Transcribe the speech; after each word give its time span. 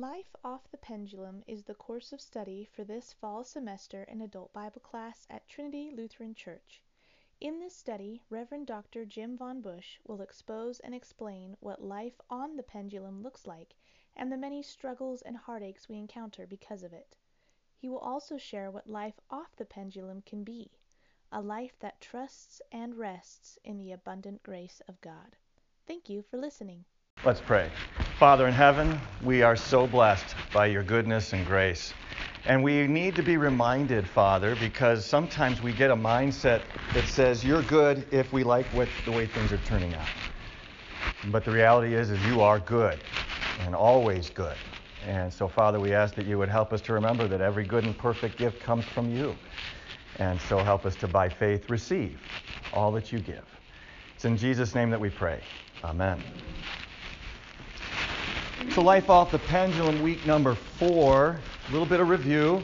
Life 0.00 0.36
Off 0.44 0.70
the 0.70 0.76
Pendulum 0.76 1.42
is 1.48 1.64
the 1.64 1.74
course 1.74 2.12
of 2.12 2.20
study 2.20 2.68
for 2.72 2.84
this 2.84 3.14
fall 3.14 3.42
semester 3.42 4.04
in 4.04 4.20
adult 4.20 4.52
Bible 4.52 4.80
class 4.80 5.26
at 5.28 5.48
Trinity 5.48 5.90
Lutheran 5.92 6.36
Church. 6.36 6.80
In 7.40 7.58
this 7.58 7.74
study, 7.74 8.22
Rev. 8.30 8.64
Dr. 8.64 9.04
Jim 9.04 9.36
Von 9.36 9.60
Bush 9.60 9.98
will 10.06 10.20
expose 10.20 10.78
and 10.78 10.94
explain 10.94 11.56
what 11.58 11.82
life 11.82 12.20
on 12.30 12.54
the 12.54 12.62
pendulum 12.62 13.24
looks 13.24 13.44
like 13.44 13.74
and 14.14 14.30
the 14.30 14.36
many 14.36 14.62
struggles 14.62 15.20
and 15.22 15.36
heartaches 15.36 15.88
we 15.88 15.96
encounter 15.98 16.46
because 16.46 16.84
of 16.84 16.92
it. 16.92 17.16
He 17.76 17.88
will 17.88 17.98
also 17.98 18.38
share 18.38 18.70
what 18.70 18.88
life 18.88 19.18
off 19.30 19.56
the 19.56 19.64
pendulum 19.64 20.22
can 20.22 20.44
be 20.44 20.70
a 21.32 21.40
life 21.40 21.76
that 21.80 22.00
trusts 22.00 22.62
and 22.70 22.94
rests 22.94 23.58
in 23.64 23.78
the 23.78 23.90
abundant 23.90 24.44
grace 24.44 24.80
of 24.86 25.00
God. 25.00 25.34
Thank 25.88 26.08
you 26.08 26.22
for 26.22 26.36
listening. 26.36 26.84
Let's 27.24 27.40
pray. 27.40 27.68
Father 28.18 28.48
in 28.48 28.54
heaven, 28.54 29.00
we 29.20 29.42
are 29.42 29.54
so 29.54 29.86
blessed 29.86 30.34
by 30.52 30.66
your 30.66 30.82
goodness 30.82 31.32
and 31.34 31.46
grace. 31.46 31.94
And 32.46 32.64
we 32.64 32.88
need 32.88 33.14
to 33.14 33.22
be 33.22 33.36
reminded, 33.36 34.08
Father, 34.08 34.56
because 34.56 35.06
sometimes 35.06 35.62
we 35.62 35.72
get 35.72 35.92
a 35.92 35.96
mindset 35.96 36.64
that 36.90 37.06
says 37.06 37.44
you're 37.44 37.62
good 37.62 38.08
if 38.10 38.32
we 38.32 38.42
like 38.42 38.72
what, 38.72 39.04
the 39.04 39.12
way 39.12 39.26
things 39.26 39.52
are 39.52 39.58
turning 39.58 39.94
out. 39.94 40.10
But 41.22 41.44
the 41.44 41.52
reality 41.52 41.94
is, 41.94 42.10
is 42.10 42.24
you 42.24 42.40
are 42.40 42.58
good 42.58 43.04
and 43.56 43.72
always 43.72 44.30
good. 44.30 44.58
And 45.00 45.32
so, 45.32 45.46
Father, 45.46 45.78
we 45.78 45.94
ask 45.94 46.16
that 46.16 46.26
you 46.26 46.38
would 46.38 46.48
help 46.48 46.72
us 46.72 46.80
to 46.82 46.92
remember 46.94 47.28
that 47.28 47.40
every 47.40 47.64
good 47.64 47.84
and 47.84 47.96
perfect 47.96 48.36
gift 48.36 48.58
comes 48.58 48.84
from 48.88 49.08
you. 49.08 49.38
And 50.16 50.42
so 50.42 50.64
help 50.64 50.86
us 50.86 50.96
to, 50.96 51.06
by 51.06 51.28
faith, 51.28 51.68
receive 51.68 52.20
all 52.72 52.90
that 52.92 53.12
you 53.12 53.20
give. 53.20 53.46
It's 54.16 54.24
in 54.24 54.36
Jesus' 54.36 54.74
name 54.74 54.90
that 54.90 55.00
we 55.00 55.08
pray. 55.08 55.44
Amen. 55.84 56.24
So, 58.66 58.82
Life 58.82 59.08
Off 59.08 59.30
the 59.30 59.38
Pendulum, 59.38 60.02
week 60.02 60.26
number 60.26 60.54
four. 60.54 61.40
A 61.68 61.72
little 61.72 61.86
bit 61.86 62.00
of 62.00 62.08
review, 62.08 62.62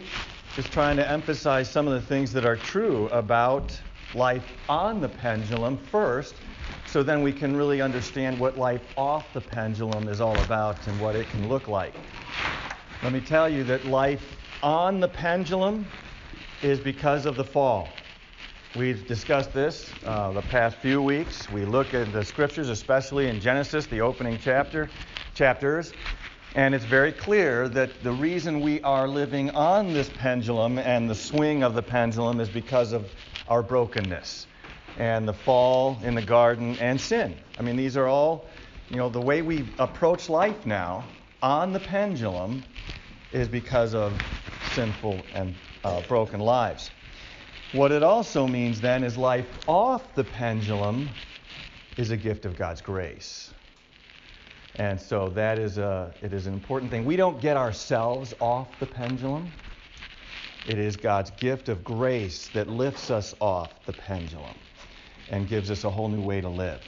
just 0.56 0.72
trying 0.72 0.96
to 0.96 1.08
emphasize 1.08 1.70
some 1.70 1.86
of 1.86 1.94
the 1.94 2.00
things 2.00 2.32
that 2.32 2.44
are 2.44 2.56
true 2.56 3.08
about 3.08 3.80
life 4.12 4.42
on 4.68 5.00
the 5.00 5.08
pendulum 5.08 5.78
first, 5.78 6.34
so 6.88 7.02
then 7.02 7.22
we 7.22 7.32
can 7.32 7.56
really 7.56 7.80
understand 7.80 8.38
what 8.38 8.58
life 8.58 8.82
off 8.96 9.32
the 9.32 9.40
pendulum 9.40 10.08
is 10.08 10.20
all 10.20 10.36
about 10.40 10.84
and 10.88 11.00
what 11.00 11.14
it 11.16 11.28
can 11.30 11.48
look 11.48 11.68
like. 11.68 11.94
Let 13.02 13.12
me 13.12 13.20
tell 13.20 13.48
you 13.48 13.62
that 13.64 13.86
life 13.86 14.36
on 14.62 15.00
the 15.00 15.08
pendulum 15.08 15.86
is 16.62 16.80
because 16.80 17.24
of 17.24 17.36
the 17.36 17.44
fall. 17.44 17.88
We've 18.74 19.06
discussed 19.06 19.52
this 19.52 19.92
uh, 20.04 20.32
the 20.32 20.42
past 20.42 20.76
few 20.78 21.00
weeks. 21.00 21.48
We 21.50 21.64
look 21.64 21.94
at 21.94 22.12
the 22.12 22.24
scriptures, 22.24 22.68
especially 22.68 23.28
in 23.28 23.38
Genesis, 23.38 23.86
the 23.86 24.00
opening 24.00 24.38
chapter, 24.42 24.90
chapters, 25.34 25.94
and 26.54 26.74
it's 26.74 26.84
very 26.84 27.12
clear 27.12 27.68
that 27.68 28.02
the 28.02 28.12
reason 28.12 28.60
we 28.60 28.80
are 28.82 29.08
living 29.08 29.50
on 29.50 29.92
this 29.92 30.08
pendulum 30.08 30.78
and 30.78 31.10
the 31.10 31.14
swing 31.14 31.64
of 31.64 31.74
the 31.74 31.82
pendulum 31.82 32.40
is 32.40 32.48
because 32.48 32.92
of 32.92 33.10
our 33.48 33.62
brokenness 33.62 34.46
and 34.96 35.26
the 35.26 35.32
fall 35.32 36.00
in 36.04 36.14
the 36.14 36.22
garden 36.22 36.78
and 36.78 37.00
sin. 37.00 37.36
I 37.58 37.62
mean, 37.62 37.76
these 37.76 37.96
are 37.96 38.06
all, 38.06 38.46
you 38.88 38.96
know, 38.96 39.08
the 39.08 39.20
way 39.20 39.42
we 39.42 39.74
approach 39.78 40.28
life 40.28 40.64
now 40.64 41.08
on 41.42 41.72
the 41.72 41.80
pendulum 41.80 42.64
is 43.32 43.48
because 43.48 43.94
of 43.94 44.22
sinful 44.62 45.26
and 45.32 45.56
uh, 45.82 46.00
broken 46.02 46.38
lives. 46.38 46.92
What 47.72 47.90
it 47.90 48.04
also 48.04 48.46
means 48.46 48.80
then 48.80 49.02
is 49.02 49.16
life 49.16 49.48
off 49.66 50.14
the 50.14 50.22
pendulum 50.22 51.10
is 51.96 52.12
a 52.12 52.16
gift 52.16 52.46
of 52.46 52.56
God's 52.56 52.80
grace. 52.80 53.52
And 54.76 55.00
so 55.00 55.30
that 55.30 55.58
is 55.58 55.78
a 55.78 56.14
it 56.20 56.32
is 56.32 56.46
an 56.46 56.52
important 56.52 56.90
thing. 56.90 57.04
We 57.04 57.16
don't 57.16 57.40
get 57.40 57.56
ourselves 57.56 58.34
off 58.40 58.78
the 58.78 58.86
pendulum. 58.86 59.52
It 60.64 60.78
is 60.78 60.96
God's 60.96 61.30
gift 61.32 61.68
of 61.68 61.84
grace 61.84 62.48
that 62.48 62.68
lifts 62.68 63.10
us 63.10 63.34
off 63.40 63.84
the 63.86 63.92
pendulum 63.92 64.58
and 65.28 65.46
gives 65.46 65.70
us 65.70 65.84
a 65.84 65.90
whole 65.90 66.08
new 66.08 66.22
way 66.22 66.40
to 66.40 66.48
live. 66.48 66.80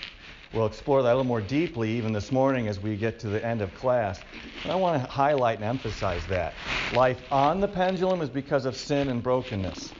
We'll 0.53 0.66
explore 0.66 1.03
that 1.03 1.09
a 1.09 1.16
little 1.16 1.25
more 1.25 1.43
deeply 1.43 1.91
even 1.91 2.12
this 2.12 2.33
morning 2.33 2.69
as 2.69 2.81
we 2.81 2.97
get 2.97 3.19
to 3.21 3.28
the 3.28 3.44
end 3.44 3.60
of 3.62 3.75
class. 3.75 4.22
And 4.65 4.72
I 4.72 4.77
want 4.77 5.03
to 5.03 5.10
highlight 5.10 5.59
and 5.59 5.65
emphasize 5.65 6.27
that. 6.28 6.62
Life 6.91 7.22
on 7.31 7.60
the 7.60 7.69
pendulum 7.69 8.22
is 8.22 8.31
because 8.31 8.65
of 8.65 8.77
sin 8.77 9.09
and 9.09 9.22
brokenness. 9.22 9.94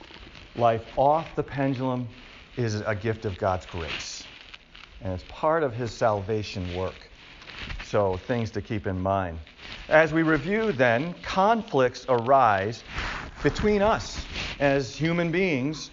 Life 0.55 0.87
off 0.97 1.37
the 1.37 1.43
pendulum 1.43 2.09
is 2.57 2.81
a 2.81 2.95
gift 2.95 3.27
of 3.27 3.37
God's 3.37 3.67
grace. 3.67 4.27
And 5.03 5.13
it's 5.13 5.25
part 5.29 5.63
of 5.63 5.75
his 5.75 5.93
salvation 5.93 6.73
work. 6.73 7.11
So, 7.87 8.17
things 8.17 8.51
to 8.51 8.61
keep 8.61 8.89
in 8.89 9.01
mind. 9.01 9.39
As 9.89 10.13
we 10.13 10.25
review, 10.25 10.73
then, 10.73 11.15
conflicts 11.23 12.05
arise 12.09 12.83
between 13.45 13.81
us 13.81 14.27
as 14.59 14.97
human 14.97 15.31
beings 15.31 15.93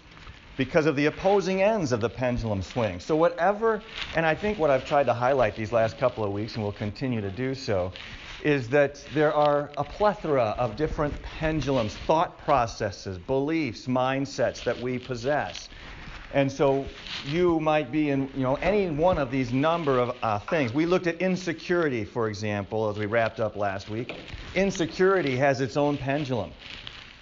because 0.58 0.88
of 0.88 0.96
the 0.96 1.06
opposing 1.06 1.62
ends 1.62 1.92
of 1.92 2.02
the 2.02 2.10
pendulum 2.10 2.64
swing. 2.64 3.00
So, 3.00 3.16
whatever, 3.16 3.84
and 4.16 4.26
I 4.26 4.34
think 4.34 4.58
what 4.58 4.72
I've 4.72 4.84
tried 4.84 5.06
to 5.06 5.14
highlight 5.14 5.56
these 5.56 5.72
last 5.72 6.00
couple 6.00 6.24
of 6.24 6.32
weeks, 6.32 6.56
and 6.56 6.64
will 6.64 6.72
continue 6.72 7.22
to 7.22 7.30
do 7.30 7.54
so, 7.54 7.94
is 8.42 8.70
that 8.70 9.06
there 9.14 9.34
are 9.34 9.72
a 9.78 9.84
plethora 9.84 10.56
of 10.58 10.76
different 10.76 11.22
pendulums, 11.22 11.96
thought 11.96 12.40
processes, 12.40 13.20
beliefs, 13.20 13.86
mindsets 13.86 14.64
that 14.64 14.80
we 14.80 14.98
possess. 14.98 15.70
And 16.34 16.52
so 16.52 16.90
you 17.24 17.60
might 17.60 17.92
be 17.92 18.10
in 18.10 18.30
you 18.34 18.42
know 18.42 18.56
any 18.56 18.90
one 18.90 19.18
of 19.18 19.32
these 19.32 19.54
number 19.54 20.00
of 20.00 20.18
uh, 20.22 20.40
things. 20.40 20.74
We 20.74 20.86
looked 20.86 21.08
at 21.08 21.22
insecurity, 21.22 22.04
for 22.04 22.28
example, 22.28 22.90
as 22.90 22.98
we 22.98 23.06
wrapped 23.06 23.40
up 23.40 23.56
last 23.56 23.90
week. 23.90 24.08
Insecurity 24.56 25.38
has 25.38 25.62
its 25.62 25.78
own 25.78 25.98
pendulum. 25.98 26.52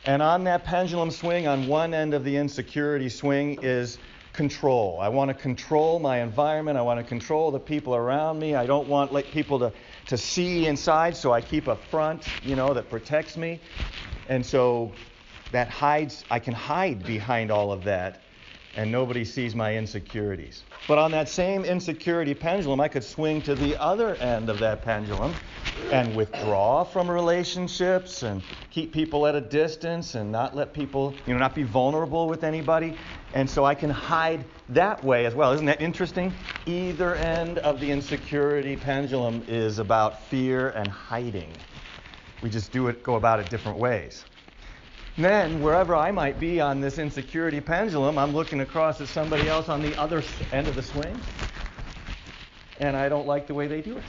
And 0.05 0.21
on 0.21 0.45
that 0.45 0.63
pendulum 0.63 1.11
swing, 1.11 1.45
on 1.47 1.67
one 1.67 1.93
end 1.93 2.13
of 2.13 2.23
the 2.23 2.35
insecurity 2.35 3.09
swing 3.09 3.59
is 3.61 3.99
control. 4.33 4.97
I 4.99 5.09
want 5.09 5.29
to 5.29 5.33
control 5.33 5.99
my 5.99 6.21
environment. 6.21 6.77
I 6.77 6.81
want 6.81 6.99
to 6.99 7.03
control 7.03 7.51
the 7.51 7.59
people 7.59 7.95
around 7.95 8.39
me. 8.39 8.55
I 8.55 8.65
don't 8.65 8.87
want 8.87 9.13
like, 9.13 9.31
people 9.31 9.59
to, 9.59 9.73
to 10.07 10.17
see 10.17 10.65
inside, 10.65 11.15
so 11.15 11.31
I 11.31 11.41
keep 11.41 11.67
a 11.67 11.75
front, 11.75 12.33
you 12.43 12.55
know, 12.55 12.73
that 12.73 12.89
protects 12.89 13.37
me. 13.37 13.59
And 14.25 14.43
so 14.43 14.95
that 15.51 15.69
hides, 15.69 16.25
I 16.31 16.39
can 16.39 16.53
hide 16.53 17.05
behind 17.05 17.51
all 17.51 17.71
of 17.71 17.83
that 17.83 18.23
and 18.75 18.91
nobody 18.91 19.25
sees 19.25 19.55
my 19.55 19.75
insecurities. 19.75 20.65
But 20.87 20.97
on 20.97 21.11
that 21.11 21.29
same 21.29 21.63
insecurity 21.63 22.33
pendulum, 22.33 22.81
I 22.81 22.87
could 22.87 23.03
swing 23.03 23.41
to 23.43 23.55
the 23.55 23.77
other 23.77 24.15
end 24.17 24.49
of 24.49 24.59
that 24.59 24.81
pendulum 24.81 25.37
and 25.91 26.13
withdraw 26.15 26.83
from 26.83 27.09
relationships 27.09 28.23
and 28.23 28.43
keep 28.69 28.93
people 28.93 29.25
at 29.27 29.35
a 29.35 29.41
distance 29.41 30.15
and 30.15 30.31
not 30.31 30.55
let 30.55 30.73
people, 30.73 31.21
you 31.25 31.33
know, 31.33 31.39
not 31.39 31.55
be 31.55 31.63
vulnerable 31.63 32.27
with 32.27 32.43
anybody. 32.43 32.97
And 33.33 33.49
so 33.49 33.63
I 33.63 33.75
can 33.75 33.89
hide 33.89 34.45
that 34.69 35.03
way 35.03 35.25
as 35.25 35.35
well. 35.35 35.53
Isn't 35.53 35.65
that 35.67 35.81
interesting? 35.81 36.37
Either 36.65 37.15
end 37.15 37.57
of 37.59 37.79
the 37.79 37.89
insecurity 37.89 38.75
pendulum 38.75 39.43
is 39.47 39.79
about 39.79 40.29
fear 40.29 40.69
and 40.69 40.89
hiding. 40.89 41.63
We 42.41 42.49
just 42.49 42.71
do 42.71 42.87
it, 42.87 43.03
go 43.03 43.15
about 43.15 43.39
it 43.39 43.49
different 43.49 43.79
ways. 43.79 44.25
Then, 45.21 45.61
wherever 45.61 45.95
I 45.95 46.09
might 46.09 46.39
be 46.39 46.59
on 46.59 46.81
this 46.81 46.97
insecurity 46.97 47.61
pendulum, 47.61 48.17
I'm 48.17 48.33
looking 48.33 48.61
across 48.61 49.01
at 49.01 49.07
somebody 49.07 49.47
else 49.47 49.69
on 49.69 49.83
the 49.83 49.95
other 49.95 50.23
end 50.51 50.67
of 50.67 50.75
the 50.75 50.81
swing, 50.81 51.21
and 52.79 52.97
I 52.97 53.07
don't 53.07 53.27
like 53.27 53.45
the 53.45 53.53
way 53.53 53.67
they 53.67 53.81
do 53.81 53.97
it. 53.97 54.03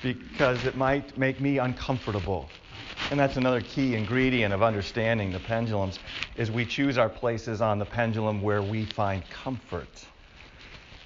Because 0.00 0.64
it 0.64 0.76
might 0.76 1.18
make 1.18 1.40
me 1.40 1.58
uncomfortable. 1.58 2.48
And 3.10 3.18
that's 3.18 3.36
another 3.36 3.62
key 3.62 3.96
ingredient 3.96 4.54
of 4.54 4.62
understanding 4.62 5.32
the 5.32 5.40
pendulums 5.40 5.98
is 6.36 6.52
we 6.52 6.64
choose 6.64 6.98
our 6.98 7.08
places 7.08 7.60
on 7.60 7.80
the 7.80 7.84
pendulum 7.84 8.42
where 8.42 8.62
we 8.62 8.84
find 8.84 9.28
comfort. 9.28 10.04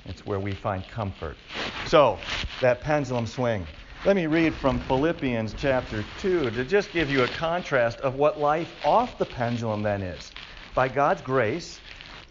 It's 0.07 0.27
where 0.27 0.41
we 0.41 0.53
find 0.53 0.87
comfort. 0.89 1.39
So, 1.87 2.19
that 2.61 2.83
pendulum 2.83 3.27
swing. 3.27 3.67
Let 4.05 4.17
me 4.17 4.27
read 4.27 4.57
from 4.57 4.81
Philippians 4.81 5.55
chapter 5.55 6.03
2 6.03 6.51
to 6.51 6.65
just 6.65 6.93
give 6.93 7.09
you 7.09 7.23
a 7.23 7.29
contrast 7.29 8.01
of 8.01 8.17
what 8.17 8.41
life 8.41 8.75
off 8.83 9.17
the 9.17 9.25
pendulum 9.25 9.85
then 9.85 10.03
is. 10.03 10.33
By 10.75 10.89
God's 10.89 11.23
grace, 11.23 11.79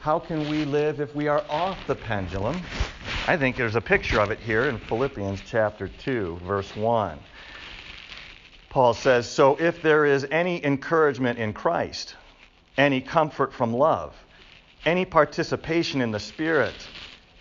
how 0.01 0.19
can 0.19 0.50
we 0.50 0.65
live 0.65 1.00
if 1.00 1.15
we 1.15 1.29
are 1.29 1.45
off 1.50 1.88
the 1.88 1.95
pendulum? 1.95 2.59
I 3.25 3.38
think 3.38 3.56
there's 3.56 3.77
a 3.77 3.81
picture 3.81 4.19
of 4.19 4.31
it 4.31 4.41
here 4.41 4.68
in 4.68 4.79
Philippians 4.79 5.44
chapter 5.50 5.88
2, 5.88 6.41
verse 6.44 6.75
1. 6.75 7.18
Paul 8.69 8.94
says, 8.94 9.25
So 9.25 9.56
if 9.56 9.81
there 9.81 10.06
is 10.06 10.27
any 10.29 10.62
encouragement 10.65 11.39
in 11.39 11.53
Christ, 11.53 12.18
any 12.77 13.00
comfort 13.00 13.53
from 13.53 13.73
love, 13.73 14.13
any 14.85 15.06
participation 15.06 16.01
in 16.01 16.12
the 16.12 16.19
Spirit, 16.19 16.89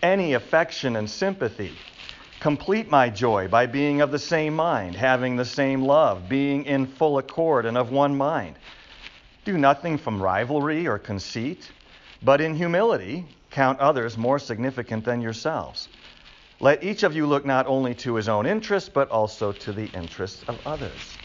any 0.05 0.35
affection 0.35 0.95
and 0.95 1.11
sympathy, 1.11 1.81
Complete 2.41 2.91
my 2.91 3.11
joy 3.11 3.49
by 3.49 3.67
being 3.67 4.01
of 4.01 4.11
the 4.11 4.19
same 4.19 4.57
mind, 4.57 4.97
having 4.97 5.37
the 5.37 5.45
same 5.45 5.83
love, 5.83 6.27
being 6.27 6.65
in 6.65 6.87
full 6.87 7.19
accord 7.19 7.67
and 7.67 7.77
of 7.77 7.93
one 7.93 8.17
mind. 8.17 8.57
Do 9.45 9.59
nothing 9.59 9.99
from 9.99 10.23
rivalry 10.23 10.87
or 10.89 10.99
conceit, 10.99 11.71
but 12.23 12.41
in 12.41 12.55
humility 12.55 13.27
count 13.51 13.79
others 13.79 14.17
more 14.17 14.39
significant 14.39 15.05
than 15.05 15.21
yourselves. 15.21 15.91
Let 16.61 16.83
each 16.83 17.03
of 17.03 17.15
you 17.15 17.27
look 17.27 17.45
not 17.45 17.67
only 17.67 17.95
to 17.97 18.15
his 18.15 18.27
own 18.29 18.47
interests, 18.47 18.89
but 18.89 19.11
also 19.11 19.53
to 19.53 19.73
the 19.73 19.87
interests 19.87 20.43
of 20.45 20.61
others. 20.65 21.19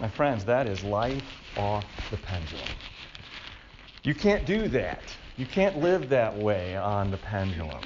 My 0.00 0.08
friends, 0.08 0.44
that 0.46 0.66
is 0.66 0.82
life 0.82 1.22
off 1.56 1.86
the 2.10 2.16
pendulum. 2.16 2.70
You 4.02 4.14
can't 4.14 4.44
do 4.44 4.66
that. 4.68 5.16
You 5.40 5.46
can't 5.46 5.80
live 5.80 6.10
that 6.10 6.36
way 6.36 6.76
on 6.76 7.10
the 7.10 7.16
pendulum. 7.16 7.80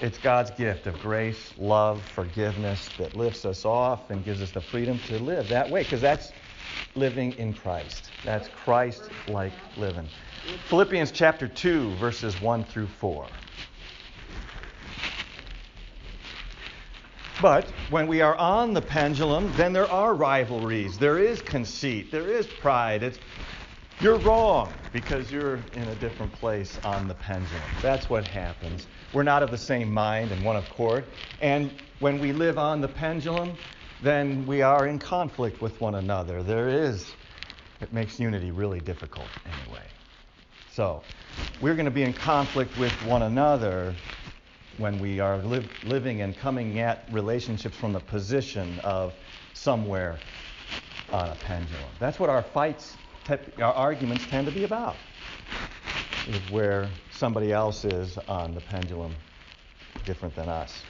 It's 0.00 0.16
God's 0.16 0.50
gift 0.52 0.86
of 0.86 0.98
grace, 0.98 1.52
love, 1.58 2.02
forgiveness 2.02 2.90
that 2.96 3.14
lifts 3.14 3.44
us 3.44 3.66
off 3.66 4.08
and 4.08 4.24
gives 4.24 4.40
us 4.40 4.50
the 4.50 4.62
freedom 4.62 4.98
to 5.00 5.18
live 5.18 5.50
that 5.50 5.68
way 5.68 5.82
because 5.82 6.00
that's 6.00 6.32
living 6.94 7.34
in 7.36 7.52
Christ. 7.52 8.12
That's 8.24 8.48
Christ 8.64 9.10
like 9.28 9.52
living. 9.76 10.08
Philippians 10.68 11.10
chapter 11.10 11.48
2, 11.48 11.96
verses 11.96 12.40
1 12.40 12.64
through 12.64 12.86
4. 12.86 13.26
But 17.42 17.68
when 17.90 18.06
we 18.06 18.22
are 18.22 18.36
on 18.36 18.72
the 18.72 18.80
pendulum, 18.80 19.52
then 19.58 19.74
there 19.74 19.90
are 19.90 20.14
rivalries. 20.14 20.96
There 20.96 21.18
is 21.18 21.42
conceit. 21.42 22.10
There 22.10 22.30
is 22.30 22.46
pride. 22.46 23.02
It's 23.02 23.18
you're 24.00 24.16
wrong 24.18 24.72
because 24.92 25.30
you're 25.30 25.60
in 25.74 25.88
a 25.88 25.94
different 25.96 26.32
place 26.32 26.78
on 26.84 27.06
the 27.06 27.14
pendulum. 27.14 27.62
That's 27.82 28.08
what 28.08 28.24
happens. 28.24 28.86
We're 29.12 29.22
not 29.22 29.42
of 29.42 29.50
the 29.50 29.58
same 29.58 29.92
mind 29.92 30.32
and 30.32 30.42
one 30.44 30.56
accord. 30.56 31.04
And 31.40 31.70
when 31.98 32.18
we 32.18 32.32
live 32.32 32.58
on 32.58 32.80
the 32.80 32.88
pendulum, 32.88 33.56
then 34.02 34.46
we 34.46 34.62
are 34.62 34.86
in 34.86 34.98
conflict 34.98 35.60
with 35.60 35.78
one 35.80 35.96
another. 35.96 36.42
There 36.42 36.68
is, 36.68 37.12
it 37.82 37.92
makes 37.92 38.18
unity 38.18 38.50
really 38.50 38.80
difficult 38.80 39.26
anyway. 39.44 39.84
So, 40.72 41.02
we're 41.60 41.74
going 41.74 41.84
to 41.84 41.90
be 41.90 42.02
in 42.02 42.14
conflict 42.14 42.78
with 42.78 42.92
one 43.06 43.22
another 43.22 43.94
when 44.78 44.98
we 44.98 45.20
are 45.20 45.42
living 45.84 46.22
and 46.22 46.34
coming 46.38 46.78
at 46.78 47.04
relationships 47.12 47.76
from 47.76 47.92
the 47.92 48.00
position 48.00 48.78
of 48.80 49.12
somewhere 49.52 50.18
on 51.12 51.28
a 51.28 51.34
pendulum. 51.34 51.90
That's 51.98 52.18
what 52.18 52.30
our 52.30 52.42
fights, 52.42 52.96
our 53.28 53.72
arguments 53.74 54.24
tend 54.26 54.46
to 54.46 54.52
be 54.52 54.64
about, 54.64 54.98
is 56.28 56.42
where 56.50 56.90
somebody 57.10 57.52
else 57.52 57.84
is 57.84 58.18
on 58.18 58.54
the 58.54 58.60
pendulum 58.60 59.14
different 60.04 60.34
than 60.34 60.48
us. 60.48 60.84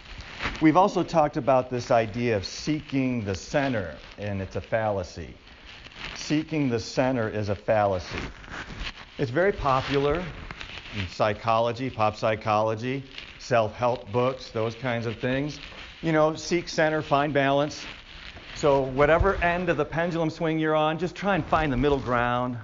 We've 0.61 0.77
also 0.77 1.03
talked 1.03 1.37
about 1.37 1.71
this 1.71 1.91
idea 1.91 2.37
of 2.37 2.45
seeking 2.45 3.25
the 3.25 3.35
center, 3.35 3.99
and 4.19 4.41
it's 4.41 4.57
a 4.57 4.61
fallacy. 4.61 5.35
Seeking 6.15 6.69
the 6.69 6.81
center 6.81 7.29
is 7.29 7.49
a 7.49 7.57
fallacy. 7.57 8.23
It's 9.19 9.31
very 9.31 9.53
popular 9.53 10.25
in 10.95 11.07
psychology, 11.09 11.91
pop 11.91 12.17
psychology 12.17 13.03
self 13.41 13.75
help 13.75 14.13
books, 14.13 14.51
those 14.51 14.75
kinds 14.75 15.07
of 15.07 15.19
things. 15.19 15.61
You 16.03 16.13
know, 16.13 16.35
seek 16.35 16.69
center, 16.69 17.03
find 17.03 17.33
balance. 17.33 17.87
So, 18.61 18.83
whatever 18.83 19.43
end 19.43 19.71
of 19.71 19.79
the 19.79 19.87
pendulum 19.87 20.29
swing 20.29 20.59
you're 20.59 20.75
on, 20.75 20.99
just 20.99 21.17
try 21.17 21.35
and 21.35 21.43
find 21.47 21.73
the 21.73 21.79
middle 21.79 21.99
ground. 21.99 22.59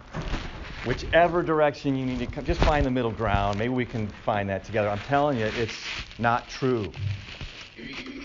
Whichever 0.84 1.42
direction 1.42 1.96
you 1.96 2.04
need 2.04 2.18
to 2.18 2.26
come, 2.26 2.44
just 2.44 2.60
find 2.60 2.84
the 2.84 2.90
middle 2.90 3.12
ground. 3.12 3.58
Maybe 3.58 3.72
we 3.72 3.86
can 3.86 4.06
find 4.26 4.50
that 4.50 4.62
together. 4.62 4.90
I'm 4.90 5.00
telling 5.00 5.38
you, 5.38 5.46
it's 5.46 5.94
not 6.18 6.50
true. 6.50 6.92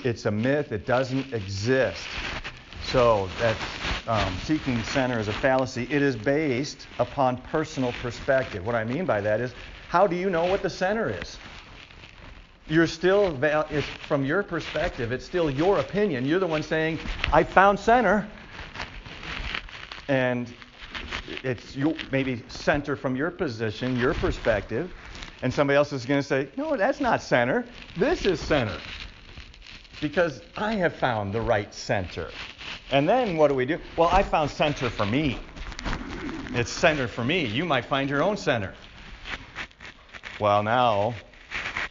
It's 0.03 0.25
a 0.25 0.31
myth, 0.31 0.73
it 0.73 0.85
doesn't 0.85 1.33
exist. 1.33 2.17
So, 2.81 3.31
that 3.37 3.55
um, 4.05 4.37
seeking 4.37 4.83
center 4.83 5.17
is 5.21 5.29
a 5.29 5.33
fallacy. 5.33 5.87
It 5.89 6.01
is 6.01 6.17
based 6.17 6.89
upon 6.99 7.37
personal 7.41 7.93
perspective. 7.93 8.65
What 8.65 8.75
I 8.75 8.83
mean 8.83 9.05
by 9.05 9.21
that 9.21 9.39
is, 9.39 9.55
how 9.87 10.07
do 10.07 10.17
you 10.17 10.29
know 10.29 10.43
what 10.43 10.61
the 10.61 10.69
center 10.69 11.09
is? 11.09 11.39
You're 12.69 12.87
still, 12.87 13.37
from 14.07 14.23
your 14.25 14.43
perspective, 14.43 15.11
it's 15.11 15.25
still 15.25 15.49
your 15.49 15.79
opinion. 15.79 16.25
You're 16.25 16.39
the 16.39 16.47
one 16.47 16.63
saying, 16.63 16.99
I 17.31 17.43
found 17.43 17.79
center. 17.79 18.27
And 20.07 20.51
it's 21.43 21.75
you, 21.75 21.97
maybe 22.11 22.43
center 22.47 22.95
from 22.95 23.15
your 23.15 23.31
position, 23.31 23.97
your 23.97 24.13
perspective. 24.13 24.93
And 25.41 25.53
somebody 25.53 25.75
else 25.77 25.91
is 25.91 26.05
going 26.05 26.21
to 26.21 26.27
say, 26.27 26.49
no, 26.55 26.77
that's 26.77 27.01
not 27.01 27.21
center. 27.21 27.65
This 27.97 28.25
is 28.25 28.39
center. 28.39 28.77
Because 29.99 30.41
I 30.55 30.73
have 30.73 30.95
found 30.95 31.33
the 31.33 31.41
right 31.41 31.73
center. 31.73 32.29
And 32.91 33.07
then 33.07 33.37
what 33.37 33.47
do 33.47 33.55
we 33.55 33.65
do? 33.65 33.79
Well, 33.97 34.09
I 34.11 34.23
found 34.23 34.49
center 34.49 34.89
for 34.89 35.05
me. 35.05 35.39
It's 36.53 36.71
center 36.71 37.07
for 37.07 37.23
me. 37.23 37.45
You 37.45 37.65
might 37.65 37.85
find 37.85 38.09
your 38.09 38.21
own 38.21 38.37
center. 38.37 38.73
Well, 40.39 40.63
now 40.63 41.15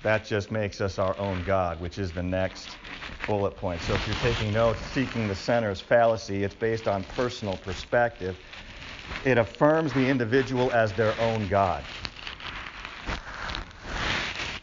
that 0.03 0.25
just 0.25 0.51
makes 0.51 0.81
us 0.81 0.99
our 0.99 1.17
own 1.19 1.45
God, 1.45 1.81
which 1.81 1.99
is 1.99 2.13
the 2.13 2.23
next 2.23 2.77
bullet 3.27 3.57
point. 3.57 3.83
So 3.83 3.95
if 3.95 4.07
you're 4.07 4.17
taking 4.17 4.53
notes, 4.53 4.81
seeking 4.93 5.29
the 5.29 5.35
center 5.35 5.71
is 5.71 5.81
fallacy. 5.81 6.43
It's 6.43 6.55
based 6.55 6.89
on 6.89 7.05
personal 7.05 7.57
perspective. 7.59 8.37
It 9.25 9.37
affirms 9.39 9.93
the 9.93 10.07
individual 10.07 10.73
as 10.73 10.93
their 10.95 11.19
own 11.21 11.47
God. 11.49 11.85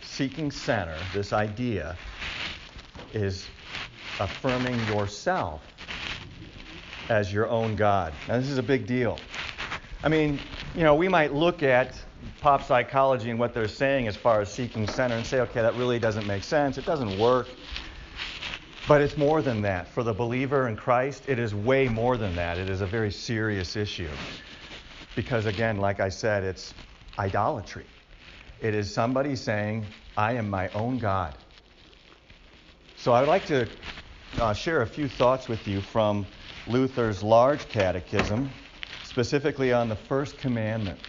Seeking 0.01 0.49
center, 0.49 1.05
this 1.13 1.31
idea, 1.33 1.95
is 3.13 3.47
affirming 4.19 4.87
yourself 4.87 5.61
as 7.09 7.31
your 7.31 7.47
own 7.49 7.75
God. 7.75 8.13
Now, 8.27 8.37
this 8.37 8.49
is 8.49 8.57
a 8.57 8.63
big 8.63 8.87
deal. 8.87 9.19
I 10.03 10.09
mean, 10.09 10.39
you 10.75 10.83
know, 10.83 10.95
we 10.95 11.07
might 11.07 11.33
look 11.33 11.61
at 11.61 12.03
pop 12.39 12.63
psychology 12.63 13.29
and 13.29 13.39
what 13.39 13.53
they're 13.53 13.67
saying 13.67 14.07
as 14.07 14.15
far 14.15 14.41
as 14.41 14.53
seeking 14.53 14.87
center 14.87 15.15
and 15.15 15.25
say, 15.25 15.39
okay, 15.41 15.61
that 15.61 15.75
really 15.75 15.99
doesn't 15.99 16.25
make 16.25 16.43
sense. 16.43 16.77
It 16.77 16.85
doesn't 16.85 17.17
work. 17.17 17.59
But 18.85 19.01
it's 19.01 19.17
more 19.17 19.41
than 19.41 19.61
that. 19.63 19.87
For 19.87 20.03
the 20.03 20.13
believer 20.13 20.67
in 20.67 20.77
Christ, 20.77 21.23
it 21.27 21.39
is 21.39 21.53
way 21.53 21.87
more 21.89 22.17
than 22.17 22.35
that. 22.35 22.57
It 22.57 22.69
is 22.69 22.81
a 22.81 22.87
very 22.87 23.11
serious 23.11 23.75
issue. 23.75 24.17
Because, 25.15 25.45
again, 25.45 25.77
like 25.77 25.99
I 25.99 26.09
said, 26.09 26.43
it's 26.43 26.75
idolatry. 27.19 27.87
It 28.59 28.73
is 28.73 28.93
somebody 28.93 29.35
saying, 29.35 29.93
I 30.15 30.33
am 30.33 30.49
my 30.49 30.69
own 30.69 30.99
God. 30.99 31.37
So 32.95 33.13
I'd 33.13 33.27
like 33.27 33.45
to 33.45 33.69
uh, 34.39 34.53
share 34.53 34.81
a 34.81 34.87
few 34.87 35.07
thoughts 35.07 35.47
with 35.47 35.67
you 35.67 35.81
from 35.81 36.25
Luther's 36.65 37.21
Large 37.21 37.67
Catechism, 37.69 38.53
specifically 39.01 39.73
on 39.73 39.89
the 39.89 39.95
first 39.95 40.37
commandment. 40.37 40.99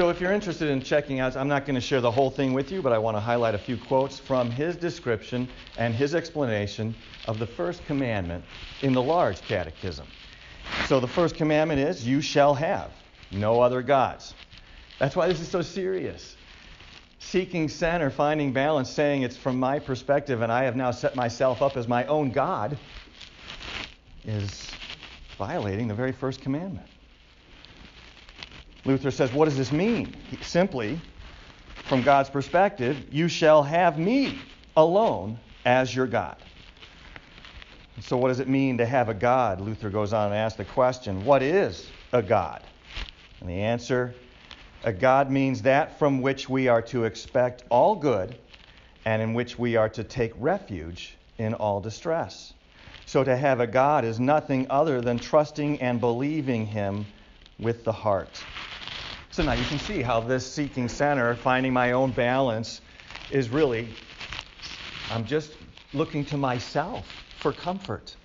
So 0.00 0.08
if 0.08 0.18
you're 0.18 0.32
interested 0.32 0.70
in 0.70 0.80
checking 0.80 1.20
out, 1.20 1.36
I'm 1.36 1.46
not 1.46 1.66
going 1.66 1.74
to 1.74 1.80
share 1.80 2.00
the 2.00 2.10
whole 2.10 2.30
thing 2.30 2.54
with 2.54 2.72
you, 2.72 2.80
but 2.80 2.90
I 2.90 2.96
want 2.96 3.18
to 3.18 3.20
highlight 3.20 3.54
a 3.54 3.58
few 3.58 3.76
quotes 3.76 4.18
from 4.18 4.50
his 4.50 4.74
description 4.74 5.46
and 5.76 5.94
his 5.94 6.14
explanation 6.14 6.94
of 7.26 7.38
the 7.38 7.46
first 7.46 7.84
commandment 7.84 8.42
in 8.80 8.94
the 8.94 9.02
large 9.02 9.42
catechism. 9.42 10.06
So 10.86 11.00
the 11.00 11.06
first 11.06 11.36
commandment 11.36 11.80
is, 11.80 12.08
You 12.08 12.22
shall 12.22 12.54
have 12.54 12.90
no 13.30 13.60
other 13.60 13.82
gods. 13.82 14.32
That's 14.98 15.16
why 15.16 15.28
this 15.28 15.38
is 15.38 15.48
so 15.48 15.60
serious. 15.60 16.34
Seeking 17.18 17.68
center, 17.68 18.08
finding 18.08 18.54
balance, 18.54 18.88
saying 18.88 19.20
it's 19.20 19.36
from 19.36 19.60
my 19.60 19.78
perspective 19.78 20.40
and 20.40 20.50
I 20.50 20.64
have 20.64 20.76
now 20.76 20.92
set 20.92 21.14
myself 21.14 21.60
up 21.60 21.76
as 21.76 21.86
my 21.86 22.06
own 22.06 22.30
God, 22.30 22.78
is 24.24 24.70
violating 25.36 25.88
the 25.88 25.94
very 25.94 26.12
first 26.12 26.40
commandment. 26.40 26.86
Luther 28.84 29.10
says, 29.10 29.32
What 29.32 29.46
does 29.46 29.56
this 29.56 29.72
mean? 29.72 30.38
Simply, 30.40 31.02
from 31.84 32.02
God's 32.02 32.30
perspective, 32.30 33.06
you 33.10 33.28
shall 33.28 33.62
have 33.62 33.98
me 33.98 34.52
alone 34.76 35.38
as 35.64 35.94
your 35.94 36.06
God. 36.06 36.36
So, 38.00 38.16
what 38.16 38.28
does 38.28 38.40
it 38.40 38.48
mean 38.48 38.78
to 38.78 38.86
have 38.86 39.08
a 39.08 39.14
God? 39.14 39.60
Luther 39.60 39.90
goes 39.90 40.12
on 40.12 40.26
and 40.26 40.34
asks 40.34 40.56
the 40.56 40.64
question, 40.64 41.24
What 41.24 41.42
is 41.42 41.92
a 42.12 42.22
God? 42.22 42.66
And 43.40 43.48
the 43.48 43.60
answer, 43.60 44.14
a 44.82 44.92
God 44.92 45.30
means 45.30 45.62
that 45.62 45.98
from 45.98 46.22
which 46.22 46.48
we 46.48 46.68
are 46.68 46.82
to 46.82 47.04
expect 47.04 47.64
all 47.68 47.96
good 47.96 48.34
and 49.04 49.20
in 49.20 49.34
which 49.34 49.58
we 49.58 49.76
are 49.76 49.88
to 49.90 50.04
take 50.04 50.32
refuge 50.36 51.18
in 51.38 51.52
all 51.54 51.80
distress. 51.80 52.54
So, 53.04 53.24
to 53.24 53.36
have 53.36 53.60
a 53.60 53.66
God 53.66 54.04
is 54.04 54.18
nothing 54.18 54.68
other 54.70 55.02
than 55.02 55.18
trusting 55.18 55.82
and 55.82 56.00
believing 56.00 56.66
Him 56.66 57.06
with 57.58 57.84
the 57.84 57.92
heart. 57.92 58.46
So 59.30 59.44
now 59.44 59.52
you 59.52 59.64
can 59.64 59.78
see 59.78 60.02
how 60.02 60.20
this 60.20 60.52
seeking 60.52 60.88
center, 60.88 61.36
finding 61.36 61.72
my 61.72 61.92
own 61.92 62.10
balance, 62.10 62.80
is 63.30 63.48
really, 63.48 63.94
I'm 65.08 65.24
just 65.24 65.56
looking 65.92 66.24
to 66.26 66.36
myself 66.36 67.06
for 67.38 67.52
comfort. 67.52 68.16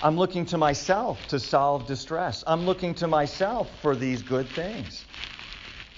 I'm 0.00 0.16
looking 0.16 0.46
to 0.46 0.58
myself 0.58 1.28
to 1.28 1.40
solve 1.40 1.86
distress. 1.86 2.44
I'm 2.46 2.64
looking 2.64 2.94
to 2.96 3.08
myself 3.08 3.80
for 3.82 3.96
these 3.96 4.22
good 4.22 4.54
things. 4.54 5.04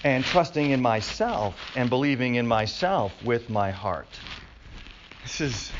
And 0.03 0.25
trusting 0.25 0.69
in 0.69 0.81
myself 0.81 1.55
and 1.75 1.89
believing 1.89 2.35
in 2.35 2.47
myself 2.47 3.21
with 3.23 3.49
my 3.49 3.71
heart. 3.71 4.19
This 5.23 5.41
is 5.41 5.73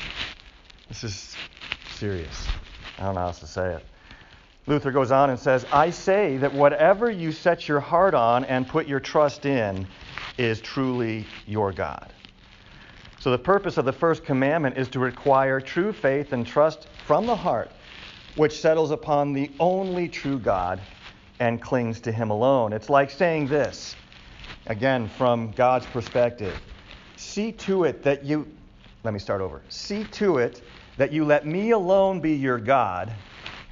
this 0.89 1.03
is 1.03 1.37
serious. 1.85 2.51
I 2.97 3.05
don't 3.05 3.15
know 3.15 3.21
how 3.21 3.27
else 3.27 3.39
to 3.39 3.47
say 3.47 3.75
it. 3.75 3.85
Luther 4.67 4.91
goes 4.91 5.11
on 5.11 5.29
and 5.29 5.39
says, 5.39 5.65
I 5.71 5.91
say 5.91 6.37
that 6.37 6.53
whatever 6.53 7.09
you 7.09 7.31
set 7.31 7.67
your 7.67 7.79
heart 7.79 8.15
on 8.15 8.45
and 8.45 8.67
put 8.67 8.87
your 8.87 8.99
trust 8.99 9.45
in 9.45 9.87
is 10.37 10.61
truly 10.61 11.29
your 11.45 11.71
God. 11.71 12.13
So, 13.19 13.31
the 13.31 13.39
purpose 13.39 13.77
of 13.77 13.85
the 13.85 13.93
first 13.93 14.23
commandment 14.25 14.77
is 14.77 14.89
to 14.89 14.99
require 14.99 15.61
true 15.61 15.93
faith 15.93 16.33
and 16.33 16.45
trust 16.45 16.87
from 16.99 17.25
the 17.25 17.35
heart, 17.35 17.75
which 18.35 18.59
settles 18.59 18.91
upon 18.91 19.33
the 19.33 19.51
only 19.59 20.09
true 20.09 20.39
God 20.39 20.85
and 21.39 21.61
clings 21.61 22.01
to 22.01 22.11
Him 22.11 22.31
alone. 22.31 22.73
It's 22.73 22.89
like 22.89 23.09
saying 23.09 23.47
this, 23.47 23.97
again, 24.67 25.07
from 25.07 25.53
God's 25.53 25.87
perspective 25.87 26.59
See 27.15 27.51
to 27.53 27.85
it 27.85 28.03
that 28.03 28.25
you, 28.25 28.47
let 29.03 29.13
me 29.13 29.19
start 29.19 29.41
over. 29.41 29.63
See 29.69 30.03
to 30.05 30.37
it 30.37 30.67
that 30.97 31.11
you 31.11 31.25
let 31.25 31.45
me 31.45 31.71
alone 31.71 32.19
be 32.19 32.35
your 32.35 32.57
God 32.57 33.15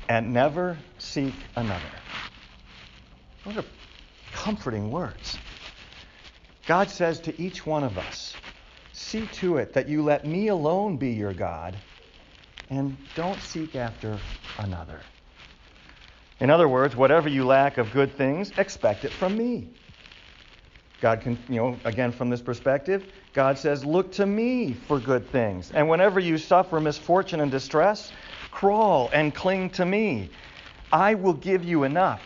and 0.08 0.34
never 0.34 0.84
seek 0.98 1.46
another. 1.56 2.04
What 3.44 3.58
are 3.58 3.66
comforting 4.32 4.92
words. 4.92 5.40
God 6.66 6.90
says 6.90 7.22
to 7.22 7.42
each 7.42 7.66
one 7.66 7.84
of 7.84 7.98
us, 7.98 8.38
See 8.92 9.26
to 9.26 9.58
it 9.58 9.74
that 9.74 9.90
you 9.90 10.04
let 10.04 10.26
me 10.26 10.48
alone 10.50 10.98
be 10.98 11.14
your 11.14 11.34
God 11.34 11.82
and 12.70 12.98
don't 13.16 13.42
seek 13.42 13.76
after 13.76 14.24
another. 14.58 15.08
In 16.40 16.52
other 16.52 16.68
words, 16.68 16.96
whatever 16.96 17.28
you 17.28 17.46
lack 17.46 17.78
of 17.80 17.90
good 17.90 18.18
things, 18.18 18.54
expect 18.58 19.04
it 19.04 19.16
from 19.16 19.36
me. 19.36 19.72
God 21.00 21.22
can, 21.22 21.44
you 21.50 21.56
know, 21.56 21.82
again, 21.84 22.12
from 22.12 22.30
this 22.30 22.42
perspective, 22.42 23.08
God 23.34 23.58
says, 23.58 23.84
Look 23.84 24.14
to 24.14 24.26
me 24.26 24.74
for 24.74 25.00
good 25.00 25.32
things. 25.32 25.72
And 25.72 25.90
whenever 25.90 26.20
you 26.20 26.38
suffer 26.38 26.80
misfortune 26.80 27.42
and 27.42 27.52
distress, 27.52 28.14
crawl 28.54 29.10
and 29.14 29.34
cling 29.34 29.70
to 29.72 29.84
me. 29.84 30.30
I 30.92 31.16
will 31.16 31.34
give 31.34 31.64
you 31.64 31.84
enough 31.84 32.22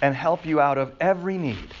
and 0.00 0.14
help 0.14 0.46
you 0.46 0.60
out 0.60 0.78
of 0.78 0.94
every 0.98 1.36
need. 1.36 1.74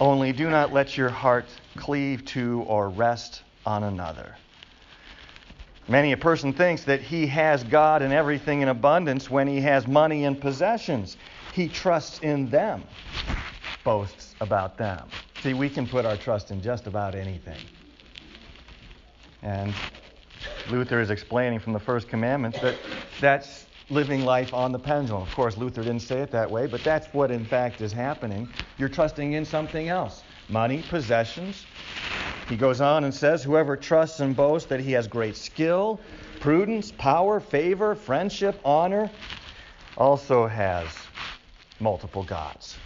Only 0.00 0.32
do 0.32 0.48
not 0.48 0.72
let 0.72 0.96
your 0.96 1.10
heart 1.10 1.50
cleave 1.76 2.24
to 2.26 2.64
or 2.66 2.88
rest 2.88 3.42
on 3.66 3.84
another. 3.84 4.36
Many 5.86 6.12
a 6.12 6.16
person 6.16 6.52
thinks 6.52 6.84
that 6.84 7.02
he 7.02 7.26
has 7.26 7.62
God 7.62 8.00
and 8.00 8.12
everything 8.12 8.62
in 8.62 8.68
abundance 8.68 9.30
when 9.30 9.46
he 9.46 9.60
has 9.60 9.86
money 9.86 10.24
and 10.24 10.40
possessions. 10.40 11.18
He 11.52 11.68
trusts 11.68 12.20
in 12.20 12.48
them, 12.48 12.84
boasts 13.84 14.34
about 14.40 14.78
them. 14.78 15.08
See, 15.42 15.52
we 15.52 15.68
can 15.68 15.86
put 15.86 16.06
our 16.06 16.16
trust 16.16 16.50
in 16.50 16.62
just 16.62 16.86
about 16.86 17.14
anything. 17.14 17.60
And 19.42 19.74
Luther 20.70 21.00
is 21.00 21.10
explaining 21.10 21.60
from 21.60 21.72
the 21.72 21.80
first 21.80 22.08
commandment 22.08 22.60
that 22.60 22.76
that's 23.20 23.66
living 23.90 24.24
life 24.24 24.52
on 24.52 24.70
the 24.70 24.78
pendulum. 24.78 25.22
Of 25.22 25.32
course, 25.34 25.56
Luther 25.56 25.82
didn't 25.82 26.02
say 26.02 26.20
it 26.20 26.30
that 26.32 26.50
way, 26.50 26.66
but 26.66 26.82
that's 26.84 27.06
what 27.14 27.30
in 27.30 27.44
fact 27.44 27.80
is 27.80 27.92
happening. 27.92 28.48
You're 28.78 28.88
trusting 28.88 29.32
in 29.32 29.44
something 29.44 29.88
else 29.88 30.22
money, 30.48 30.82
possessions. 30.88 31.66
He 32.48 32.56
goes 32.56 32.80
on 32.80 33.04
and 33.04 33.14
says, 33.14 33.42
Whoever 33.42 33.76
trusts 33.76 34.20
and 34.20 34.34
boasts 34.34 34.68
that 34.68 34.80
he 34.80 34.92
has 34.92 35.06
great 35.06 35.36
skill, 35.36 36.00
prudence, 36.40 36.92
power, 36.92 37.40
favor, 37.40 37.94
friendship, 37.94 38.58
honor, 38.64 39.10
also 39.96 40.46
has 40.46 40.96
multiple 41.80 42.22
gods. 42.22 42.78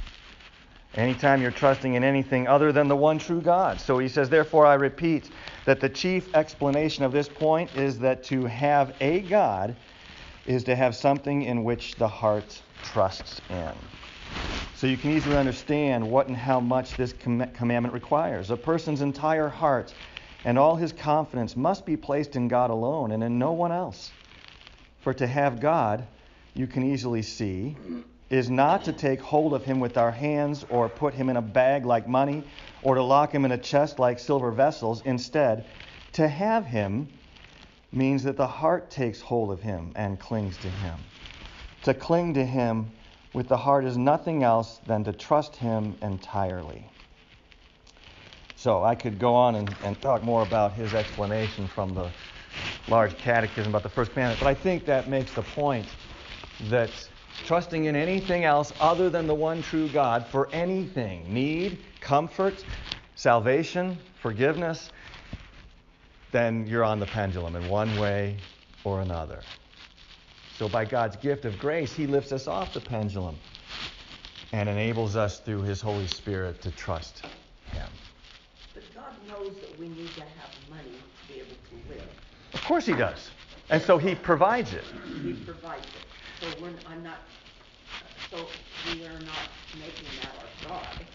Anytime 0.94 1.40
you're 1.40 1.50
trusting 1.50 1.94
in 1.94 2.04
anything 2.04 2.46
other 2.46 2.70
than 2.70 2.88
the 2.88 2.96
one 2.96 3.18
true 3.18 3.40
God. 3.40 3.80
So 3.80 3.98
he 3.98 4.08
says, 4.08 4.28
Therefore, 4.28 4.66
I 4.66 4.74
repeat 4.74 5.30
that 5.64 5.80
the 5.80 5.88
chief 5.88 6.28
explanation 6.34 7.04
of 7.04 7.12
this 7.12 7.28
point 7.28 7.70
is 7.74 7.98
that 8.00 8.24
to 8.24 8.44
have 8.44 8.94
a 9.00 9.20
God 9.22 9.76
is 10.44 10.64
to 10.64 10.74
have 10.74 10.96
something 10.96 11.42
in 11.42 11.62
which 11.64 11.96
the 11.96 12.08
heart 12.08 12.62
trusts 12.82 13.40
in. 13.48 13.74
So 14.72 14.86
you 14.86 14.96
can 14.96 15.10
easily 15.10 15.36
understand 15.36 16.08
what 16.08 16.26
and 16.28 16.36
how 16.36 16.58
much 16.58 16.96
this 16.96 17.12
com- 17.12 17.46
commandment 17.52 17.94
requires. 17.94 18.50
A 18.50 18.56
person's 18.56 19.02
entire 19.02 19.48
heart 19.48 19.94
and 20.44 20.58
all 20.58 20.76
his 20.76 20.92
confidence 20.92 21.56
must 21.56 21.86
be 21.86 21.96
placed 21.96 22.34
in 22.34 22.48
God 22.48 22.70
alone 22.70 23.12
and 23.12 23.22
in 23.22 23.38
no 23.38 23.52
one 23.52 23.70
else. 23.70 24.14
For 25.00 25.14
to 25.14 25.26
have 25.26 25.60
God, 25.60 26.06
you 26.54 26.66
can 26.66 26.82
easily 26.84 27.22
see, 27.22 27.76
is 28.32 28.48
not 28.48 28.84
to 28.84 28.92
take 28.94 29.20
hold 29.20 29.52
of 29.52 29.64
him 29.64 29.78
with 29.78 29.98
our 29.98 30.10
hands 30.10 30.64
or 30.70 30.88
put 30.88 31.12
him 31.12 31.28
in 31.28 31.36
a 31.36 31.42
bag 31.42 31.84
like 31.84 32.08
money 32.08 32.42
or 32.80 32.94
to 32.94 33.02
lock 33.02 33.32
him 33.32 33.44
in 33.44 33.52
a 33.52 33.58
chest 33.58 33.98
like 33.98 34.18
silver 34.18 34.50
vessels. 34.50 35.02
Instead, 35.04 35.66
to 36.12 36.26
have 36.26 36.64
him 36.64 37.08
means 37.92 38.22
that 38.22 38.38
the 38.38 38.46
heart 38.46 38.90
takes 38.90 39.20
hold 39.20 39.50
of 39.50 39.60
him 39.60 39.92
and 39.96 40.18
clings 40.18 40.56
to 40.56 40.70
him. 40.70 41.04
To 41.82 41.92
cling 41.92 42.32
to 42.34 42.44
him 42.44 42.92
with 43.34 43.48
the 43.48 43.56
heart 43.58 43.84
is 43.84 43.98
nothing 43.98 44.42
else 44.42 44.80
than 44.86 45.04
to 45.04 45.12
trust 45.12 45.56
him 45.56 45.98
entirely. 46.00 46.90
So 48.54 48.82
I 48.82 48.94
could 48.94 49.18
go 49.18 49.34
on 49.34 49.56
and, 49.56 49.76
and 49.82 50.00
talk 50.00 50.22
more 50.22 50.40
about 50.40 50.72
his 50.72 50.94
explanation 50.94 51.68
from 51.68 51.92
the 51.94 52.14
large 52.86 53.18
catechism 53.18 53.72
about 53.72 53.82
the 53.82 53.90
first 53.90 54.12
commandment, 54.12 54.40
but 54.40 54.48
I 54.48 54.54
think 54.54 54.86
that 54.86 55.06
makes 55.06 55.32
the 55.32 55.42
point 55.42 55.96
that 56.60 57.10
trusting 57.44 57.84
in 57.84 57.96
anything 57.96 58.44
else 58.44 58.72
other 58.80 59.10
than 59.10 59.26
the 59.26 59.34
one 59.34 59.62
true 59.62 59.88
God 59.88 60.26
for 60.26 60.48
anything 60.52 61.32
need, 61.32 61.78
comfort, 62.00 62.64
salvation, 63.14 63.98
forgiveness 64.20 64.90
then 66.32 66.66
you're 66.66 66.82
on 66.82 66.98
the 66.98 67.06
pendulum 67.06 67.54
in 67.54 67.68
one 67.68 67.96
way 67.98 68.36
or 68.84 69.02
another. 69.02 69.40
So, 70.58 70.68
by 70.68 70.84
God's 70.84 71.16
gift 71.16 71.44
of 71.44 71.58
grace, 71.58 71.92
He 71.92 72.06
lifts 72.06 72.32
us 72.32 72.48
off 72.48 72.74
the 72.74 72.80
pendulum 72.80 73.36
and 74.52 74.68
enables 74.68 75.14
us 75.14 75.38
through 75.40 75.62
His 75.62 75.80
Holy 75.80 76.06
Spirit 76.06 76.60
to 76.62 76.70
trust 76.72 77.22
Him. 77.72 77.86
But 78.74 78.82
God 78.94 79.12
knows 79.28 79.54
that 79.56 79.78
we 79.78 79.88
need 79.88 80.14
to 80.14 80.20
have 80.20 80.50
money 80.70 80.96
to 81.28 81.32
be 81.32 81.40
able 81.40 81.48
to 81.50 81.94
live. 81.94 82.08
Of 82.54 82.64
course, 82.64 82.86
He 82.86 82.94
does. 82.94 83.30
And 83.70 83.80
so 83.82 83.98
He 83.98 84.14
provides 84.14 84.72
it. 84.72 84.84
He 85.22 85.34
provides 85.34 85.84
it. 85.84 86.02
So 86.40 86.62
when 86.62 86.74
I'm 86.88 87.02
not, 87.02 87.18
so 88.32 88.48
we 88.86 89.04
are 89.04 89.20
not 89.20 89.44
making 89.78 90.06
that 90.16 90.34
our 90.40 90.68
God. 90.68 91.06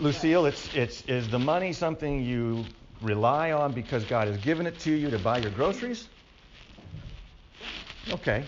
Lucille, 0.00 0.46
it's, 0.46 0.70
it's, 0.72 1.02
is 1.02 1.28
the 1.28 1.38
money 1.38 1.72
something 1.72 2.24
you 2.24 2.64
rely 3.02 3.52
on 3.52 3.72
because 3.72 4.04
God 4.04 4.26
has 4.26 4.38
given 4.38 4.66
it 4.66 4.78
to 4.80 4.90
you 4.90 5.10
to 5.10 5.18
buy 5.18 5.38
your 5.38 5.50
groceries? 5.50 6.08
Okay. 8.10 8.42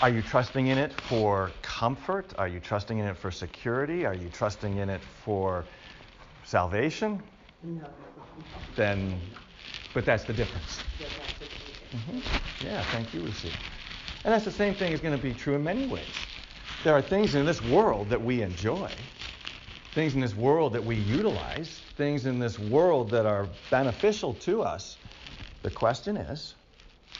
Are 0.00 0.08
you 0.08 0.22
trusting 0.22 0.68
in 0.68 0.78
it 0.78 0.92
for 0.92 1.50
comfort? 1.62 2.32
Are 2.38 2.46
you 2.46 2.60
trusting 2.60 2.98
in 2.98 3.06
it 3.06 3.16
for 3.16 3.32
security? 3.32 4.06
Are 4.06 4.14
you 4.14 4.28
trusting 4.32 4.76
in 4.76 4.88
it 4.88 5.00
for 5.24 5.64
salvation? 6.44 7.20
No. 7.64 7.86
Then, 8.76 9.20
but 9.94 10.04
that's 10.04 10.24
the 10.24 10.32
difference. 10.32 10.80
Yeah, 11.00 11.06
that's 11.18 11.40
what 11.40 11.50
we 11.50 12.08
do. 12.12 12.12
hmm 12.12 12.64
Yeah, 12.64 12.84
thank 12.84 13.12
you, 13.12 13.22
Lucy. 13.22 13.52
And 14.24 14.32
that's 14.32 14.44
the 14.44 14.52
same 14.52 14.74
thing 14.74 14.92
is 14.92 15.00
going 15.00 15.16
to 15.16 15.22
be 15.22 15.34
true 15.34 15.56
in 15.56 15.64
many 15.64 15.86
ways. 15.86 16.26
There 16.82 16.94
are 16.94 17.02
things 17.02 17.34
in 17.34 17.44
this 17.44 17.60
world 17.60 18.10
that 18.10 18.22
we 18.22 18.40
enjoy, 18.40 18.90
things 19.92 20.14
in 20.14 20.20
this 20.20 20.34
world 20.34 20.72
that 20.72 20.84
we 20.84 20.96
utilize, 20.96 21.82
things 21.96 22.24
in 22.24 22.38
this 22.38 22.58
world 22.58 23.10
that 23.10 23.26
are 23.26 23.50
beneficial 23.68 24.34
to 24.34 24.62
us. 24.62 24.96
The 25.62 25.70
question 25.70 26.16
is, 26.16 26.54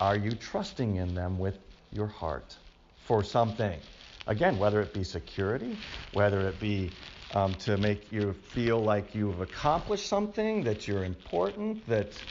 are 0.00 0.16
you 0.16 0.34
trusting 0.34 0.96
in 0.96 1.14
them 1.14 1.38
with 1.38 1.58
your 1.92 2.06
heart 2.06 2.56
for 3.04 3.22
something? 3.22 3.78
Again, 4.26 4.58
whether 4.58 4.80
it 4.80 4.94
be 4.94 5.04
security, 5.04 5.76
whether 6.10 6.46
it 6.48 6.58
be 6.58 6.92
um, 7.32 7.56
to 7.56 7.76
make 7.76 8.10
you 8.12 8.32
feel 8.32 8.82
like 8.82 9.14
you've 9.14 9.40
accomplished 9.40 10.06
something, 10.06 10.64
that 10.64 10.88
you're 10.88 11.04
important, 11.04 11.86
that 11.88 12.22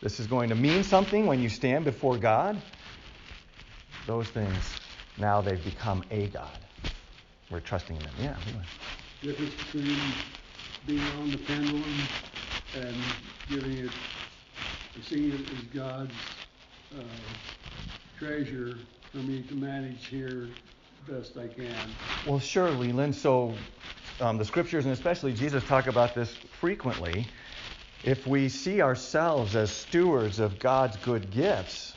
this 0.00 0.18
is 0.18 0.26
going 0.26 0.48
to 0.48 0.56
mean 0.56 0.82
something 0.82 1.26
when 1.26 1.42
you 1.42 1.50
stand 1.50 1.84
before 1.84 2.16
God. 2.16 2.62
Those 4.06 4.30
things, 4.30 4.78
now 5.18 5.42
they've 5.42 5.62
become 5.62 6.04
a 6.10 6.26
God. 6.28 6.69
We're 7.50 7.60
trusting 7.60 7.96
in 7.96 8.02
them. 8.02 8.14
Yeah. 8.18 8.36
difference 9.22 9.54
between 9.54 10.22
being 10.86 11.10
on 11.10 11.32
the 11.32 11.38
pendulum 11.38 12.08
and 12.74 13.14
giving 13.48 13.76
it, 13.76 13.92
seeing 15.02 15.32
it 15.32 15.40
as 15.52 15.64
God's 15.64 16.14
uh, 16.96 17.02
treasure 18.18 18.78
for 19.10 19.18
me 19.18 19.42
to 19.42 19.54
manage 19.54 20.06
here 20.06 20.50
best 21.08 21.36
I 21.36 21.48
can. 21.48 21.96
Well, 22.24 22.38
sure, 22.38 22.70
Leland. 22.72 23.14
So 23.16 23.58
um, 24.20 24.38
the 24.38 24.44
scriptures, 24.44 24.84
and 24.84 24.92
especially 24.92 25.32
Jesus, 25.32 25.64
talk 25.64 25.86
about 25.88 26.14
this 26.14 26.36
frequently. 26.60 27.26
If 28.02 28.26
we 28.26 28.48
see 28.48 28.80
ourselves 28.80 29.56
as 29.56 29.70
stewards 29.70 30.38
of 30.38 30.58
God's 30.58 30.96
good 30.98 31.30
gifts, 31.30 31.94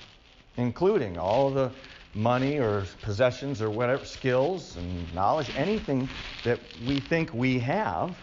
including 0.57 1.17
all 1.17 1.51
the 1.51 1.72
money 2.13 2.60
or 2.60 2.86
possessions 3.01 3.62
or 3.62 3.70
whatever, 3.70 4.05
skills 4.05 4.77
and 4.77 5.12
knowledge, 5.13 5.51
anything 5.55 6.10
that 6.43 6.60
we 6.82 7.00
think 7.00 7.34
we 7.34 7.60
have, 7.60 8.15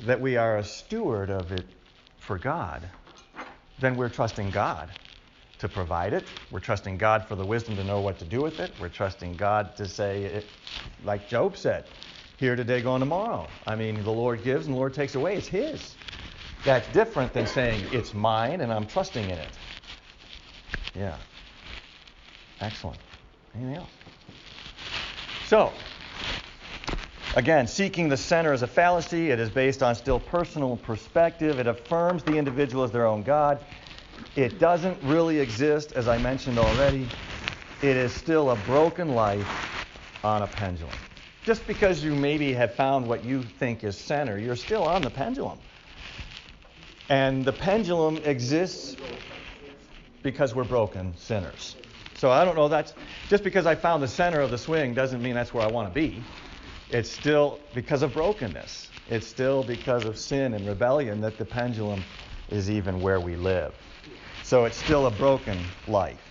that 0.00 0.20
we 0.20 0.36
are 0.36 0.58
a 0.58 0.64
steward 0.64 1.30
of 1.30 1.52
it 1.52 1.64
for 2.18 2.38
God, 2.38 2.88
then 3.78 3.96
we're 3.96 4.08
trusting 4.08 4.50
God 4.50 4.92
to 5.58 5.68
provide 5.68 6.12
it. 6.12 6.24
We're 6.50 6.60
trusting 6.60 6.98
God 6.98 7.26
for 7.26 7.36
the 7.36 7.44
wisdom 7.44 7.76
to 7.76 7.84
know 7.84 8.00
what 8.00 8.18
to 8.18 8.24
do 8.24 8.42
with 8.42 8.60
it. 8.60 8.74
We're 8.78 8.88
trusting 8.88 9.36
God 9.36 9.76
to 9.76 9.88
say, 9.88 10.24
it, 10.24 10.50
like 11.02 11.28
Job 11.28 11.56
said, 11.56 11.84
here 12.36 12.56
today, 12.56 12.80
gone 12.80 13.00
tomorrow. 13.00 13.50
I 13.66 13.76
mean, 13.76 14.02
the 14.02 14.10
Lord 14.10 14.42
gives 14.42 14.66
and 14.66 14.74
the 14.74 14.78
Lord 14.78 14.94
takes 14.94 15.14
away. 15.14 15.36
It's 15.36 15.46
His. 15.46 15.96
That's 16.64 16.88
different 16.88 17.32
than 17.32 17.46
saying 17.46 17.88
it's 17.92 18.12
mine 18.12 18.60
and 18.60 18.72
I'm 18.72 18.86
trusting 18.86 19.28
in 19.28 19.38
it. 19.38 19.58
Yeah. 20.96 21.16
Excellent. 22.60 22.98
Anything 23.54 23.76
else? 23.76 23.90
So, 25.46 25.72
again, 27.36 27.66
seeking 27.66 28.08
the 28.08 28.16
center 28.16 28.52
is 28.52 28.62
a 28.62 28.66
fallacy. 28.66 29.30
It 29.30 29.38
is 29.38 29.50
based 29.50 29.82
on 29.82 29.94
still 29.94 30.18
personal 30.18 30.76
perspective. 30.76 31.58
It 31.58 31.66
affirms 31.66 32.22
the 32.22 32.36
individual 32.36 32.84
as 32.84 32.92
their 32.92 33.06
own 33.06 33.22
God. 33.22 33.58
It 34.36 34.58
doesn't 34.58 35.02
really 35.02 35.38
exist, 35.38 35.92
as 35.92 36.08
I 36.08 36.18
mentioned 36.18 36.58
already. 36.58 37.08
It 37.82 37.96
is 37.96 38.12
still 38.12 38.50
a 38.50 38.56
broken 38.56 39.14
life 39.14 39.46
on 40.24 40.42
a 40.42 40.46
pendulum. 40.46 40.94
Just 41.44 41.66
because 41.66 42.02
you 42.02 42.14
maybe 42.14 42.54
have 42.54 42.74
found 42.74 43.06
what 43.06 43.24
you 43.24 43.42
think 43.42 43.84
is 43.84 43.98
center, 43.98 44.38
you're 44.38 44.56
still 44.56 44.82
on 44.82 45.02
the 45.02 45.10
pendulum. 45.10 45.58
And 47.10 47.44
the 47.44 47.52
pendulum 47.52 48.22
exists 48.24 48.96
because 50.22 50.54
we're 50.54 50.64
broken 50.64 51.14
sinners. 51.18 51.76
So 52.16 52.30
I 52.30 52.44
don't 52.44 52.54
know 52.56 52.68
that's 52.68 52.94
just 53.28 53.44
because 53.44 53.66
I 53.66 53.74
found 53.74 54.02
the 54.02 54.08
center 54.08 54.40
of 54.40 54.50
the 54.50 54.58
swing 54.58 54.94
doesn't 54.94 55.22
mean 55.22 55.34
that's 55.34 55.52
where 55.52 55.64
I 55.64 55.68
want 55.68 55.88
to 55.88 55.94
be. 55.94 56.22
It's 56.90 57.10
still 57.10 57.58
because 57.74 58.02
of 58.02 58.12
brokenness. 58.12 58.90
It's 59.10 59.26
still 59.26 59.62
because 59.62 60.04
of 60.04 60.16
sin 60.16 60.54
and 60.54 60.66
rebellion 60.66 61.20
that 61.22 61.38
the 61.38 61.44
pendulum 61.44 62.04
is 62.50 62.70
even 62.70 63.00
where 63.00 63.20
we 63.20 63.36
live. 63.36 63.74
So 64.42 64.64
it's 64.64 64.76
still 64.76 65.06
a 65.06 65.10
broken 65.10 65.72
life. 65.86 66.22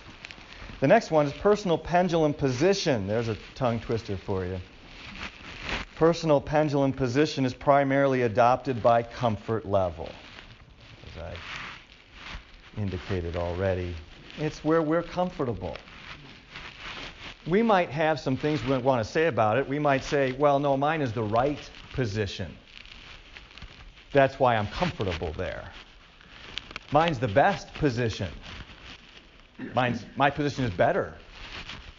The 0.80 0.88
next 0.88 1.10
one 1.10 1.26
is 1.26 1.32
personal 1.32 1.78
pendulum 1.78 2.34
position. 2.34 3.06
There's 3.06 3.28
a 3.28 3.36
tongue 3.54 3.80
twister 3.80 4.16
for 4.16 4.44
you. 4.44 4.60
Personal 5.96 6.40
pendulum 6.40 6.92
position 6.92 7.44
is 7.44 7.54
primarily 7.54 8.22
adopted 8.22 8.82
by 8.82 9.02
comfort 9.02 9.66
level, 9.66 10.14
as 11.08 11.22
I 11.22 12.80
indicated 12.80 13.36
already. 13.36 13.94
It's 14.38 14.64
where 14.64 14.82
we're 14.82 15.02
comfortable. 15.02 15.76
We 17.46 17.62
might 17.62 17.90
have 17.90 18.18
some 18.18 18.36
things 18.36 18.64
we 18.64 18.76
want 18.78 19.04
to 19.04 19.10
say 19.10 19.26
about 19.26 19.58
it. 19.58 19.68
We 19.68 19.78
might 19.78 20.02
say, 20.02 20.32
well, 20.32 20.58
no, 20.58 20.76
mine 20.76 21.02
is 21.02 21.12
the 21.12 21.22
right 21.22 21.58
position. 21.92 22.54
That's 24.12 24.38
why 24.38 24.56
I'm 24.56 24.66
comfortable 24.68 25.32
there. 25.36 25.70
Mine's 26.90 27.18
the 27.18 27.28
best 27.28 27.72
position. 27.74 28.30
Mine's, 29.74 30.04
my 30.16 30.30
position 30.30 30.64
is 30.64 30.70
better 30.70 31.14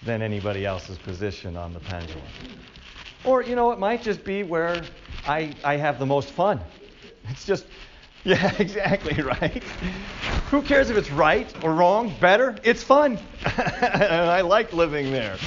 than 0.04 0.22
anybody 0.22 0.66
else's 0.66 0.98
position 0.98 1.58
on 1.58 1.74
the 1.74 1.80
pendulum. 1.80 2.22
Or, 3.24 3.44
you 3.44 3.56
know, 3.56 3.72
it 3.72 3.80
might 3.80 4.02
just 4.02 4.24
be 4.24 4.44
where 4.44 4.84
I, 5.28 5.54
I 5.64 5.78
have 5.78 6.00
the 6.00 6.06
most 6.06 6.30
fun. 6.30 6.60
It's 7.30 7.46
just, 7.46 7.66
yeah, 8.28 8.52
exactly, 8.58 9.22
right? 9.22 9.64
Who 10.50 10.64
cares 10.64 10.90
if 10.90 10.98
it's 10.98 11.12
right 11.12 11.54
or 11.62 11.74
wrong, 11.76 12.18
better? 12.20 12.60
It's 12.64 12.82
fun. 12.84 13.20
I 13.46 14.42
like 14.42 14.74
living 14.74 15.12
there. 15.12 15.40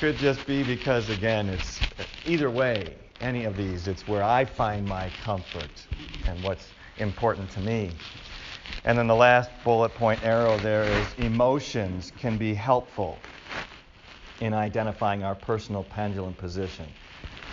Could 0.00 0.18
just 0.18 0.46
be 0.46 0.64
because, 0.64 1.10
again, 1.10 1.48
it's 1.48 1.84
either 2.24 2.50
way, 2.50 2.96
any 3.20 3.44
of 3.44 3.56
these, 3.56 3.86
it's 3.86 4.06
where 4.06 4.24
I 4.24 4.44
find 4.44 4.86
my 4.86 5.10
comfort 5.10 5.86
and 6.26 6.42
what's 6.42 6.72
important 6.98 7.50
to 7.52 7.60
me. 7.60 7.94
And 8.84 8.98
then 8.98 9.06
the 9.06 9.16
last 9.16 9.52
bullet 9.64 9.90
point 9.90 10.24
arrow 10.24 10.58
there 10.58 10.90
is 10.90 11.14
emotions 11.18 12.12
can 12.16 12.36
be 12.36 12.54
helpful 12.54 13.22
in 14.40 14.54
identifying 14.54 15.22
our 15.22 15.36
personal 15.36 15.84
pendulum 15.84 16.34
position. 16.34 16.92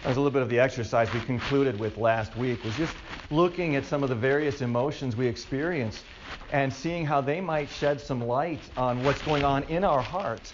Was 0.05 0.17
a 0.17 0.19
little 0.19 0.29
bit 0.29 0.43
of 0.43 0.49
the 0.49 0.59
exercise 0.59 1.11
we 1.11 1.19
concluded 1.21 1.79
with 1.79 1.97
last 1.97 2.37
week 2.37 2.63
was 2.63 2.77
just 2.77 2.95
looking 3.31 3.75
at 3.75 3.85
some 3.85 4.03
of 4.03 4.09
the 4.09 4.15
various 4.15 4.61
emotions 4.61 5.15
we 5.15 5.25
experience 5.25 6.03
and 6.51 6.71
seeing 6.71 7.07
how 7.07 7.21
they 7.21 7.41
might 7.41 7.71
shed 7.71 7.99
some 7.99 8.23
light 8.23 8.61
on 8.77 9.03
what's 9.03 9.23
going 9.23 9.43
on 9.43 9.63
in 9.63 9.83
our 9.83 10.03
heart 10.03 10.53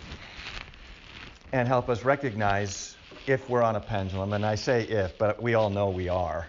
and 1.52 1.68
help 1.68 1.90
us 1.90 2.06
recognize 2.06 2.96
if 3.28 3.50
we're 3.50 3.62
on 3.62 3.76
a 3.76 3.82
pendulum. 3.82 4.32
And 4.32 4.46
I 4.46 4.56
say 4.56 4.84
if, 4.84 5.18
but 5.18 5.44
we 5.44 5.54
all 5.56 5.70
know 5.70 5.90
we 5.90 6.08
are. 6.08 6.48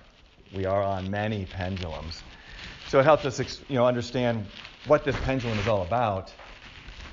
We 0.52 0.64
are 0.64 0.84
on 0.84 1.10
many 1.10 1.44
pendulums. 1.44 2.22
So 2.86 3.00
it 3.00 3.04
helps 3.04 3.24
us 3.24 3.40
you 3.68 3.74
know, 3.74 3.84
understand 3.84 4.46
what 4.86 5.04
this 5.04 5.16
pendulum 5.16 5.58
is 5.58 5.66
all 5.66 5.82
about 5.82 6.32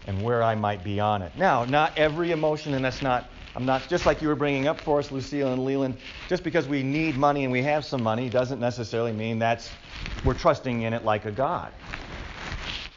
and 0.05 0.21
where 0.21 0.43
I 0.43 0.53
might 0.53 0.83
be 0.83 0.99
on 0.99 1.23
it. 1.23 1.35
Now, 1.35 1.65
not 1.65 1.97
every 1.97 2.31
emotion, 2.31 2.75
and 2.75 2.85
that's 2.85 3.01
not, 3.01 3.31
I'm 3.55 3.65
not, 3.65 3.89
just 3.89 4.05
like 4.05 4.21
you 4.21 4.27
were 4.27 4.35
bringing 4.35 4.67
up 4.67 4.83
for 4.83 4.99
us, 4.99 5.11
Lucille 5.11 5.51
and 5.51 5.63
Leland, 5.65 5.97
just 6.27 6.43
because 6.43 6.67
we 6.67 6.83
need 6.83 7.15
money 7.15 7.43
and 7.43 7.51
we 7.51 7.63
have 7.63 7.83
some 7.83 8.01
money 8.01 8.29
doesn't 8.29 8.59
necessarily 8.59 9.11
mean 9.11 9.39
that's, 9.39 9.75
we're 10.23 10.35
trusting 10.35 10.81
in 10.81 10.93
it 10.93 11.03
like 11.03 11.25
a 11.25 11.31
God. 11.31 11.73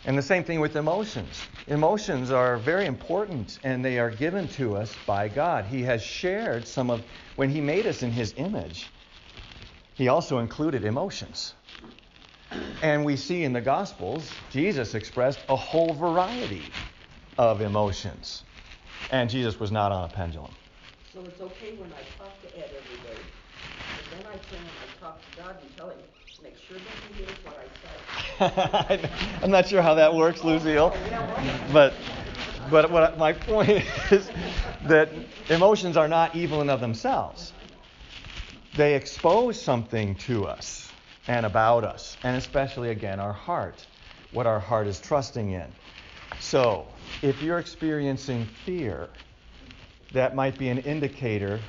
And 0.04 0.18
the 0.18 0.22
same 0.22 0.44
thing 0.44 0.60
with 0.60 0.76
emotions. 0.76 1.48
Emotions 1.66 2.30
are 2.30 2.58
very 2.58 2.86
important 2.86 3.58
and 3.62 3.84
they 3.84 3.98
are 3.98 4.10
given 4.10 4.48
to 4.48 4.76
us 4.76 4.98
by 4.98 5.28
God. 5.28 5.66
He 5.66 5.82
has 5.82 6.02
shared 6.02 6.66
some 6.66 6.90
of, 6.90 7.04
when 7.36 7.50
He 7.50 7.60
made 7.60 7.86
us 7.86 8.02
in 8.02 8.10
His 8.10 8.34
image, 8.36 8.92
He 9.94 10.08
also 10.08 10.38
included 10.38 10.84
emotions. 10.84 11.54
And 12.82 13.04
we 13.04 13.16
see 13.16 13.44
in 13.44 13.52
the 13.52 13.60
Gospels, 13.60 14.40
Jesus 14.50 14.94
expressed 14.94 15.44
a 15.48 15.56
whole 15.56 15.94
variety 15.94 16.74
of 17.38 17.60
emotions. 17.60 18.44
And 19.12 19.28
Jesus 19.28 19.60
was 19.60 19.70
not 19.70 19.92
on 19.92 20.04
a 20.04 20.08
pendulum. 20.08 20.54
So 21.12 21.20
it's 21.28 21.40
okay 21.42 21.74
when 21.76 21.92
I 21.92 22.00
talk 22.18 22.40
to 22.42 22.58
Ed 22.58 22.70
every 22.74 22.96
day, 22.96 23.20
but 23.94 24.10
then 24.10 24.24
I 24.26 24.38
turn 24.48 24.60
and 24.60 24.78
I 24.80 24.86
talk 24.98 25.20
to 25.34 25.40
God 25.40 25.56
and 25.60 25.76
tell 25.76 25.90
him, 25.90 25.98
make 26.42 26.56
sure 26.66 26.78
that 26.78 26.94
he 27.06 27.22
hears 27.22 27.36
what 27.44 27.58
I 27.58 27.68
say. 27.68 29.08
I'm 29.42 29.50
not 29.50 29.68
sure 29.68 29.82
how 29.82 29.94
that 29.94 30.14
works, 30.14 30.42
Lucille. 30.42 30.96
But 31.72 31.94
but 32.70 32.90
what 32.90 33.18
my 33.18 33.34
point 33.34 33.84
is 34.10 34.30
that 34.84 35.10
emotions 35.50 35.98
are 35.98 36.08
not 36.08 36.34
evil 36.34 36.62
in 36.62 36.70
of 36.70 36.80
themselves. 36.80 37.52
They 38.74 38.94
expose 38.94 39.60
something 39.60 40.14
to 40.26 40.46
us 40.46 40.90
and 41.28 41.44
about 41.44 41.84
us, 41.84 42.16
and 42.24 42.36
especially 42.36 42.90
again 42.90 43.20
our 43.20 43.34
heart, 43.34 43.86
what 44.30 44.46
our 44.46 44.60
heart 44.60 44.86
is 44.86 44.98
trusting 45.00 45.50
in. 45.50 45.72
So, 46.38 46.86
if 47.22 47.40
you're 47.40 47.58
experiencing 47.58 48.46
fear, 48.64 49.08
that 50.12 50.34
might 50.34 50.58
be 50.58 50.68
an 50.68 50.78
indicator 50.78 51.60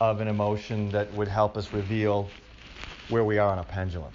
of 0.00 0.20
an 0.20 0.28
emotion 0.28 0.90
that 0.92 1.12
would 1.14 1.28
help 1.28 1.56
us 1.56 1.72
reveal 1.72 2.30
where 3.08 3.24
we 3.24 3.38
are 3.38 3.50
on 3.50 3.58
a 3.58 3.64
pendulum. 3.64 4.12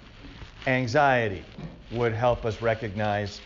Anxiety 0.66 1.44
would 1.90 2.12
help 2.14 2.44
us 2.44 2.60
recognize 2.60 3.42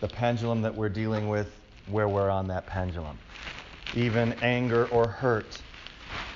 the 0.00 0.08
pendulum 0.08 0.62
that 0.62 0.74
we're 0.74 0.88
dealing 0.88 1.28
with, 1.28 1.60
where 1.86 2.08
we're 2.08 2.30
on 2.30 2.48
that 2.48 2.66
pendulum. 2.66 3.18
Even 3.94 4.32
anger 4.42 4.86
or 4.86 5.06
hurt. 5.06 5.60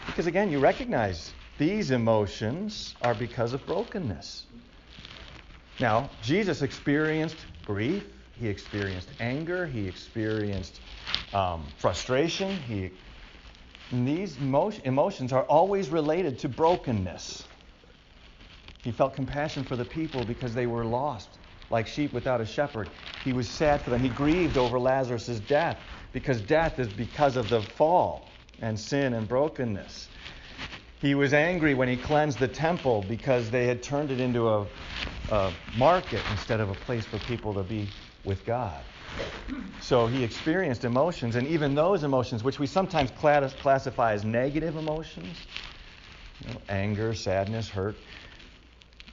Because 0.06 0.26
again, 0.26 0.50
you 0.50 0.58
recognize 0.58 1.34
these 1.58 1.90
emotions 1.90 2.94
are 3.02 3.14
because 3.14 3.52
of 3.52 3.66
brokenness. 3.66 4.46
Now, 5.78 6.10
Jesus 6.22 6.62
experienced 6.62 7.46
grief, 7.64 8.04
he 8.40 8.48
experienced 8.48 9.12
anger. 9.20 9.66
He 9.66 9.86
experienced 9.86 10.80
um, 11.32 11.72
frustration. 11.76 12.58
He, 12.58 12.92
these 13.92 14.38
emotions 14.38 15.32
are 15.32 15.44
always 15.44 15.90
related 15.90 16.38
to 16.40 16.48
brokenness. 16.48 17.46
He 18.82 18.92
felt 18.92 19.12
compassion 19.12 19.64
for 19.64 19.76
the 19.76 19.84
people 19.84 20.24
because 20.24 20.54
they 20.54 20.66
were 20.66 20.86
lost, 20.86 21.38
like 21.68 21.86
sheep 21.86 22.12
without 22.14 22.40
a 22.40 22.46
shepherd. 22.46 22.90
He 23.20 23.34
was 23.34 23.46
sad 23.46 23.84
for 23.84 23.90
them. 23.90 24.00
He 24.00 24.08
grieved 24.08 24.56
over 24.56 24.80
Lazarus' 24.80 25.38
death 25.38 25.78
because 26.12 26.40
death 26.40 26.78
is 26.78 26.88
because 26.88 27.36
of 27.36 27.50
the 27.50 27.62
fall 27.62 28.32
and 28.58 28.80
sin 28.80 29.12
and 29.12 29.28
brokenness. 29.28 30.08
He 31.02 31.14
was 31.14 31.34
angry 31.34 31.74
when 31.74 31.88
he 31.88 31.98
cleansed 31.98 32.38
the 32.38 32.48
temple 32.48 33.02
because 33.02 33.50
they 33.50 33.66
had 33.66 33.82
turned 33.82 34.10
it 34.10 34.20
into 34.20 34.48
a, 34.48 34.66
a 35.28 35.52
market 35.74 36.26
instead 36.30 36.60
of 36.60 36.70
a 36.70 36.74
place 36.74 37.04
for 37.04 37.18
people 37.18 37.54
to 37.54 37.62
be 37.62 37.92
with 38.24 38.44
God. 38.44 38.82
So 39.80 40.06
he 40.06 40.22
experienced 40.22 40.84
emotions, 40.84 41.36
and 41.36 41.46
even 41.46 41.74
those 41.74 42.04
emotions, 42.04 42.44
which 42.44 42.58
we 42.58 42.66
sometimes 42.66 43.10
classify 43.10 44.12
as 44.12 44.24
negative 44.24 44.76
emotions, 44.76 45.46
you 46.44 46.52
know, 46.52 46.60
anger, 46.68 47.14
sadness, 47.14 47.68
hurt, 47.68 47.96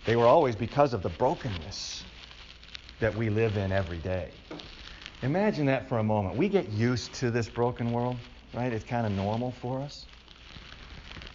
they 0.06 0.16
were 0.16 0.28
always 0.28 0.56
because 0.56 0.94
of 0.94 1.04
the 1.04 1.10
brokenness 1.10 2.04
that 3.00 3.16
we 3.16 3.30
live 3.30 3.58
in 3.58 3.72
every 3.72 3.98
day. 3.98 4.30
Imagine 5.22 5.66
that 5.66 5.90
for 5.90 5.98
a 5.98 6.04
moment. 6.04 6.36
We 6.36 6.48
get 6.48 6.70
used 6.70 7.14
to 7.16 7.32
this 7.32 7.50
broken 7.50 7.92
world, 7.92 8.18
right? 8.54 8.72
It's 8.72 8.86
kind 8.86 9.06
of 9.06 9.12
normal 9.12 9.52
for 9.52 9.82
us. 9.82 10.06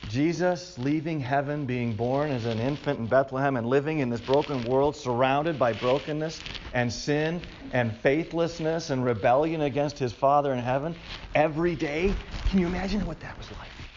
Jesus 0.06 0.78
leaving 0.78 1.20
heaven, 1.20 1.66
being 1.66 1.96
born 1.96 2.32
as 2.32 2.46
an 2.46 2.60
infant 2.60 3.00
in 3.00 3.08
Bethlehem, 3.08 3.56
and 3.56 3.66
living 3.66 4.00
in 4.00 4.10
this 4.10 4.20
broken 4.22 4.64
world 4.64 4.96
surrounded 4.96 5.58
by 5.58 5.74
brokenness 5.74 6.42
and 6.72 6.92
sin 6.92 7.46
and 7.72 7.96
faithlessness 7.96 8.90
and 8.90 9.04
rebellion 9.04 9.60
against 9.62 9.98
his 9.98 10.12
Father 10.12 10.52
in 10.52 10.60
heaven 10.60 10.96
every 11.34 11.76
day. 11.76 12.20
Can 12.46 12.60
you 12.60 12.66
imagine 12.66 13.06
what 13.06 13.20
that 13.20 13.38
was 13.38 13.50
like? 13.52 13.90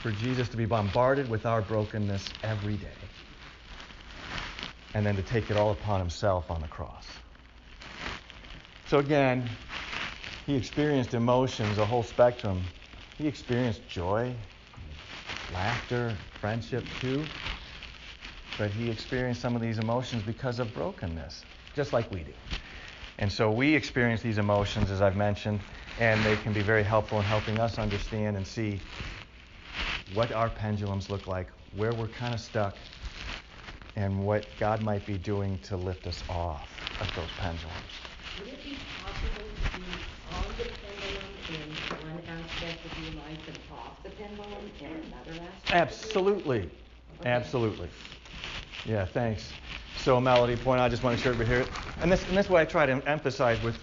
For 0.00 0.12
Jesus 0.12 0.50
to 0.50 0.58
be 0.58 0.66
bombarded 0.66 1.28
with 1.28 1.46
our 1.46 1.62
brokenness 1.62 2.34
every 2.42 2.76
day. 2.78 3.10
and 4.94 5.06
then 5.06 5.16
to 5.16 5.22
take 5.22 5.50
it 5.50 5.56
all 5.56 5.70
upon 5.70 6.00
himself 6.00 6.50
on 6.50 6.60
the 6.60 6.68
cross. 6.68 7.20
So 8.86 8.98
again, 8.98 9.58
he 10.46 10.56
experienced 10.56 11.14
emotions, 11.14 11.78
a 11.78 11.86
whole 11.86 12.04
spectrum. 12.04 12.70
He 13.18 13.26
experienced 13.26 13.86
joy, 13.88 14.32
laughter, 15.50 16.20
friendship 16.40 16.84
too. 17.00 17.28
But 18.56 18.70
he 18.70 18.88
experienced 18.88 19.40
some 19.40 19.56
of 19.56 19.62
these 19.62 19.78
emotions 19.78 20.22
because 20.22 20.60
of 20.60 20.72
brokenness, 20.72 21.44
just 21.74 21.92
like 21.92 22.10
we 22.12 22.20
do. 22.20 22.32
And 23.18 23.30
so 23.30 23.50
we 23.50 23.74
experience 23.74 24.22
these 24.22 24.38
emotions, 24.38 24.90
as 24.90 25.02
I've 25.02 25.16
mentioned, 25.16 25.60
and 25.98 26.24
they 26.24 26.36
can 26.36 26.52
be 26.52 26.62
very 26.62 26.84
helpful 26.84 27.18
in 27.18 27.24
helping 27.24 27.58
us 27.58 27.78
understand 27.78 28.36
and 28.36 28.46
see 28.46 28.80
what 30.14 30.32
our 30.32 30.48
pendulums 30.48 31.10
look 31.10 31.26
like, 31.26 31.48
where 31.76 31.94
we're 31.94 32.08
kind 32.08 32.32
of 32.32 32.40
stuck, 32.40 32.78
and 33.96 34.24
what 34.24 34.56
God 34.56 34.80
might 34.80 35.04
be 35.04 35.18
doing 35.18 35.58
to 35.60 35.76
lift 35.76 36.06
us 36.06 36.22
off 36.28 36.70
of 37.00 37.12
those 37.14 37.32
pendulums. 37.32 38.02
Would 38.38 38.48
it 38.48 38.64
be 38.64 38.78
possible 39.02 39.42
to 39.42 39.78
be 39.78 40.04
on 40.32 40.46
the 40.56 40.64
pendulum 40.64 41.24
in 41.48 41.76
of 42.96 42.98
your 42.98 43.12
life 43.12 43.38
and 43.46 43.56
off 43.72 44.02
the 44.02 44.10
pendulum 44.10 44.52
in 44.80 44.86
another 44.86 45.40
aspect? 45.42 45.72
Absolutely. 45.72 46.70
Okay. 47.20 47.30
Absolutely. 47.30 47.88
Yeah, 48.84 49.04
thanks. 49.04 49.54
So, 49.96 50.20
Melody, 50.20 50.56
point 50.56 50.80
I 50.80 50.88
just 50.88 51.02
want 51.02 51.16
to 51.16 51.22
share 51.22 51.40
it 51.40 51.46
here. 51.46 51.72
And 52.00 52.10
this, 52.12 52.24
and 52.24 52.36
this 52.36 52.46
is 52.46 52.50
what 52.50 52.60
I 52.60 52.64
try 52.64 52.86
to 52.86 53.02
emphasize 53.08 53.60
with 53.60 53.78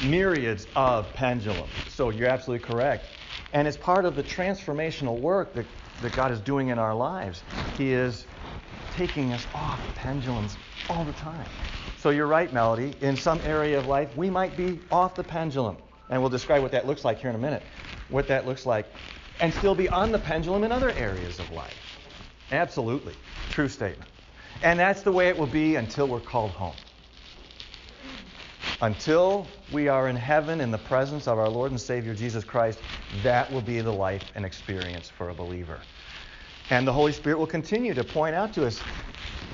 myriads 0.00 0.66
of 0.74 1.14
pendulums. 1.14 1.84
So, 1.86 2.10
you're 2.10 2.28
absolutely 2.28 2.66
correct. 2.66 3.10
And 3.52 3.68
it's 3.68 3.76
part 3.76 4.04
of 4.04 4.16
the 4.16 4.24
transformational 4.24 5.18
work 5.18 5.54
that, 5.54 5.66
that 6.00 6.10
God 6.10 6.32
is 6.32 6.40
doing 6.40 6.68
in 6.68 6.78
our 6.78 6.94
lives. 6.94 7.44
He 7.72 7.92
is 7.92 8.26
taking 8.90 9.32
us 9.32 9.46
off 9.54 9.94
pendulums 9.94 10.58
all 10.88 11.04
the 11.04 11.12
time. 11.12 11.50
So, 11.94 12.10
you're 12.10 12.26
right, 12.26 12.52
Melody. 12.52 12.96
In 13.00 13.16
some 13.16 13.40
area 13.44 13.78
of 13.78 13.86
life, 13.86 14.14
we 14.16 14.30
might 14.30 14.56
be 14.56 14.80
off 14.90 15.14
the 15.14 15.24
pendulum. 15.24 15.76
And 16.08 16.20
we'll 16.20 16.30
describe 16.30 16.62
what 16.62 16.72
that 16.72 16.86
looks 16.86 17.04
like 17.04 17.20
here 17.20 17.30
in 17.30 17.36
a 17.36 17.38
minute. 17.38 17.66
What 18.08 18.28
that 18.28 18.46
looks 18.46 18.66
like. 18.66 18.86
And 19.40 19.52
still 19.52 19.74
be 19.74 19.88
on 19.88 20.12
the 20.12 20.18
pendulum 20.18 20.64
in 20.64 20.72
other 20.72 20.92
areas 20.92 21.40
of 21.40 21.50
life. 21.50 21.76
Absolutely. 22.50 23.14
True 23.48 23.68
statement. 23.68 24.10
And 24.62 24.78
that's 24.78 25.02
the 25.02 25.12
way 25.12 25.28
it 25.28 25.36
will 25.36 25.46
be 25.46 25.76
until 25.76 26.06
we're 26.08 26.20
called 26.20 26.52
home. 26.52 26.76
Until 28.80 29.46
we 29.70 29.88
are 29.88 30.08
in 30.08 30.16
heaven 30.16 30.60
in 30.60 30.70
the 30.70 30.78
presence 30.78 31.26
of 31.26 31.38
our 31.38 31.48
Lord 31.48 31.70
and 31.70 31.80
Savior 31.80 32.14
Jesus 32.14 32.44
Christ, 32.44 32.82
that 33.22 33.50
will 33.52 33.60
be 33.60 33.80
the 33.80 33.92
life 33.92 34.22
and 34.34 34.44
experience 34.44 35.08
for 35.08 35.28
a 35.30 35.34
believer. 35.34 35.80
And 36.70 36.86
the 36.86 36.92
Holy 36.92 37.12
Spirit 37.12 37.38
will 37.38 37.46
continue 37.46 37.94
to 37.94 38.04
point 38.04 38.34
out 38.34 38.52
to 38.54 38.66
us 38.66 38.82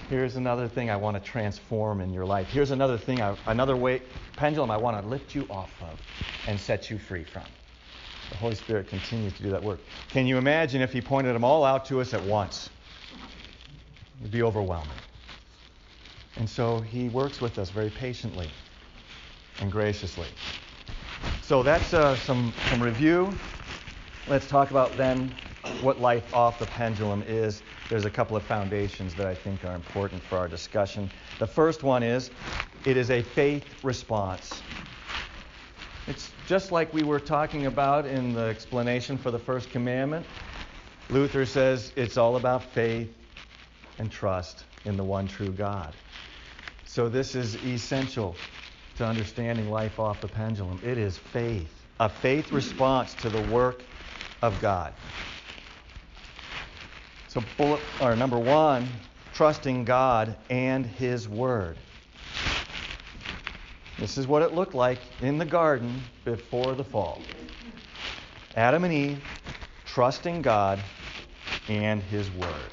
here's 0.09 0.37
another 0.37 0.69
thing 0.69 0.91
I 0.91 0.97
want 0.97 1.17
to 1.17 1.23
transform 1.23 2.01
in 2.01 2.13
your 2.13 2.27
life. 2.27 2.49
Here's 2.49 2.71
another 2.71 2.99
thing, 2.99 3.23
I, 3.23 3.37
another 3.47 3.77
way, 3.77 4.03
pendulum 4.37 4.71
I 4.71 4.77
want 4.77 5.01
to 5.01 5.09
lift 5.09 5.35
you 5.35 5.47
off 5.51 5.71
of 5.81 5.99
and 6.47 6.61
set 6.61 6.91
you 6.91 6.99
free 6.99 7.25
from. 7.25 7.45
The 8.33 8.39
Holy 8.39 8.55
Spirit 8.55 8.87
continues 8.89 9.35
to 9.35 9.43
do 9.43 9.51
that 9.51 9.63
work. 9.63 9.85
Can 10.09 10.27
you 10.27 10.39
imagine 10.39 10.81
if 10.81 10.91
He 10.91 11.03
pointed 11.03 11.35
them 11.35 11.45
all 11.45 11.67
out 11.67 11.85
to 11.87 12.01
us 12.01 12.15
at 12.15 12.23
once? 12.23 12.71
It 13.13 14.23
would 14.23 14.31
be 14.31 14.43
overwhelming. 14.43 15.03
And 16.37 16.49
so 16.49 16.81
He 16.81 17.11
works 17.11 17.43
with 17.43 17.59
us 17.59 17.69
very 17.69 17.91
patiently 17.91 18.51
and 19.59 19.71
graciously. 19.71 20.31
So 21.41 21.63
that's 21.63 21.93
uh, 21.93 22.17
some, 22.17 22.55
some 22.63 22.83
review. 22.83 23.39
Let's 24.27 24.47
talk 24.47 24.71
about 24.71 24.97
then 24.97 25.37
what 25.83 26.01
life 26.01 26.25
off 26.33 26.59
the 26.59 26.67
pendulum 26.67 27.23
is. 27.27 27.63
There's 27.91 28.07
a 28.07 28.11
couple 28.11 28.35
of 28.35 28.45
foundations 28.45 29.15
that 29.17 29.27
I 29.27 29.35
think 29.35 29.63
are 29.63 29.75
important 29.75 30.23
for 30.25 30.39
our 30.39 30.49
discussion. 30.49 31.11
The 31.37 31.47
first 31.47 31.83
one 31.83 32.03
is 32.03 32.31
it 32.87 32.97
is 32.97 33.11
a 33.11 33.21
faith 33.21 33.75
response. 33.83 34.65
It's 36.07 36.33
just 36.47 36.73
like 36.73 36.93
we 36.93 37.05
were 37.05 37.21
talking 37.21 37.67
about 37.67 38.07
in 38.07 38.33
the 38.33 38.43
explanation 38.43 39.19
for 39.19 39.31
the 39.31 39.39
first 39.39 39.71
commandment. 39.71 40.27
Luther 41.09 41.47
says 41.47 41.93
it's 41.97 42.17
all 42.17 42.37
about 42.37 42.75
faith 42.75 43.15
and 43.99 44.11
trust 44.11 44.65
in 44.85 44.97
the 44.97 45.05
one 45.05 45.29
true 45.29 45.53
God. 45.53 45.95
So 46.85 47.09
this 47.09 47.35
is 47.35 47.57
essential 47.57 48.37
to 48.97 49.07
understanding 49.07 49.71
life 49.71 50.01
off 50.01 50.21
the 50.21 50.29
pendulum. 50.29 50.81
It 50.83 50.99
is 50.99 51.17
faith, 51.17 51.73
a 52.01 52.09
faith 52.09 52.51
response 52.51 53.15
to 53.17 53.31
the 53.31 53.41
work 53.41 53.85
of 54.43 54.61
God. 54.61 54.95
So 57.29 57.41
bullet 57.41 57.83
or 58.01 58.17
number 58.17 58.39
1, 58.39 59.01
trusting 59.33 59.85
God 59.85 60.37
and 60.51 60.85
his 60.85 61.29
word. 61.29 61.79
This 64.03 64.19
is 64.19 64.27
what 64.27 64.43
it 64.43 64.53
looked 64.53 64.75
like 64.75 64.99
in 65.21 65.39
the 65.39 65.45
garden 65.45 66.03
before 66.25 66.75
the 66.75 66.83
fall. 66.83 67.23
Adam 68.57 68.83
and 68.83 68.93
Eve 68.93 69.23
trusting 69.85 70.43
God 70.43 70.83
and 71.69 72.03
his 72.03 72.29
word. 72.29 72.73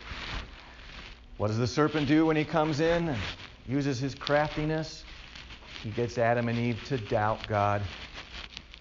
What 1.38 1.50
does 1.50 1.60
the 1.60 1.68
serpent 1.68 2.08
do 2.08 2.26
when 2.26 2.36
he 2.36 2.46
comes 2.46 2.80
in 2.80 3.10
and 3.10 3.22
uses 3.68 4.00
his 4.00 4.16
craftiness? 4.16 5.06
He 5.84 5.92
gets 5.92 6.18
Adam 6.18 6.50
and 6.50 6.58
Eve 6.58 6.84
to 6.86 6.98
doubt 6.98 7.48
God 7.48 7.88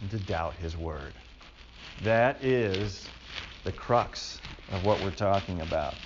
and 0.00 0.10
to 0.10 0.18
doubt 0.18 0.56
his 0.56 0.74
word. 0.74 1.12
That 2.00 2.42
is 2.42 3.10
the 3.62 3.72
crux 3.72 4.40
of 4.70 4.84
what 4.84 5.02
we're 5.02 5.10
talking 5.10 5.60
about. 5.60 5.98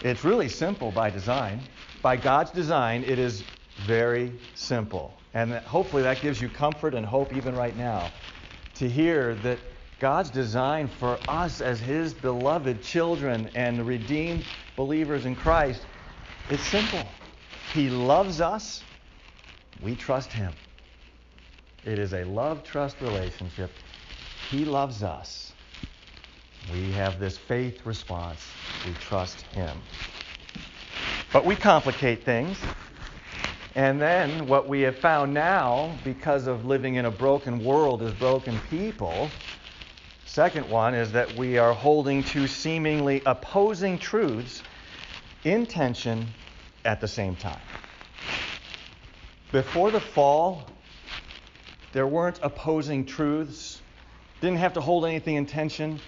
It's 0.00 0.24
really 0.24 0.48
simple 0.48 0.92
by 0.92 1.10
design. 1.10 1.68
By 2.00 2.16
God's 2.16 2.52
design, 2.52 3.04
it 3.04 3.18
is 3.18 3.44
very 3.76 4.32
simple. 4.54 5.21
And 5.34 5.54
hopefully 5.54 6.02
that 6.02 6.20
gives 6.20 6.40
you 6.40 6.48
comfort 6.48 6.94
and 6.94 7.06
hope 7.06 7.32
even 7.32 7.54
right 7.54 7.76
now 7.76 8.12
to 8.74 8.88
hear 8.88 9.34
that 9.36 9.60
God's 9.98 10.30
design 10.30 10.88
for 10.88 11.20
us 11.28 11.60
as 11.60 11.80
His 11.80 12.12
beloved 12.12 12.82
children 12.82 13.50
and 13.54 13.86
redeemed 13.86 14.44
believers 14.76 15.26
in 15.26 15.36
Christ 15.36 15.86
is 16.48 16.60
simple. 16.60 17.14
He 17.70 17.88
loves 17.88 18.40
us, 18.40 18.84
we 19.80 19.94
trust 19.94 20.32
Him. 20.32 20.54
It 21.84 21.98
is 21.98 22.12
a 22.12 22.24
love 22.24 22.64
trust 22.64 23.00
relationship. 23.00 23.72
He 24.50 24.64
loves 24.64 25.02
us. 25.02 25.52
We 26.68 26.92
have 26.92 27.18
this 27.18 27.38
faith 27.38 27.84
response. 27.86 28.56
We 28.84 28.94
trust 28.94 29.42
Him. 29.54 29.82
But 31.32 31.44
we 31.44 31.56
complicate 31.56 32.24
things. 32.24 32.58
And 33.74 34.00
then 34.00 34.46
what 34.48 34.68
we 34.68 34.82
have 34.82 34.98
found 34.98 35.32
now, 35.32 35.98
because 36.02 36.46
of 36.46 36.66
living 36.66 36.96
in 36.96 37.06
a 37.06 37.10
broken 37.10 37.64
world 37.64 38.02
as 38.02 38.12
broken 38.12 38.60
people, 38.60 39.42
second 40.24 40.68
one 40.68 40.94
is 40.94 41.12
that 41.12 41.34
we 41.34 41.56
are 41.56 41.72
holding 41.72 42.22
two 42.22 42.46
seemingly 42.46 43.22
opposing 43.24 43.98
truths 43.98 44.62
in 45.44 45.66
tension 45.66 46.34
at 46.84 47.00
the 47.00 47.08
same 47.08 47.34
time. 47.34 47.62
Before 49.52 49.90
the 49.90 50.00
fall, 50.00 50.68
there 51.92 52.06
weren't 52.06 52.40
opposing 52.42 53.06
truths, 53.06 53.80
didn't 54.40 54.58
have 54.58 54.74
to 54.74 54.80
hold 54.80 55.06
anything 55.06 55.36
in 55.36 55.46
tension. 55.46 56.00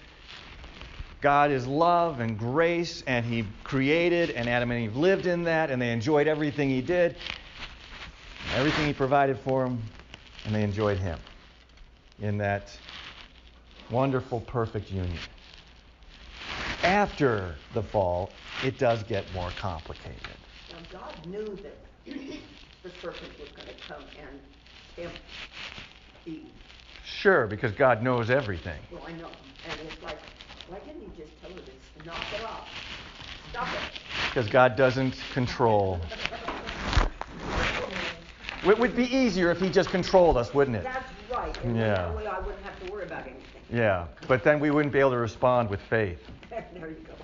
God 1.22 1.50
is 1.50 1.66
love 1.66 2.20
and 2.20 2.38
grace, 2.38 3.02
and 3.06 3.24
He 3.24 3.44
created, 3.62 4.30
and 4.30 4.48
Adam 4.50 4.70
and 4.70 4.84
Eve 4.84 4.96
lived 4.96 5.26
in 5.26 5.44
that, 5.44 5.70
and 5.70 5.80
they 5.80 5.92
enjoyed 5.92 6.26
everything 6.26 6.68
He 6.68 6.82
did, 6.82 7.16
everything 8.54 8.86
He 8.86 8.92
provided 8.92 9.38
for 9.38 9.64
them, 9.64 9.82
and 10.44 10.54
they 10.54 10.62
enjoyed 10.62 10.98
Him 10.98 11.18
in 12.20 12.38
that 12.38 12.76
wonderful, 13.90 14.40
perfect 14.40 14.90
union. 14.90 15.18
After 16.82 17.54
the 17.72 17.82
fall, 17.82 18.30
it 18.62 18.78
does 18.78 19.02
get 19.04 19.24
more 19.34 19.50
complicated. 19.58 20.18
Now, 20.70 21.00
God 21.00 21.26
knew 21.26 21.58
that 21.62 21.76
the 22.04 22.90
serpent 23.00 23.32
was 23.40 23.48
going 23.50 23.68
to 23.68 23.74
come 23.88 24.02
and 24.20 24.38
tempt 24.96 25.18
Eve. 26.26 26.44
Sure, 27.04 27.46
because 27.46 27.72
God 27.72 28.02
knows 28.02 28.30
everything. 28.30 28.78
Well, 28.90 29.02
I 29.06 29.12
know. 29.12 29.30
And 29.68 29.80
it's 29.86 30.02
like, 30.02 30.18
why 30.68 30.78
didn't 30.80 31.02
he 31.02 31.22
just 31.22 31.32
tell 31.40 31.50
her 31.50 31.56
to 31.56 32.06
knock 32.06 32.24
it 32.38 32.44
off? 32.44 32.68
Stop 33.50 33.68
it. 33.68 34.00
Because 34.28 34.48
God 34.48 34.76
doesn't 34.76 35.14
control. 35.32 36.00
It 38.66 38.78
would 38.78 38.96
be 38.96 39.04
easier 39.14 39.50
if 39.50 39.60
He 39.60 39.68
just 39.70 39.90
controlled 39.90 40.36
us, 40.36 40.54
wouldn't 40.54 40.76
it? 40.76 40.84
That's 40.84 41.10
right. 41.30 41.56
And 41.64 41.76
Yeah. 41.76 41.86
that 41.94 42.16
way 42.16 42.26
I 42.26 42.38
wouldn't 42.40 42.64
have 42.64 42.78
to 42.80 42.92
worry 42.92 43.04
about 43.04 43.22
anything. 43.22 43.40
Yeah, 43.70 44.06
but 44.28 44.42
then 44.44 44.60
we 44.60 44.70
wouldn't 44.70 44.92
be 44.92 45.00
able 45.00 45.10
to 45.10 45.18
respond 45.18 45.68
with 45.70 45.80
faith. 45.82 46.18
there 46.50 46.88
you 46.88 46.96
go. 47.06 47.14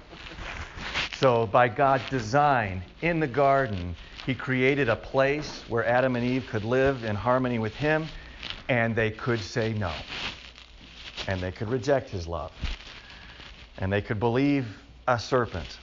So, 1.14 1.46
by 1.46 1.68
God's 1.68 2.08
design 2.10 2.82
in 3.02 3.20
the 3.20 3.26
garden, 3.26 3.94
He 4.26 4.34
created 4.34 4.88
a 4.88 4.96
place 4.96 5.62
where 5.68 5.84
Adam 5.84 6.16
and 6.16 6.24
Eve 6.24 6.46
could 6.50 6.64
live 6.64 7.04
in 7.04 7.16
harmony 7.16 7.58
with 7.58 7.74
Him, 7.74 8.06
and 8.68 8.94
they 8.94 9.10
could 9.10 9.40
say 9.40 9.72
no. 9.72 9.92
And 11.28 11.40
they 11.40 11.52
could 11.52 11.68
reject 11.68 12.10
His 12.10 12.26
love. 12.26 12.52
And 13.78 13.92
they 13.92 14.00
could 14.02 14.20
believe 14.20 14.66
a 15.08 15.18
serpent. 15.18 15.78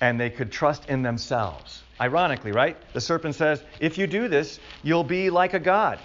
and 0.00 0.20
they 0.20 0.28
could 0.28 0.52
trust 0.52 0.90
in 0.90 1.02
themselves. 1.02 1.82
Ironically, 2.00 2.52
right? 2.52 2.76
The 2.92 3.00
serpent 3.00 3.34
says, 3.34 3.64
If 3.80 3.96
you 3.96 4.06
do 4.06 4.28
this, 4.28 4.60
you'll 4.82 5.04
be 5.04 5.30
like 5.30 5.54
a 5.54 5.58
God. 5.58 5.98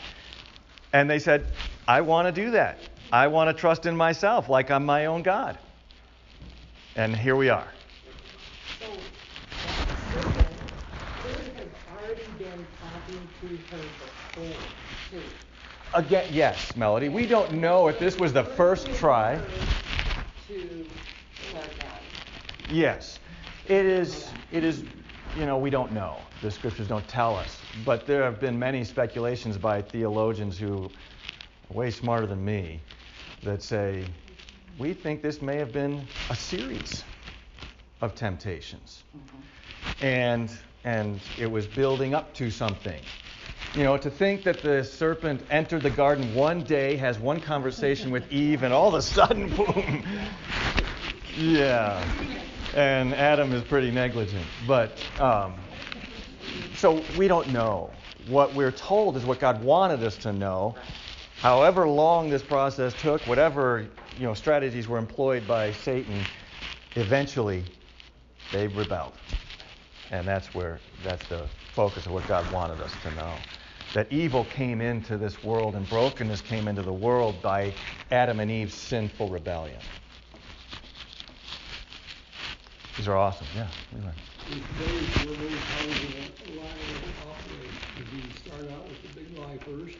And 0.93 1.09
they 1.09 1.19
said, 1.19 1.47
I 1.87 2.01
want 2.01 2.27
to 2.27 2.31
do 2.31 2.51
that. 2.51 2.79
I 3.11 3.27
want 3.27 3.49
to 3.49 3.53
trust 3.53 3.85
in 3.85 3.95
myself 3.95 4.47
like 4.47 4.71
I'm 4.71 4.85
my 4.85 5.07
own 5.07 5.21
God. 5.21 5.57
And 6.95 7.15
here 7.15 7.35
we 7.35 7.49
are. 7.49 7.73
So, 8.79 8.85
uh, 9.65 9.95
serpent 10.11 10.47
could 11.55 11.71
already 11.91 12.23
been 12.37 12.65
talking 12.79 13.27
to 13.41 13.59
her 13.69 13.83
before, 14.33 14.55
too. 15.09 15.23
Again, 15.93 16.29
yes, 16.31 16.75
Melody. 16.77 17.09
We 17.09 17.25
don't 17.25 17.53
know 17.53 17.89
if 17.89 17.99
this 17.99 18.17
was 18.17 18.31
the 18.31 18.43
first 18.43 18.93
try. 18.95 19.41
To 20.47 20.85
let 21.53 21.77
God. 21.77 21.99
Yes. 22.69 23.19
It 23.65 23.85
is 23.85 24.33
it 24.51 24.63
is 24.63 24.85
you 25.35 25.45
know, 25.45 25.57
we 25.57 25.69
don't 25.69 25.91
know. 25.91 26.25
The 26.41 26.51
scriptures 26.51 26.87
don't 26.87 27.07
tell 27.07 27.37
us. 27.37 27.65
But 27.85 28.05
there 28.05 28.23
have 28.23 28.39
been 28.39 28.57
many 28.59 28.83
speculations 28.83 29.57
by 29.57 29.81
theologians 29.81 30.57
who 30.57 30.91
are 31.69 31.73
way 31.73 31.91
smarter 31.91 32.27
than 32.27 32.43
me 32.43 32.81
that 33.43 33.63
say 33.63 34.05
we 34.77 34.93
think 34.93 35.21
this 35.21 35.41
may 35.41 35.57
have 35.57 35.71
been 35.71 36.07
a 36.29 36.35
series 36.35 37.05
of 38.01 38.15
temptations. 38.15 39.03
And 40.01 40.49
and 40.83 41.21
it 41.37 41.45
was 41.45 41.67
building 41.67 42.15
up 42.15 42.33
to 42.35 42.49
something. 42.49 43.03
You 43.75 43.83
know, 43.83 43.97
to 43.97 44.09
think 44.09 44.43
that 44.43 44.61
the 44.61 44.83
serpent 44.83 45.43
entered 45.49 45.83
the 45.83 45.91
garden 45.91 46.33
one 46.33 46.63
day, 46.63 46.97
has 46.97 47.19
one 47.19 47.39
conversation 47.39 48.11
with 48.11 48.29
Eve, 48.31 48.63
and 48.63 48.73
all 48.73 48.89
of 48.89 48.95
a 48.95 49.01
sudden, 49.01 49.47
boom. 49.55 50.03
Yeah. 51.37 52.03
And 52.73 53.13
Adam 53.13 53.53
is 53.53 53.63
pretty 53.63 53.91
negligent. 53.91 54.47
But 54.65 55.05
um, 55.19 55.55
so 56.75 57.03
we 57.17 57.27
don't 57.27 57.49
know. 57.49 57.89
What 58.27 58.53
we're 58.53 58.71
told 58.71 59.17
is 59.17 59.25
what 59.25 59.39
God 59.39 59.61
wanted 59.61 60.03
us 60.03 60.17
to 60.17 60.31
know. 60.31 60.75
However 61.41 61.87
long 61.87 62.29
this 62.29 62.43
process 62.43 62.93
took, 62.93 63.25
whatever 63.27 63.87
you 64.17 64.25
know 64.25 64.33
strategies 64.33 64.87
were 64.87 64.97
employed 64.97 65.47
by 65.47 65.71
Satan, 65.71 66.25
eventually 66.95 67.63
they 68.51 68.67
rebelled. 68.67 69.13
And 70.11 70.27
that's 70.27 70.53
where 70.53 70.79
that's 71.03 71.25
the 71.25 71.49
focus 71.73 72.05
of 72.05 72.11
what 72.11 72.27
God 72.27 72.51
wanted 72.51 72.79
us 72.81 72.95
to 72.97 73.11
know. 73.11 73.43
That 73.93 74.11
evil 74.11 74.45
came 74.45 74.81
into 74.81 75.17
this 75.17 75.43
world 75.43 75.75
and 75.75 75.87
brokenness 75.89 76.41
came 76.41 76.67
into 76.67 76.83
the 76.83 76.93
world 76.93 77.41
by 77.41 77.73
Adam 78.11 78.39
and 78.39 78.49
Eve's 78.51 78.75
sinful 78.75 79.27
rebellion. 79.27 79.79
These 82.97 83.07
are 83.07 83.17
awesome. 83.17 83.47
Yeah. 83.55 83.67
we 83.93 84.01
learned. 84.01 84.17
In 84.51 84.61
today's 84.77 85.25
world, 85.25 85.37
how 85.37 85.85
does 85.85 86.03
a 86.47 86.59
lie 86.59 86.67
operate? 87.29 87.71
Does 87.97 88.07
he 88.11 88.49
start 88.49 88.71
out 88.71 88.87
with 88.87 89.01
the 89.01 89.19
big 89.19 89.37
lie 89.37 89.57
first? 89.59 89.97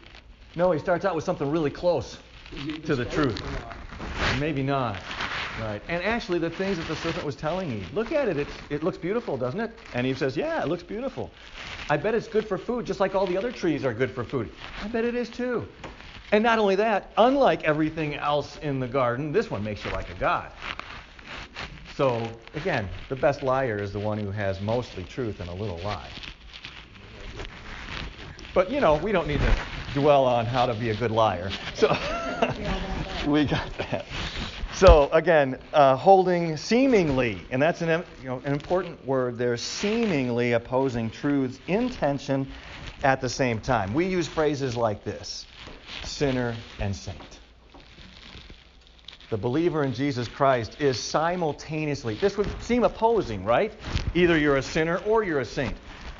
No, 0.56 0.71
he 0.71 0.80
starts 0.80 1.06
out 1.06 1.15
with 1.15 1.23
something 1.23 1.49
really 1.49 1.69
close. 1.69 2.17
To 2.84 2.95
the 2.95 3.06
truth. 3.06 3.34
with 3.34 3.43
a 3.43 3.65
lie? 3.65 4.39
Maybe 4.39 4.62
not. 4.62 4.97
Right. 5.60 5.82
And 5.88 6.04
actually, 6.04 6.39
the 6.39 6.49
things 6.49 6.77
that 6.77 6.88
the 6.88 6.95
serpent 6.97 7.25
was 7.25 7.36
telling 7.36 7.71
Eve, 7.71 7.93
look 7.93 8.12
at 8.12 8.27
it. 8.27 8.38
It's, 8.38 8.54
it 8.69 8.84
looks 8.84 8.97
beautiful, 8.97 9.38
doesn't 9.38 9.60
it? 9.60 9.71
And 9.93 10.08
Eve 10.08 10.17
says, 10.17 10.36
Yeah, 10.36 10.62
it 10.62 10.67
looks 10.67 10.84
beautiful. 10.84 11.30
I 11.89 11.97
bet 11.97 12.13
it's 12.13 12.27
good 12.27 12.45
for 12.45 12.58
food, 12.58 12.86
just 12.86 12.99
like 12.99 13.15
all 13.15 13.27
the 13.27 13.38
other 13.38 13.51
trees 13.51 13.86
are 13.86 13.93
good 13.93 14.12
for 14.12 14.23
food. 14.23 14.49
I 14.82 14.88
bet 14.88 15.06
it 15.06 15.15
is 15.15 15.30
too. 15.30 15.67
And 16.32 16.43
not 16.43 16.60
only 16.60 16.75
that, 16.77 17.12
unlike 17.17 17.63
everything 17.63 18.15
else 18.15 18.58
in 18.60 18.80
the 18.80 18.88
garden, 18.88 19.32
this 19.32 19.51
one 19.51 19.63
makes 19.63 19.84
you 19.84 19.91
like 19.91 20.10
a 20.10 20.13
god. 20.19 20.51
So, 22.01 22.35
again, 22.55 22.89
the 23.09 23.15
best 23.15 23.43
liar 23.43 23.79
is 23.79 23.93
the 23.93 23.99
one 23.99 24.17
who 24.17 24.31
has 24.31 24.59
mostly 24.59 25.03
truth 25.03 25.39
and 25.39 25.47
a 25.47 25.53
little 25.53 25.77
lie. 25.81 26.09
But, 28.55 28.71
you 28.71 28.81
know, 28.81 28.95
we 28.95 29.11
don't 29.11 29.27
need 29.27 29.39
to 29.39 29.53
dwell 29.93 30.25
on 30.25 30.47
how 30.47 30.65
to 30.65 30.73
be 30.73 30.89
a 30.89 30.95
good 30.95 31.11
liar. 31.11 31.51
So, 31.75 31.89
we 33.27 33.45
got 33.45 33.77
that. 33.77 34.07
So, 34.73 35.11
again, 35.11 35.59
uh, 35.73 35.95
holding 35.95 36.57
seemingly, 36.57 37.45
and 37.51 37.61
that's 37.61 37.83
an, 37.83 38.03
you 38.19 38.29
know, 38.29 38.41
an 38.45 38.51
important 38.51 39.05
word 39.05 39.37
there, 39.37 39.55
seemingly 39.55 40.53
opposing 40.53 41.11
truths 41.11 41.59
in 41.67 41.91
tension 41.91 42.51
at 43.03 43.21
the 43.21 43.29
same 43.29 43.59
time. 43.59 43.93
We 43.93 44.07
use 44.07 44.27
phrases 44.27 44.75
like 44.75 45.03
this 45.03 45.45
sinner 46.01 46.57
and 46.79 46.95
saint. 46.95 47.41
The 49.32 49.38
believer 49.38 49.86
in 49.86 49.94
Jesus 49.94 50.28
Christ 50.28 50.82
is 50.82 51.02
simultaneously, 51.02 52.15
this 52.15 52.38
would 52.38 52.62
seem 52.62 52.84
opposing, 52.84 53.46
right? 53.46 53.74
Either 54.13 54.38
you're 54.38 54.58
a 54.58 54.62
sinner 54.62 54.98
or 55.00 55.24
you're 55.24 55.39
a 55.39 55.46
saint. 55.46 55.78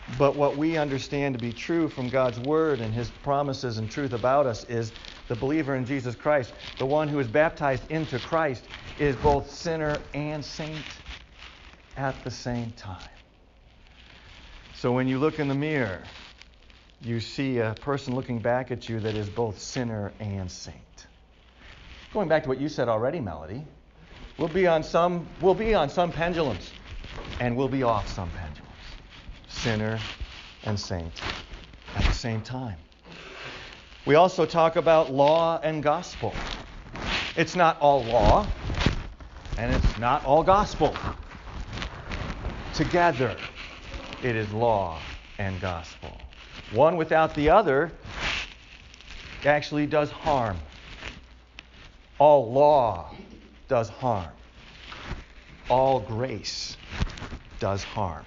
But 0.08 0.38
what 0.38 0.56
we 0.56 0.78
understand 0.78 1.36
to 1.36 1.40
be 1.40 1.52
true 1.52 1.90
from 1.90 2.10
God's 2.10 2.40
Word 2.40 2.80
and 2.80 2.94
His 2.94 3.12
promises 3.12 3.78
and 3.80 3.92
truth 3.92 4.14
about 4.14 4.48
us 4.48 4.64
is 4.70 4.94
the 5.28 5.36
believer 5.36 5.76
in 5.76 5.84
Jesus 5.84 6.16
Christ, 6.16 6.54
the 6.78 6.86
one 6.86 7.10
who 7.10 7.20
is 7.20 7.28
baptized 7.28 7.92
into 7.92 8.18
Christ, 8.18 8.70
is 8.98 9.18
both 9.18 9.52
sinner 9.52 10.04
and 10.14 10.44
saint 10.44 11.02
at 11.98 12.24
the 12.24 12.32
same 12.32 12.72
time. 12.72 13.12
So 14.72 14.94
when 14.94 15.10
you 15.10 15.20
look 15.20 15.38
in 15.38 15.50
the 15.50 15.56
mirror, 15.56 16.10
you 17.02 17.20
see 17.20 17.58
a 17.58 17.74
person 17.74 18.16
looking 18.16 18.40
back 18.40 18.72
at 18.72 18.88
you 18.88 19.02
that 19.02 19.16
is 19.16 19.30
both 19.30 19.60
sinner 19.60 20.14
and 20.22 20.50
saint. 20.50 20.91
Going 22.14 22.28
back 22.28 22.44
to 22.44 22.50
what 22.50 22.60
you 22.60 22.68
said 22.68 22.90
already, 22.90 23.22
Melody, 23.22 23.64
we'll 24.38 24.50
be 24.50 24.68
on 24.68 24.84
some 24.84 25.26
we'll 25.40 25.56
be 25.56 25.74
on 25.74 25.90
some 25.90 26.12
pendulums, 26.12 26.74
and 27.40 27.56
we'll 27.56 27.70
be 27.70 27.84
off 27.84 28.06
some 28.10 28.30
pendulums. 28.32 28.68
Sinner 29.48 29.98
and 30.66 30.78
saint 30.78 31.22
at 31.96 32.04
the 32.04 32.12
same 32.12 32.42
time. 32.42 32.76
We 34.06 34.16
also 34.16 34.46
talk 34.46 34.76
about 34.76 35.14
law 35.14 35.62
and 35.64 35.82
gospel. 35.82 36.34
It's 37.38 37.56
not 37.56 37.80
all 37.80 38.04
law, 38.04 38.46
and 39.58 39.74
it's 39.74 39.98
not 39.98 40.26
all 40.26 40.44
gospel. 40.44 40.94
Together, 42.74 43.38
it 44.22 44.36
is 44.36 44.52
law 44.52 45.00
and 45.38 45.62
gospel. 45.62 46.12
One 46.74 46.98
without 46.98 47.34
the 47.36 47.50
other 47.50 47.90
actually 49.46 49.86
does 49.86 50.12
harm. 50.12 50.58
All 52.22 52.52
law 52.52 53.10
does 53.68 53.90
harm. 53.90 54.30
All 55.70 56.02
grace 56.02 56.78
does 57.58 57.84
harm. 57.84 58.24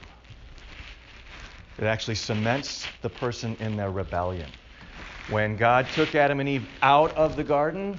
It 1.78 1.84
actually 1.84 2.16
cements 2.16 2.88
the 3.02 3.08
person 3.08 3.56
in 3.60 3.76
their 3.76 3.92
rebellion. 3.92 4.50
When 5.30 5.56
God 5.56 5.88
took 5.92 6.16
Adam 6.16 6.40
and 6.40 6.48
Eve 6.48 6.66
out 6.82 7.14
of 7.14 7.36
the 7.36 7.44
garden, 7.44 7.96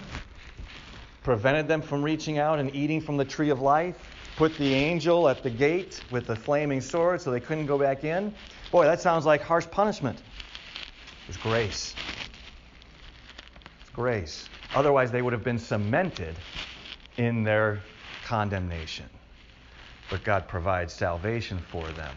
prevented 1.24 1.70
them 1.70 1.82
from 1.82 2.04
reaching 2.04 2.40
out 2.40 2.60
and 2.60 2.76
eating 2.76 3.00
from 3.00 3.16
the 3.16 3.24
tree 3.24 3.50
of 3.50 3.62
life, 3.62 3.96
put 4.36 4.58
the 4.58 4.74
angel 4.74 5.30
at 5.30 5.44
the 5.44 5.50
gate 5.50 6.02
with 6.12 6.28
the 6.28 6.36
flaming 6.36 6.82
sword 6.82 7.22
so 7.22 7.32
they 7.32 7.40
couldn't 7.40 7.68
go 7.68 7.78
back 7.78 8.04
in. 8.04 8.34
Boy, 8.70 8.84
that 8.84 9.00
sounds 9.00 9.26
like 9.26 9.42
harsh 9.42 9.68
punishment. 9.72 10.20
It 10.20 11.28
was 11.28 11.38
grace. 11.38 11.96
It's 13.80 13.92
grace. 13.92 14.50
Otherwise, 14.76 15.10
they 15.12 15.22
would 15.22 15.34
have 15.34 15.44
been 15.44 15.58
cemented 15.58 16.36
in 17.18 17.44
their 17.44 17.82
condemnation. 18.26 19.06
But 20.10 20.24
God 20.24 20.48
provides 20.48 20.94
salvation 20.94 21.58
for 21.70 21.90
them. 21.92 22.14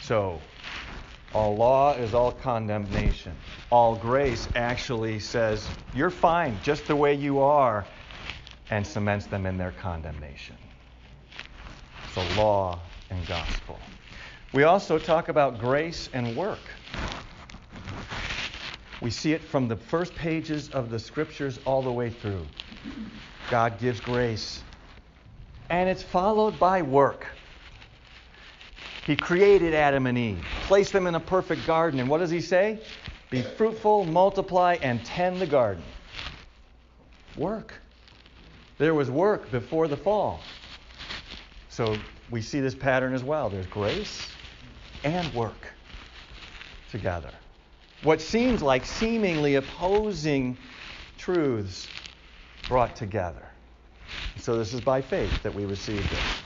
So, 0.00 0.40
all 1.34 1.56
law 1.56 1.94
is 1.94 2.14
all 2.14 2.30
condemnation. 2.30 3.32
All 3.70 3.96
grace 3.96 4.48
actually 4.54 5.18
says, 5.18 5.68
you're 5.92 6.10
fine 6.10 6.56
just 6.62 6.86
the 6.86 6.94
way 6.94 7.14
you 7.14 7.40
are, 7.40 7.84
and 8.70 8.86
cements 8.86 9.26
them 9.26 9.44
in 9.44 9.58
their 9.58 9.72
condemnation. 9.72 10.56
So, 12.14 12.22
law 12.36 12.78
and 13.10 13.26
gospel. 13.26 13.78
We 14.52 14.62
also 14.62 14.98
talk 14.98 15.28
about 15.28 15.58
grace 15.58 16.08
and 16.12 16.36
work. 16.36 16.60
We 19.06 19.10
see 19.10 19.32
it 19.32 19.40
from 19.40 19.68
the 19.68 19.76
first 19.76 20.16
pages 20.16 20.68
of 20.70 20.90
the 20.90 20.98
scriptures 20.98 21.60
all 21.64 21.80
the 21.80 21.92
way 21.92 22.10
through. 22.10 22.44
God 23.52 23.78
gives 23.78 24.00
grace, 24.00 24.64
and 25.70 25.88
it's 25.88 26.02
followed 26.02 26.58
by 26.58 26.82
work. 26.82 27.28
He 29.06 29.14
created 29.14 29.74
Adam 29.74 30.08
and 30.08 30.18
Eve, 30.18 30.44
placed 30.62 30.92
them 30.92 31.06
in 31.06 31.14
a 31.14 31.20
perfect 31.20 31.64
garden, 31.68 32.00
and 32.00 32.10
what 32.10 32.18
does 32.18 32.32
he 32.32 32.40
say? 32.40 32.80
Be 33.30 33.42
fruitful, 33.42 34.06
multiply, 34.06 34.76
and 34.82 35.04
tend 35.04 35.40
the 35.40 35.46
garden. 35.46 35.84
Work. 37.36 37.74
There 38.78 38.92
was 38.92 39.08
work 39.08 39.52
before 39.52 39.86
the 39.86 39.96
fall. 39.96 40.40
So 41.68 41.96
we 42.32 42.42
see 42.42 42.58
this 42.58 42.74
pattern 42.74 43.14
as 43.14 43.22
well. 43.22 43.50
There's 43.50 43.68
grace 43.68 44.32
and 45.04 45.32
work 45.32 45.72
together. 46.90 47.30
What 48.02 48.20
seems 48.20 48.62
like 48.62 48.84
seemingly 48.84 49.56
opposing 49.56 50.56
truths 51.18 51.88
brought 52.68 52.96
together. 52.96 53.46
So 54.36 54.56
this 54.58 54.74
is 54.74 54.80
by 54.80 55.00
faith 55.00 55.42
that 55.42 55.54
we 55.54 55.64
receive 55.64 56.08
this. 56.10 56.42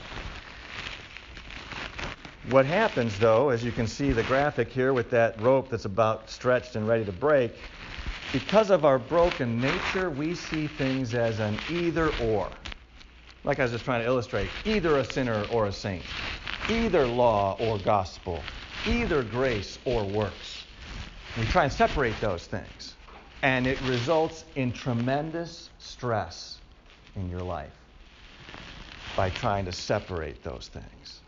What 2.49 2.65
happens, 2.65 3.19
though, 3.19 3.49
as 3.49 3.63
you 3.63 3.71
can 3.71 3.85
see 3.85 4.11
the 4.11 4.23
graphic 4.23 4.69
here 4.69 4.93
with 4.93 5.11
that 5.11 5.39
rope 5.41 5.69
that's 5.69 5.85
about 5.85 6.29
stretched 6.29 6.75
and 6.75 6.87
ready 6.87 7.05
to 7.05 7.11
break, 7.11 7.51
because 8.31 8.71
of 8.71 8.85
our 8.85 8.97
broken 8.97 9.61
nature, 9.61 10.09
we 10.09 10.33
see 10.33 10.67
things 10.67 11.13
as 11.13 11.39
an 11.39 11.55
either 11.69 12.09
or. 12.09 12.49
Like 13.43 13.59
I 13.59 13.63
was 13.63 13.71
just 13.71 13.85
trying 13.85 14.01
to 14.01 14.07
illustrate 14.07 14.49
either 14.65 14.97
a 14.97 15.03
sinner 15.03 15.43
or 15.51 15.67
a 15.67 15.71
saint, 15.71 16.03
either 16.69 17.05
law 17.07 17.57
or 17.59 17.77
gospel, 17.77 18.43
either 18.85 19.21
grace 19.21 19.77
or 19.85 20.03
works. 20.03 20.60
We 21.35 21.47
try 21.47 21.63
and 21.63 21.73
separate 21.73 22.19
those 22.19 22.47
things, 22.47 22.95
and 23.41 23.67
it 23.67 23.81
results 23.81 24.45
in 24.55 24.73
tremendous 24.73 25.69
stress 25.79 26.59
in 27.15 27.29
your 27.29 27.43
life 27.43 27.75
by 29.15 29.29
trying 29.29 29.65
to 29.65 29.71
separate 29.71 30.43
those 30.43 30.67
things. 30.67 31.21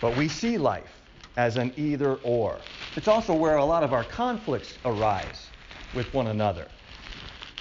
But 0.00 0.12
we 0.12 0.28
see 0.28 0.58
life 0.58 1.02
as 1.36 1.56
an 1.56 1.72
either 1.76 2.16
or. 2.16 2.66
It's 2.96 3.08
also 3.08 3.34
where 3.34 3.56
a 3.56 3.64
lot 3.64 3.84
of 3.84 3.92
our 3.92 4.04
conflicts 4.04 4.78
arise 4.84 5.50
with 5.92 6.12
one 6.12 6.26
another. 6.26 6.68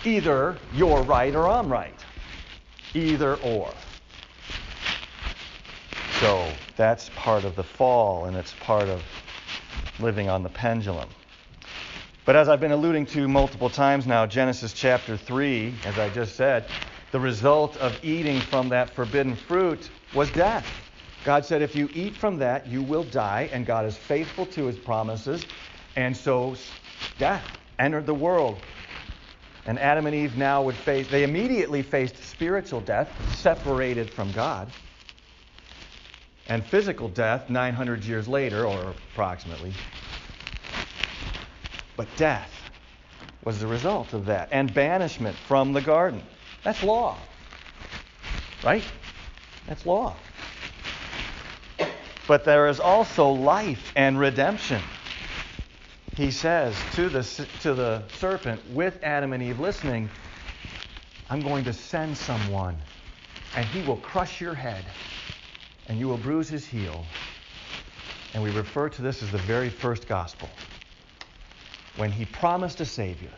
Either 0.04 0.62
you're 0.72 1.04
right 1.04 1.36
or 1.36 1.48
I'm 1.48 1.72
right. 1.72 2.06
Either 2.94 3.36
or. 3.36 3.76
So 6.10 6.60
that's 6.76 7.10
part 7.10 7.46
of 7.46 7.56
the 7.56 7.64
fall 7.64 8.26
and 8.26 8.36
it's 8.36 8.54
part 8.56 8.90
of 8.90 9.04
living 10.00 10.30
on 10.30 10.44
the 10.44 10.50
pendulum. 10.50 11.10
But 12.26 12.36
as 12.36 12.48
I've 12.50 12.60
been 12.60 12.72
alluding 12.72 13.08
to 13.08 13.28
multiple 13.28 13.70
times 13.70 14.06
now, 14.06 14.26
Genesis 14.26 14.74
chapter 14.74 15.18
3, 15.18 15.82
as 15.84 15.98
I 15.98 16.10
just 16.10 16.36
said, 16.36 16.70
the 17.12 17.20
result 17.20 17.76
of 17.78 17.98
eating 18.04 18.42
from 18.42 18.70
that 18.70 18.96
forbidden 18.96 19.36
fruit 19.36 19.90
was 20.12 20.30
death. 20.30 20.76
God 21.24 21.46
said, 21.46 21.62
if 21.62 21.76
you 21.76 21.90
eat 21.92 22.16
from 22.16 22.38
that, 22.38 22.68
you 22.68 22.84
will 22.84 23.04
die, 23.04 23.50
and 23.52 23.66
God 23.66 23.86
is 23.86 23.98
faithful 23.98 24.46
to 24.48 24.66
his 24.66 24.78
promises. 24.78 25.48
And 25.96 26.16
so 26.16 26.56
death 27.18 27.58
entered 27.80 28.06
the 28.06 28.14
world. 28.14 28.62
And 29.66 29.80
Adam 29.80 30.06
and 30.06 30.16
Eve 30.16 30.36
now 30.38 30.64
would 30.64 30.78
face, 30.78 31.08
they 31.08 31.24
immediately 31.24 31.82
faced 31.84 32.24
spiritual 32.24 32.82
death, 32.82 33.12
separated 33.28 34.10
from 34.10 34.32
God, 34.32 34.72
and 36.50 36.66
physical 36.66 37.08
death 37.08 37.50
900 37.50 38.04
years 38.04 38.28
later, 38.28 38.66
or 38.66 38.94
approximately. 39.14 39.72
But 41.96 42.08
death 42.18 42.52
was 43.46 43.60
the 43.60 43.68
result 43.68 44.14
of 44.14 44.26
that, 44.26 44.50
and 44.52 44.74
banishment 44.74 45.36
from 45.38 45.74
the 45.74 45.82
garden. 45.82 46.22
That's 46.64 46.84
law. 46.84 47.16
Right? 48.64 48.84
That's 49.68 49.86
law. 49.86 50.16
But 52.28 52.44
there 52.44 52.68
is 52.68 52.80
also 52.80 53.30
life 53.30 53.92
and 53.96 54.20
redemption. 54.20 54.82
He 56.16 56.32
says 56.32 56.76
to 56.96 57.10
the, 57.10 57.24
to 57.62 57.74
the 57.74 58.04
serpent, 58.18 58.62
with 58.72 59.02
Adam 59.04 59.34
and 59.34 59.42
Eve 59.42 59.60
listening, 59.60 60.10
I'm 61.30 61.42
going 61.42 61.64
to 61.64 61.74
send 61.74 62.18
someone, 62.18 62.76
and 63.56 63.66
he 63.68 63.82
will 63.88 63.98
crush 63.98 64.42
your 64.42 64.54
head, 64.54 64.84
and 65.90 66.00
you 66.00 66.08
will 66.08 66.18
bruise 66.18 66.48
his 66.48 66.66
heel. 66.66 67.04
And 68.34 68.44
we 68.44 68.52
refer 68.52 68.90
to 68.90 69.02
this 69.02 69.22
as 69.24 69.32
the 69.32 69.40
very 69.40 69.70
first 69.70 70.08
gospel, 70.08 70.48
when 71.98 72.12
he 72.12 72.26
promised 72.26 72.80
a 72.80 72.86
Savior. 72.86 73.32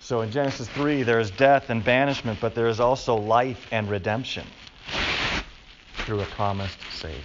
So 0.00 0.22
in 0.22 0.32
Genesis 0.32 0.66
3, 0.68 1.04
there 1.04 1.20
is 1.20 1.30
death 1.30 1.70
and 1.70 1.84
banishment, 1.84 2.40
but 2.40 2.54
there 2.56 2.66
is 2.66 2.80
also 2.80 3.16
life 3.16 3.68
and 3.70 3.88
redemption 3.88 4.44
through 5.98 6.20
a 6.20 6.26
promised 6.26 6.78
Savior. 6.90 7.20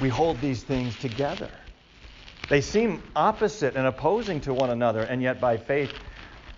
We 0.00 0.08
hold 0.08 0.40
these 0.40 0.62
things 0.62 0.96
together. 0.96 1.50
They 2.48 2.60
seem 2.60 3.02
opposite 3.14 3.76
and 3.76 3.86
opposing 3.86 4.40
to 4.42 4.52
one 4.52 4.70
another, 4.70 5.02
and 5.02 5.22
yet 5.22 5.40
by 5.40 5.56
faith, 5.56 5.90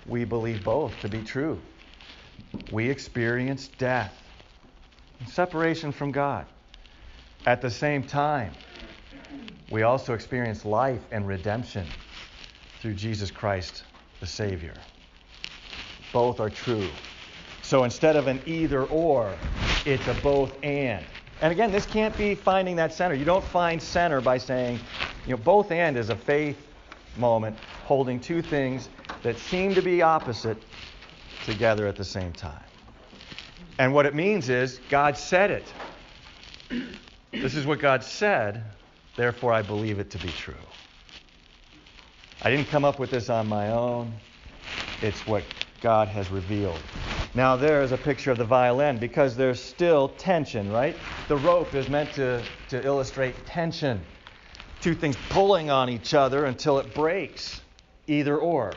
we 0.07 0.25
believe 0.25 0.65
both 0.65 0.99
to 1.03 1.09
be 1.09 1.23
true. 1.23 1.61
We 2.73 2.89
experience 2.89 3.69
death 3.79 4.17
and 5.21 5.29
separation 5.29 5.93
from 5.93 6.13
God. 6.13 6.47
At 7.45 7.61
the 7.61 7.71
same 7.71 8.05
time, 8.05 8.53
we 9.71 9.83
also 9.83 10.15
experience 10.15 10.65
life 10.65 11.01
and 11.11 11.27
redemption 11.27 11.87
through 12.81 12.95
Jesus 12.95 13.31
Christ, 13.31 13.85
the 14.21 14.27
Savior. 14.27 14.75
Both 16.13 16.41
are 16.41 16.51
true. 16.51 16.89
So 17.63 17.85
instead 17.85 18.17
of 18.17 18.27
an 18.29 18.41
either 18.47 18.85
or, 18.85 19.35
it's 19.87 20.07
a 20.07 20.15
both 20.23 20.53
and. 20.63 21.05
And 21.41 21.51
again, 21.51 21.73
this 21.73 21.87
can't 21.87 22.17
be 22.17 22.35
finding 22.35 22.77
that 22.77 22.93
center. 22.93 23.15
You 23.15 23.25
don't 23.25 23.45
find 23.45 23.83
center 23.83 24.21
by 24.21 24.39
saying, 24.39 24.79
you 25.27 25.33
know, 25.33 25.43
both 25.43 25.73
and 25.73 25.97
is 25.97 26.11
a 26.11 26.17
faith 26.17 26.69
moment 27.17 27.57
holding 27.85 28.21
two 28.21 28.43
things 28.43 28.89
that 29.23 29.39
seem 29.39 29.75
to 29.75 29.83
be 29.83 30.03
opposite 30.03 30.59
together 31.45 31.87
at 31.89 31.97
the 31.97 32.05
same 32.05 32.33
time. 32.33 32.63
And 33.79 33.93
what 33.93 34.07
it 34.07 34.15
means 34.15 34.49
is 34.49 34.81
God 34.89 35.17
said 35.17 35.51
it. 35.51 35.73
This 37.33 37.55
is 37.55 37.65
what 37.65 37.79
God 37.79 38.05
said, 38.05 38.63
therefore 39.17 39.53
I 39.53 39.63
believe 39.63 39.99
it 39.99 40.11
to 40.11 40.19
be 40.19 40.29
true. 40.29 40.55
I 42.43 42.51
didn't 42.51 42.69
come 42.69 42.85
up 42.85 42.99
with 42.99 43.11
this 43.11 43.31
on 43.31 43.49
my 43.49 43.71
own. 43.71 44.13
It's 45.01 45.27
what 45.27 45.43
God 45.81 46.09
has 46.09 46.31
revealed. 46.31 46.79
Now, 47.35 47.57
there 47.57 47.83
is 47.83 47.93
a 47.93 47.97
picture 47.97 48.31
of 48.31 48.37
the 48.37 48.45
violin 48.45 48.99
because 48.99 49.35
there's 49.35 49.61
still 49.63 50.09
tension, 50.09 50.71
right? 50.71 50.95
The 51.29 51.37
rope 51.37 51.75
is 51.75 51.89
meant 51.89 52.13
to, 52.15 52.43
to 52.69 52.85
illustrate 52.85 53.47
tension. 53.47 54.01
Two 54.83 54.95
things 54.95 55.17
pulling 55.31 55.71
on 55.71 55.89
each 55.89 56.13
other 56.13 56.45
until 56.45 56.79
it 56.79 56.95
breaks, 56.95 57.63
either 58.07 58.37
or. 58.37 58.75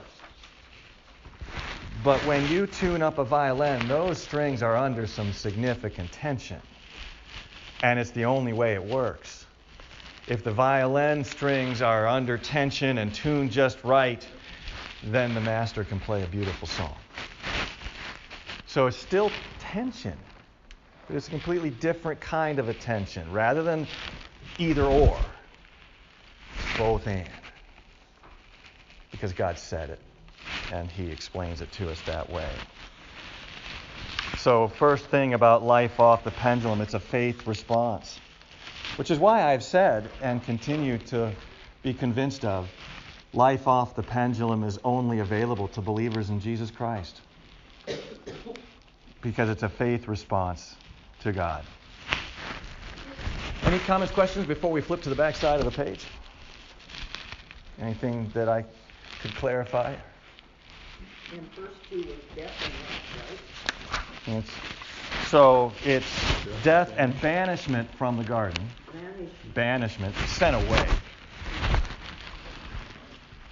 But 2.03 2.23
when 2.23 2.47
you 2.47 2.67
tune 2.67 3.01
up 3.01 3.17
a 3.17 3.25
violin, 3.25 3.87
those 3.87 4.21
strings 4.21 4.63
are 4.63 4.77
under 4.77 5.05
some 5.07 5.33
significant 5.33 6.11
tension. 6.13 6.61
And 7.83 7.99
it's 7.99 8.11
the 8.11 8.25
only 8.25 8.53
way 8.53 8.73
it 8.73 8.83
works. 8.83 9.45
If 10.27 10.43
the 10.43 10.51
violin 10.51 11.23
strings 11.23 11.81
are 11.81 12.07
under 12.07 12.37
tension 12.37 12.97
and 12.97 13.13
tuned 13.13 13.51
just 13.51 13.83
right, 13.83 14.25
then 15.03 15.33
the 15.35 15.41
master 15.41 15.83
can 15.83 15.99
play 15.99 16.23
a 16.23 16.27
beautiful 16.27 16.67
song. 16.67 16.95
So 18.65 18.87
it's 18.87 18.97
still 18.97 19.31
tension, 19.59 20.17
but 21.07 21.15
it's 21.15 21.27
a 21.27 21.31
completely 21.31 21.69
different 21.69 22.19
kind 22.21 22.57
of 22.59 22.69
attention. 22.69 23.31
Rather 23.31 23.61
than 23.61 23.87
either 24.57 24.85
or, 24.85 25.19
both 26.77 27.07
and. 27.07 27.29
Because 29.11 29.31
God 29.33 29.59
said 29.59 29.91
it, 29.91 29.99
and 30.71 30.89
He 30.89 31.11
explains 31.11 31.61
it 31.61 31.71
to 31.73 31.89
us 31.89 32.01
that 32.01 32.29
way. 32.29 32.51
So, 34.45 34.67
first 34.67 35.07
thing 35.07 35.33
about 35.33 35.63
life 35.63 35.99
off 35.99 36.23
the 36.23 36.29
pendulum, 36.29 36.79
it's 36.79 36.93
a 36.93 36.99
faith 36.99 37.47
response. 37.47 38.19
Which 38.95 39.09
is 39.09 39.17
why 39.17 39.51
I've 39.51 39.63
said 39.63 40.11
and 40.21 40.43
continue 40.43 40.99
to 41.07 41.31
be 41.81 41.95
convinced 41.95 42.45
of 42.45 42.69
life 43.33 43.67
off 43.67 43.95
the 43.95 44.03
pendulum 44.03 44.63
is 44.63 44.77
only 44.83 45.17
available 45.17 45.67
to 45.69 45.81
believers 45.81 46.29
in 46.29 46.39
Jesus 46.39 46.69
Christ. 46.69 47.21
Because 49.19 49.49
it's 49.49 49.63
a 49.63 49.69
faith 49.69 50.07
response 50.07 50.75
to 51.21 51.31
God. 51.31 51.65
Any 53.63 53.79
comments, 53.79 54.13
questions 54.13 54.45
before 54.45 54.71
we 54.71 54.79
flip 54.79 55.01
to 55.01 55.09
the 55.09 55.15
back 55.15 55.35
side 55.35 55.59
of 55.59 55.65
the 55.65 55.83
page? 55.83 56.05
Anything 57.81 58.29
that 58.35 58.47
I 58.47 58.63
could 59.23 59.35
clarify? 59.37 59.95
In 61.33 61.39
verse 61.59 61.73
2 61.89 61.97
was 61.97 62.05
death 62.35 62.53
and 62.63 62.73
life, 62.73 63.27
right? 63.27 63.74
It's, 64.27 64.51
so 65.27 65.71
it's 65.83 66.07
death 66.63 66.91
and 66.97 67.19
banishment 67.21 67.89
from 67.91 68.17
the 68.17 68.23
garden. 68.23 68.67
Banishment. 68.91 69.53
Banishment, 69.53 70.15
sent 70.27 70.55
away, 70.55 70.87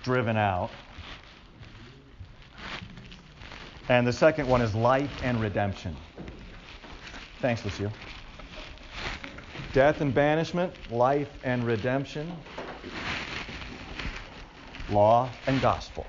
driven 0.04 0.36
out. 0.36 0.72
And 3.90 4.08
the 4.08 4.14
second 4.14 4.48
one 4.48 4.62
is 4.62 4.74
life 4.74 5.12
and 5.24 5.40
redemption. 5.40 5.96
Thanks, 7.40 7.64
Lucille. 7.64 7.92
Death 9.74 10.02
and 10.02 10.14
banishment, 10.14 10.74
life 10.92 11.30
and 11.44 11.64
redemption, 11.66 12.32
law 14.90 15.30
and 15.46 15.62
gospel. 15.62 16.06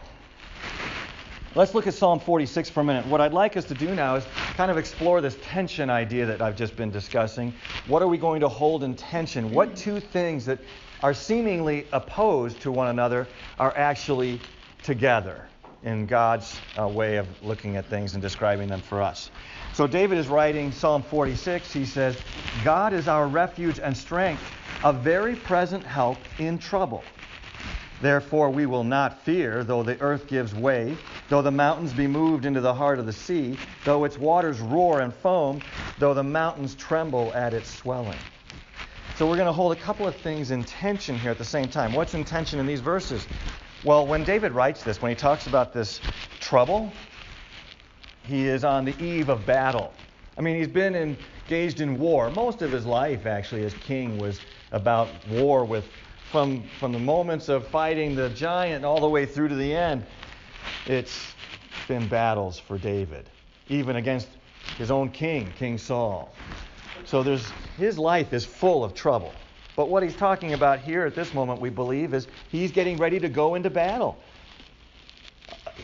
Let's 1.56 1.72
look 1.72 1.86
at 1.86 1.94
Psalm 1.94 2.18
46 2.18 2.70
for 2.70 2.80
a 2.80 2.84
minute. 2.84 3.06
What 3.06 3.20
I'd 3.20 3.32
like 3.32 3.56
us 3.56 3.64
to 3.66 3.74
do 3.74 3.94
now 3.94 4.16
is 4.16 4.26
kind 4.56 4.72
of 4.72 4.76
explore 4.76 5.20
this 5.20 5.36
tension 5.40 5.88
idea 5.88 6.26
that 6.26 6.42
I've 6.42 6.56
just 6.56 6.74
been 6.74 6.90
discussing. 6.90 7.54
What 7.86 8.02
are 8.02 8.08
we 8.08 8.18
going 8.18 8.40
to 8.40 8.48
hold 8.48 8.82
in 8.82 8.96
tension? 8.96 9.52
What 9.52 9.76
two 9.76 10.00
things 10.00 10.44
that 10.46 10.58
are 11.00 11.14
seemingly 11.14 11.86
opposed 11.92 12.60
to 12.62 12.72
one 12.72 12.88
another 12.88 13.28
are 13.60 13.72
actually 13.76 14.40
together 14.82 15.46
in 15.84 16.06
God's 16.06 16.60
uh, 16.76 16.88
way 16.88 17.18
of 17.18 17.28
looking 17.44 17.76
at 17.76 17.86
things 17.86 18.14
and 18.14 18.22
describing 18.22 18.68
them 18.68 18.80
for 18.80 19.00
us? 19.00 19.30
So 19.74 19.86
David 19.86 20.18
is 20.18 20.26
writing 20.26 20.72
Psalm 20.72 21.04
46. 21.04 21.72
He 21.72 21.84
says, 21.84 22.16
God 22.64 22.92
is 22.92 23.06
our 23.06 23.28
refuge 23.28 23.78
and 23.78 23.96
strength, 23.96 24.42
a 24.82 24.92
very 24.92 25.36
present 25.36 25.86
help 25.86 26.18
in 26.40 26.58
trouble. 26.58 27.04
Therefore, 28.04 28.50
we 28.50 28.66
will 28.66 28.84
not 28.84 29.24
fear, 29.24 29.64
though 29.64 29.82
the 29.82 29.98
earth 29.98 30.26
gives 30.26 30.54
way, 30.54 30.98
though 31.30 31.40
the 31.40 31.50
mountains 31.50 31.94
be 31.94 32.06
moved 32.06 32.44
into 32.44 32.60
the 32.60 32.74
heart 32.74 32.98
of 32.98 33.06
the 33.06 33.14
sea, 33.14 33.56
though 33.84 34.04
its 34.04 34.18
waters 34.18 34.60
roar 34.60 35.00
and 35.00 35.14
foam, 35.14 35.62
though 35.96 36.12
the 36.12 36.22
mountains 36.22 36.74
tremble 36.74 37.32
at 37.34 37.54
its 37.54 37.70
swelling. 37.70 38.22
So, 39.14 39.26
we're 39.26 39.38
going 39.38 39.46
to 39.46 39.54
hold 39.54 39.72
a 39.72 39.76
couple 39.76 40.06
of 40.06 40.20
things 40.20 40.50
in 40.50 40.64
tension 40.66 41.16
here 41.16 41.30
at 41.30 41.38
the 41.38 41.46
same 41.46 41.66
time. 41.70 41.94
What's 41.94 42.12
in 42.12 42.26
tension 42.26 42.60
in 42.60 42.66
these 42.66 42.82
verses? 42.82 43.26
Well, 43.82 44.06
when 44.06 44.22
David 44.22 44.52
writes 44.52 44.82
this, 44.82 45.00
when 45.00 45.08
he 45.08 45.16
talks 45.16 45.46
about 45.46 45.72
this 45.72 46.02
trouble, 46.40 47.08
he 48.26 48.46
is 48.46 48.64
on 48.64 48.84
the 48.84 49.02
eve 49.02 49.30
of 49.30 49.46
battle. 49.46 49.94
I 50.36 50.42
mean, 50.42 50.56
he's 50.56 50.68
been 50.68 50.94
engaged 50.94 51.80
in 51.80 51.96
war. 51.96 52.30
Most 52.30 52.60
of 52.60 52.70
his 52.70 52.84
life, 52.84 53.24
actually, 53.24 53.64
as 53.64 53.72
king, 53.72 54.18
was 54.18 54.42
about 54.72 55.26
war 55.26 55.64
with 55.64 55.90
from 56.30 56.62
from 56.78 56.92
the 56.92 56.98
moments 56.98 57.48
of 57.48 57.66
fighting 57.68 58.14
the 58.14 58.28
giant 58.30 58.84
all 58.84 59.00
the 59.00 59.08
way 59.08 59.26
through 59.26 59.48
to 59.48 59.54
the 59.54 59.74
end. 59.74 60.04
It's 60.86 61.34
been 61.88 62.08
battles 62.08 62.58
for 62.58 62.78
David, 62.78 63.28
even 63.68 63.96
against 63.96 64.28
his 64.78 64.90
own 64.90 65.10
king, 65.10 65.52
King 65.58 65.78
Saul. 65.78 66.32
So 67.04 67.22
there's 67.22 67.50
his 67.76 67.98
life 67.98 68.32
is 68.32 68.44
full 68.44 68.84
of 68.84 68.94
trouble. 68.94 69.32
But 69.76 69.88
what 69.88 70.02
he's 70.02 70.16
talking 70.16 70.52
about 70.52 70.78
here 70.78 71.04
at 71.04 71.14
this 71.14 71.34
moment, 71.34 71.60
we 71.60 71.68
believe, 71.68 72.14
is 72.14 72.28
he's 72.48 72.70
getting 72.70 72.96
ready 72.96 73.18
to 73.18 73.28
go 73.28 73.56
into 73.56 73.70
battle. 73.70 74.16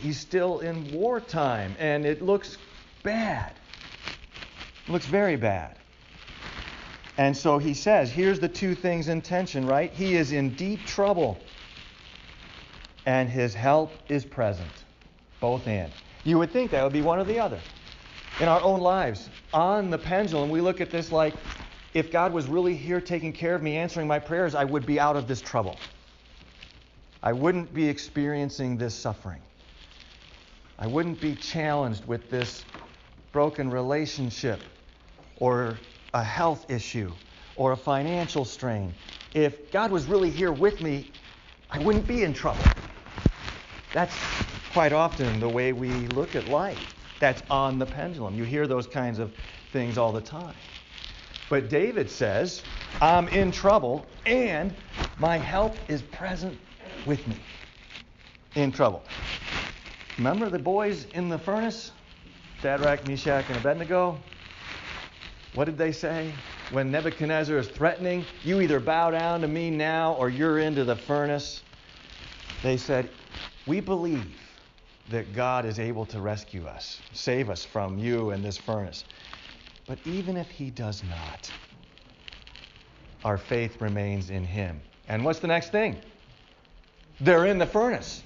He's 0.01 0.17
still 0.17 0.59
in 0.59 0.91
wartime, 0.91 1.75
and 1.77 2.05
it 2.05 2.21
looks 2.21 2.57
bad. 3.03 3.53
It 4.87 4.91
looks 4.91 5.05
very 5.05 5.35
bad. 5.35 5.75
And 7.17 7.35
so 7.35 7.57
he 7.57 7.73
says, 7.73 8.09
here's 8.09 8.39
the 8.39 8.49
two 8.49 8.73
things 8.73 9.07
in 9.07 9.21
tension, 9.21 9.65
right? 9.65 9.93
He 9.93 10.15
is 10.15 10.31
in 10.31 10.55
deep 10.55 10.85
trouble, 10.85 11.45
and 13.05 13.29
his 13.29 13.53
help 13.53 14.05
is 14.09 14.25
present. 14.25 14.85
Both 15.39 15.67
and. 15.67 15.91
You 16.23 16.37
would 16.39 16.51
think 16.51 16.71
that 16.71 16.83
would 16.83 16.93
be 16.93 17.01
one 17.01 17.19
or 17.19 17.23
the 17.23 17.39
other. 17.39 17.61
In 18.39 18.47
our 18.47 18.61
own 18.61 18.79
lives, 18.79 19.29
on 19.53 19.89
the 19.89 19.97
pendulum, 19.97 20.49
we 20.49 20.61
look 20.61 20.81
at 20.81 20.91
this 20.91 21.11
like 21.11 21.35
if 21.93 22.11
God 22.11 22.31
was 22.31 22.47
really 22.47 22.75
here 22.75 23.01
taking 23.01 23.33
care 23.33 23.53
of 23.53 23.61
me, 23.61 23.75
answering 23.75 24.07
my 24.07 24.19
prayers, 24.19 24.55
I 24.55 24.63
would 24.63 24.85
be 24.85 24.99
out 24.99 25.17
of 25.17 25.27
this 25.27 25.41
trouble. 25.41 25.81
I 27.21 27.33
wouldn't 27.33 27.73
be 27.73 27.87
experiencing 27.87 28.77
this 28.77 28.95
suffering. 28.95 29.41
I 30.79 30.87
wouldn't 30.87 31.19
be 31.19 31.35
challenged 31.35 32.05
with 32.05 32.29
this 32.29 32.65
broken 33.31 33.69
relationship 33.69 34.67
or 35.35 35.81
a 36.13 36.23
health 36.23 36.69
issue 36.69 37.13
or 37.55 37.71
a 37.71 37.77
financial 37.77 38.45
strain. 38.45 38.95
If 39.33 39.71
God 39.71 39.91
was 39.91 40.05
really 40.05 40.29
here 40.29 40.51
with 40.51 40.81
me, 40.81 41.07
I 41.69 41.79
wouldn't 41.79 42.07
be 42.07 42.23
in 42.23 42.33
trouble. 42.33 42.73
That's 43.93 44.27
quite 44.69 44.93
often 44.93 45.39
the 45.39 45.49
way 45.49 45.73
we 45.73 46.07
look 46.07 46.35
at 46.35 46.47
life. 46.47 46.79
That's 47.19 47.43
on 47.49 47.79
the 47.79 47.85
pendulum. 47.85 48.35
You 48.35 48.43
hear 48.43 48.67
those 48.67 48.87
kinds 48.87 49.19
of 49.19 49.33
things 49.71 49.97
all 49.97 50.11
the 50.11 50.21
time. 50.21 50.55
But 51.49 51.69
David 51.69 52.09
says, 52.09 52.65
I'm 52.99 53.27
in 53.27 53.51
trouble 53.51 54.09
and 54.25 54.75
my 55.17 55.37
help 55.37 55.89
is 55.89 56.01
present 56.01 56.59
with 57.05 57.27
me. 57.27 57.45
In 58.55 58.71
trouble. 58.71 59.03
Remember 60.17 60.49
the 60.49 60.59
boys 60.59 61.05
in 61.13 61.29
the 61.29 61.39
furnace? 61.39 61.91
Shadrach, 62.61 63.05
Meshach, 63.05 63.49
and 63.49 63.57
Abednego? 63.57 64.23
What 65.53 65.65
did 65.65 65.77
they 65.77 65.91
say? 65.91 66.31
When 66.71 66.91
Nebuchadnezzar 66.91 67.57
is 67.57 67.67
threatening, 67.67 68.25
you 68.43 68.61
either 68.61 68.79
bow 68.79 69.11
down 69.11 69.41
to 69.41 69.47
me 69.47 69.69
now 69.69 70.13
or 70.13 70.29
you're 70.29 70.59
into 70.59 70.85
the 70.85 70.95
furnace. 70.95 71.63
They 72.63 72.77
said, 72.77 73.09
We 73.67 73.81
believe 73.81 74.39
that 75.09 75.33
God 75.33 75.65
is 75.65 75.79
able 75.79 76.05
to 76.07 76.21
rescue 76.21 76.65
us, 76.65 77.01
save 77.11 77.49
us 77.49 77.65
from 77.65 77.97
you 77.97 78.29
and 78.29 78.43
this 78.43 78.57
furnace. 78.57 79.03
But 79.87 79.97
even 80.05 80.37
if 80.37 80.49
he 80.49 80.69
does 80.69 81.03
not, 81.03 81.51
our 83.25 83.37
faith 83.37 83.81
remains 83.81 84.29
in 84.29 84.45
him. 84.45 84.79
And 85.09 85.25
what's 85.25 85.39
the 85.39 85.47
next 85.47 85.71
thing? 85.71 85.97
They're 87.19 87.45
in 87.45 87.57
the 87.57 87.65
furnace. 87.65 88.23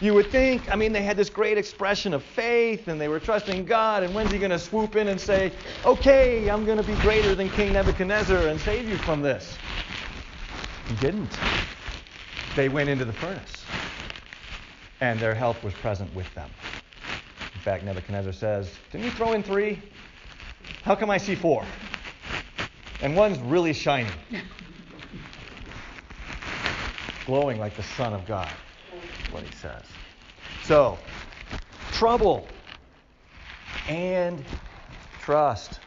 You 0.00 0.14
would 0.14 0.32
think, 0.32 0.68
I 0.70 0.76
mean, 0.76 0.92
they 0.92 1.02
had 1.02 1.16
this 1.16 1.30
great 1.30 1.58
expression 1.58 2.12
of 2.12 2.24
faith 2.24 2.88
and 2.88 3.00
they 3.00 3.08
were 3.08 3.20
trusting 3.20 3.66
God, 3.66 4.02
and 4.02 4.14
when's 4.14 4.32
he 4.32 4.38
going 4.38 4.50
to 4.50 4.58
swoop 4.58 4.96
in 4.96 5.08
and 5.08 5.20
say, 5.20 5.52
okay, 5.84 6.48
I'm 6.48 6.64
going 6.64 6.78
to 6.78 6.82
be 6.82 6.96
greater 6.96 7.34
than 7.34 7.48
King 7.50 7.74
Nebuchadnezzar 7.74 8.46
and 8.46 8.60
save 8.60 8.88
you 8.88 8.96
from 8.96 9.22
this? 9.22 9.58
He 10.88 10.96
didn't. 10.96 11.38
They 12.56 12.68
went 12.68 12.90
into 12.90 13.04
the 13.04 13.12
furnace, 13.12 13.64
and 15.00 15.20
their 15.20 15.34
help 15.34 15.62
was 15.62 15.72
present 15.74 16.12
with 16.14 16.34
them. 16.34 16.50
In 17.54 17.60
fact, 17.60 17.84
Nebuchadnezzar 17.84 18.32
says, 18.32 18.78
Didn't 18.90 19.04
you 19.04 19.12
throw 19.12 19.32
in 19.32 19.42
three? 19.42 19.80
How 20.82 20.96
come 20.96 21.10
I 21.10 21.18
see 21.18 21.34
four? 21.36 21.64
And 23.00 23.16
one's 23.16 23.38
really 23.38 23.72
shining, 23.72 24.14
glowing 27.24 27.58
like 27.58 27.76
the 27.76 27.82
Son 27.82 28.12
of 28.14 28.26
God. 28.26 28.56
What 29.32 29.42
he 29.42 29.52
says. 29.52 29.82
So, 30.62 30.98
trouble 31.92 32.46
and 33.88 34.44
trust 35.20 35.80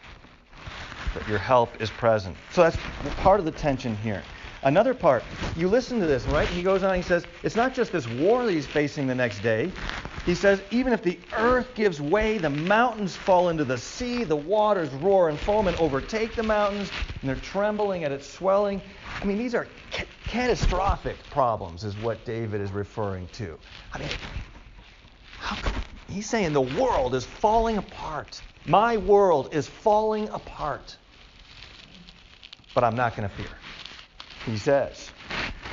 that 1.13 1.27
your 1.29 1.37
help 1.37 1.81
is 1.81 1.89
present. 1.89 2.35
So 2.51 2.63
that's 2.63 2.77
part 3.17 3.39
of 3.39 3.45
the 3.45 3.51
tension 3.51 3.95
here. 3.97 4.23
Another 4.63 4.93
part, 4.95 5.23
you 5.55 5.67
listen 5.67 5.99
to 5.99 6.07
this, 6.07 6.25
right? 6.25 6.49
He 6.49 6.63
goes 6.63 6.83
on, 6.83 6.95
he 6.95 7.03
says, 7.03 7.27
it's 7.43 7.55
not 7.55 7.75
just 7.75 7.91
this 7.91 8.07
war 8.07 8.45
that 8.45 8.51
he's 8.51 8.65
facing 8.65 9.05
the 9.05 9.13
next 9.13 9.39
day. 9.43 9.71
He 10.25 10.33
says, 10.33 10.63
even 10.71 10.91
if 10.91 11.03
the 11.03 11.19
earth 11.33 11.75
gives 11.75 12.01
way, 12.01 12.39
the 12.39 12.49
mountains 12.49 13.15
fall 13.15 13.49
into 13.49 13.63
the 13.63 13.77
sea, 13.77 14.23
the 14.23 14.35
waters 14.35 14.89
roar 14.89 15.29
and 15.29 15.39
foam 15.39 15.67
and 15.67 15.77
overtake 15.77 16.35
the 16.35 16.41
mountains, 16.41 16.91
and 17.21 17.29
they're 17.29 17.35
trembling 17.35 18.03
at 18.03 18.11
its 18.11 18.27
swelling. 18.27 18.81
I 19.21 19.25
mean, 19.25 19.37
these 19.37 19.53
are 19.53 19.67
catastrophic 20.27 21.17
problems, 21.29 21.83
is 21.83 21.95
what 21.97 22.23
David 22.25 22.61
is 22.61 22.71
referring 22.71 23.27
to. 23.33 23.57
I 23.93 23.99
mean, 23.99 24.09
how? 25.39 25.71
He's 26.09 26.29
saying 26.29 26.53
the 26.53 26.61
world 26.61 27.15
is 27.15 27.25
falling 27.25 27.77
apart. 27.77 28.41
My 28.65 28.97
world 28.97 29.53
is 29.53 29.67
falling 29.67 30.29
apart. 30.29 30.95
But 32.73 32.83
I'm 32.83 32.95
not 32.95 33.15
going 33.15 33.27
to 33.29 33.35
fear. 33.35 33.51
He 34.45 34.57
says, 34.57 35.09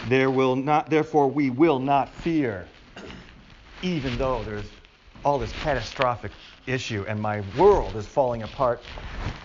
there 0.08 0.30
will 0.30 0.56
not, 0.56 0.88
therefore 0.88 1.28
we 1.28 1.50
will 1.50 1.78
not 1.78 2.08
fear 2.08 2.66
even 3.82 4.16
though 4.16 4.42
there's 4.44 4.70
all 5.24 5.38
this 5.38 5.52
catastrophic 5.62 6.32
issue 6.66 7.04
and 7.08 7.20
my 7.20 7.42
world 7.56 7.96
is 7.96 8.06
falling 8.06 8.42
apart 8.42 8.80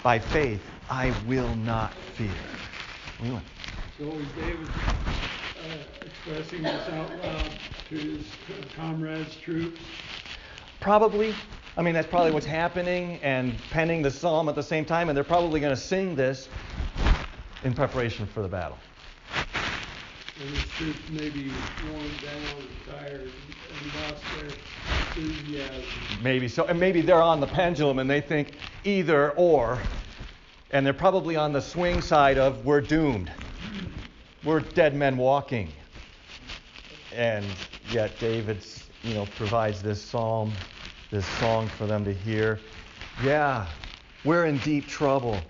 by 0.04 0.20
faith, 0.20 0.62
I 0.90 1.14
will 1.28 1.54
not 1.56 1.92
fear. 2.14 2.30
So 3.98 4.04
is 4.04 4.28
David 4.36 4.68
uh, 4.70 6.06
expressing 6.06 6.62
this 6.62 6.88
out 6.90 7.10
loud 7.24 7.50
to 7.90 7.96
his 7.96 8.26
comrades, 8.76 9.36
troops? 9.38 9.82
Probably. 10.80 11.34
I 11.78 11.82
mean, 11.82 11.96
that's 11.96 12.08
probably 12.08 12.30
what's 12.30 12.46
happening 12.46 13.20
and 13.24 13.58
penning 13.72 14.04
the 14.04 14.12
psalm 14.12 14.50
at 14.50 14.56
the 14.56 14.62
same 14.62 14.86
time, 14.86 15.10
and 15.10 15.18
they're 15.18 15.24
probably 15.24 15.60
going 15.60 15.74
to 15.74 15.82
sing 15.82 16.16
this 16.16 16.48
in 17.64 17.74
preparation 17.74 18.28
for 18.28 18.44
the 18.44 18.48
battle. 18.48 18.78
And 19.34 20.50
his 20.56 20.70
troops 20.70 21.10
may 21.10 21.30
be 21.30 21.52
worn 21.90 22.04
down 22.22 22.60
and 22.60 23.00
tired 23.00 23.32
and 23.32 23.94
lost 24.04 24.24
their 24.36 25.26
enthusiasm. 25.26 25.84
Maybe 26.22 26.48
so. 26.48 26.66
And 26.66 26.80
maybe 26.80 27.02
they're 27.02 27.24
on 27.24 27.40
the 27.40 27.48
pendulum 27.48 27.98
and 27.98 28.08
they 28.08 28.22
think 28.22 28.54
either 28.84 29.32
or. 29.32 29.80
And 30.72 30.86
they're 30.86 30.94
probably 30.94 31.36
on 31.36 31.54
the 31.54 31.62
swing 31.62 32.02
side 32.02 32.38
of 32.38 32.66
we're 32.66 32.82
doomed. 32.82 33.32
We're 34.44 34.60
dead 34.60 34.96
men 34.96 35.18
walking. 35.18 35.72
And 37.16 37.46
yet 37.92 38.20
David's, 38.20 38.90
you 39.04 39.14
know, 39.14 39.26
provides 39.38 39.82
this 39.82 40.02
psalm, 40.02 40.52
this 41.10 41.26
song 41.26 41.68
for 41.70 41.88
them 41.88 42.04
to 42.06 42.14
hear. 42.14 42.60
Yeah, 43.24 43.66
we're 44.24 44.46
in 44.46 44.58
deep 44.60 44.88
trouble. 44.88 45.42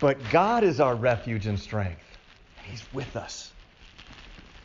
But 0.00 0.18
God 0.30 0.64
is 0.64 0.80
our 0.80 0.94
refuge 0.94 1.46
and 1.46 1.58
strength. 1.58 2.00
He's 2.64 2.82
with 2.92 3.16
us. 3.16 3.52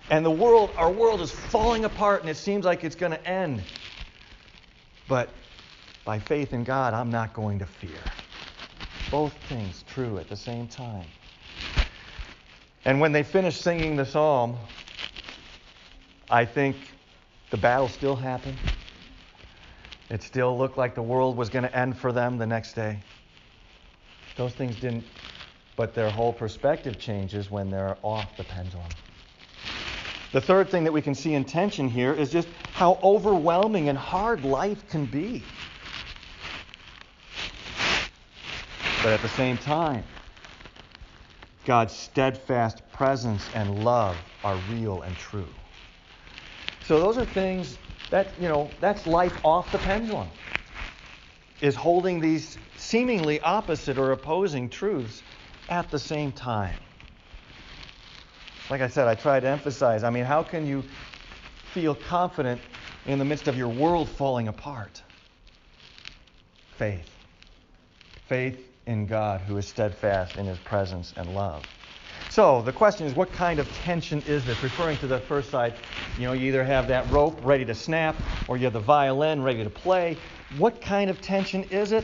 And 0.09 0.25
the 0.25 0.31
world, 0.31 0.71
our 0.77 0.91
world 0.91 1.21
is 1.21 1.31
falling 1.31 1.85
apart 1.85 2.21
and 2.21 2.29
it 2.29 2.37
seems 2.37 2.65
like 2.65 2.83
it's 2.83 2.95
going 2.95 3.11
to 3.11 3.27
end. 3.27 3.61
But 5.07 5.29
by 6.05 6.17
faith 6.17 6.53
in 6.53 6.63
God, 6.63 6.93
I'm 6.93 7.11
not 7.11 7.33
going 7.33 7.59
to 7.59 7.65
fear. 7.65 7.99
Both 9.09 9.33
things 9.47 9.83
true 9.87 10.17
at 10.19 10.29
the 10.29 10.35
same 10.35 10.67
time. 10.67 11.05
And 12.85 12.99
when 12.99 13.11
they 13.11 13.23
finished 13.23 13.61
singing 13.61 13.95
the 13.95 14.05
psalm, 14.05 14.57
I 16.29 16.45
think 16.45 16.75
the 17.49 17.57
battle 17.57 17.87
still 17.87 18.15
happened. 18.15 18.57
It 20.09 20.23
still 20.23 20.57
looked 20.57 20.77
like 20.77 20.95
the 20.95 21.01
world 21.01 21.37
was 21.37 21.49
going 21.49 21.63
to 21.63 21.75
end 21.75 21.97
for 21.97 22.11
them 22.11 22.37
the 22.37 22.47
next 22.47 22.73
day. 22.73 22.99
Those 24.35 24.53
things 24.53 24.75
didn't 24.75 25.05
but 25.79 25.93
their 25.93 26.09
whole 26.09 26.33
perspective 26.33 26.99
changes 26.99 27.49
when 27.49 27.71
they're 27.71 27.95
off 28.03 28.35
the 28.35 28.43
pendulum. 28.43 28.89
The 30.33 30.41
third 30.41 30.69
thing 30.69 30.83
that 30.83 30.91
we 30.91 31.01
can 31.01 31.15
see 31.15 31.35
in 31.35 31.45
tension 31.45 31.87
here 31.87 32.13
is 32.13 32.29
just 32.29 32.49
how 32.73 32.99
overwhelming 33.01 33.87
and 33.87 33.97
hard 33.97 34.43
life 34.43 34.89
can 34.89 35.05
be. 35.05 35.41
But 39.01 39.13
at 39.13 39.21
the 39.21 39.29
same 39.29 39.57
time, 39.57 40.05
God's 41.65 41.93
steadfast 41.93 42.81
presence 42.91 43.49
and 43.49 43.83
love 43.83 44.25
are 44.43 44.57
real 44.57 45.01
and 45.01 45.17
true. 45.17 45.53
So 46.81 46.99
those 46.99 47.17
are 47.17 47.25
things 47.25 47.77
that, 48.09 48.35
you 48.39 48.47
know, 48.47 48.71
that's 48.79 49.05
life 49.05 49.37
off 49.43 49.71
the 49.71 49.79
pendulum. 49.79 50.31
Is 51.61 51.75
holding 51.75 52.21
these 52.21 52.57
seemingly 52.75 53.41
opposite 53.41 53.97
or 53.97 54.11
opposing 54.11 54.69
truths 54.69 55.23
at 55.67 55.91
the 55.91 55.99
same 55.99 56.31
time. 56.31 56.79
Like 58.69 58.81
I 58.81 58.87
said, 58.87 59.07
I 59.07 59.15
try 59.15 59.39
to 59.39 59.47
emphasize, 59.47 60.03
I 60.03 60.09
mean, 60.09 60.25
how 60.25 60.43
can 60.43 60.65
you 60.65 60.89
feel 61.73 61.95
confident 61.95 62.61
in 63.05 63.19
the 63.19 63.25
midst 63.25 63.47
of 63.47 63.57
your 63.57 63.69
world 63.69 64.09
falling 64.09 64.47
apart? 64.47 65.03
Faith. 66.77 67.17
Faith 68.27 68.68
in 68.89 69.05
God 69.05 69.39
who 69.41 69.55
is 69.57 69.67
steadfast 69.67 70.35
in 70.37 70.47
his 70.47 70.57
presence 70.57 71.13
and 71.15 71.33
love. 71.35 71.63
So 72.29 72.63
the 72.63 72.73
question 72.73 73.05
is, 73.05 73.13
what 73.13 73.31
kind 73.31 73.59
of 73.59 73.71
tension 73.75 74.23
is 74.27 74.43
this? 74.43 74.61
Referring 74.63 74.97
to 74.97 75.07
the 75.07 75.19
first 75.19 75.51
side, 75.51 75.75
you 76.17 76.25
know, 76.25 76.33
you 76.33 76.47
either 76.47 76.63
have 76.63 76.87
that 76.87 77.09
rope 77.11 77.39
ready 77.43 77.65
to 77.65 77.75
snap 77.75 78.15
or 78.47 78.57
you 78.57 78.63
have 78.63 78.73
the 78.73 78.79
violin 78.79 79.43
ready 79.43 79.63
to 79.63 79.69
play. 79.69 80.17
What 80.57 80.81
kind 80.81 81.11
of 81.11 81.21
tension 81.21 81.63
is 81.65 81.91
it? 81.91 82.03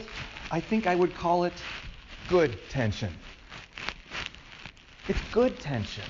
I 0.52 0.60
think 0.60 0.86
I 0.86 0.94
would 0.94 1.14
call 1.16 1.44
it 1.44 1.54
good 2.30 2.56
tension. 2.70 3.12
It's 5.08 5.22
good 5.34 5.60
tension. 5.60 6.04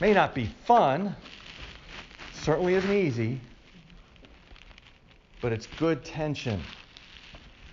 May 0.00 0.12
not 0.12 0.32
be 0.32 0.46
fun, 0.46 1.16
certainly 2.34 2.74
isn't 2.74 2.92
easy, 2.92 3.40
but 5.40 5.52
it's 5.52 5.66
good 5.66 6.04
tension. 6.04 6.62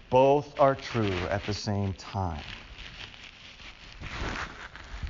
Both 0.09 0.59
are 0.59 0.75
true 0.75 1.11
at 1.29 1.45
the 1.45 1.53
same 1.53 1.93
time. 1.93 2.43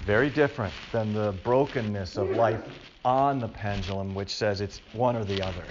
Very 0.05 0.29
different 0.29 0.73
than 0.91 1.13
the 1.13 1.33
brokenness 1.43 2.17
of 2.17 2.29
life 2.31 2.61
on 3.03 3.39
the 3.39 3.47
pendulum, 3.47 4.15
which 4.15 4.33
says 4.35 4.61
it's 4.61 4.81
one 4.93 5.15
or 5.15 5.23
the 5.23 5.41
other. 5.41 5.63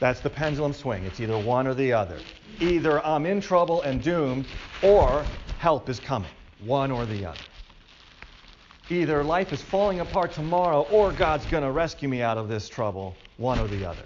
That's 0.00 0.20
the 0.20 0.30
pendulum 0.30 0.72
swing. 0.72 1.04
It's 1.04 1.20
either 1.20 1.36
one 1.36 1.66
or 1.66 1.74
the 1.74 1.92
other. 1.92 2.18
Either 2.60 3.04
I'm 3.04 3.26
in 3.26 3.40
trouble 3.40 3.82
and 3.82 4.02
doomed, 4.02 4.46
or 4.82 5.24
help 5.58 5.88
is 5.88 5.98
coming. 5.98 6.30
One 6.64 6.90
or 6.90 7.04
the 7.06 7.26
other. 7.26 7.38
Either 8.90 9.22
life 9.22 9.52
is 9.52 9.60
falling 9.60 10.00
apart 10.00 10.32
tomorrow, 10.32 10.86
or 10.90 11.12
God's 11.12 11.46
going 11.46 11.62
to 11.62 11.70
rescue 11.70 12.08
me 12.08 12.22
out 12.22 12.38
of 12.38 12.48
this 12.48 12.68
trouble. 12.68 13.14
One 13.36 13.58
or 13.58 13.68
the 13.68 13.84
other. 13.84 14.04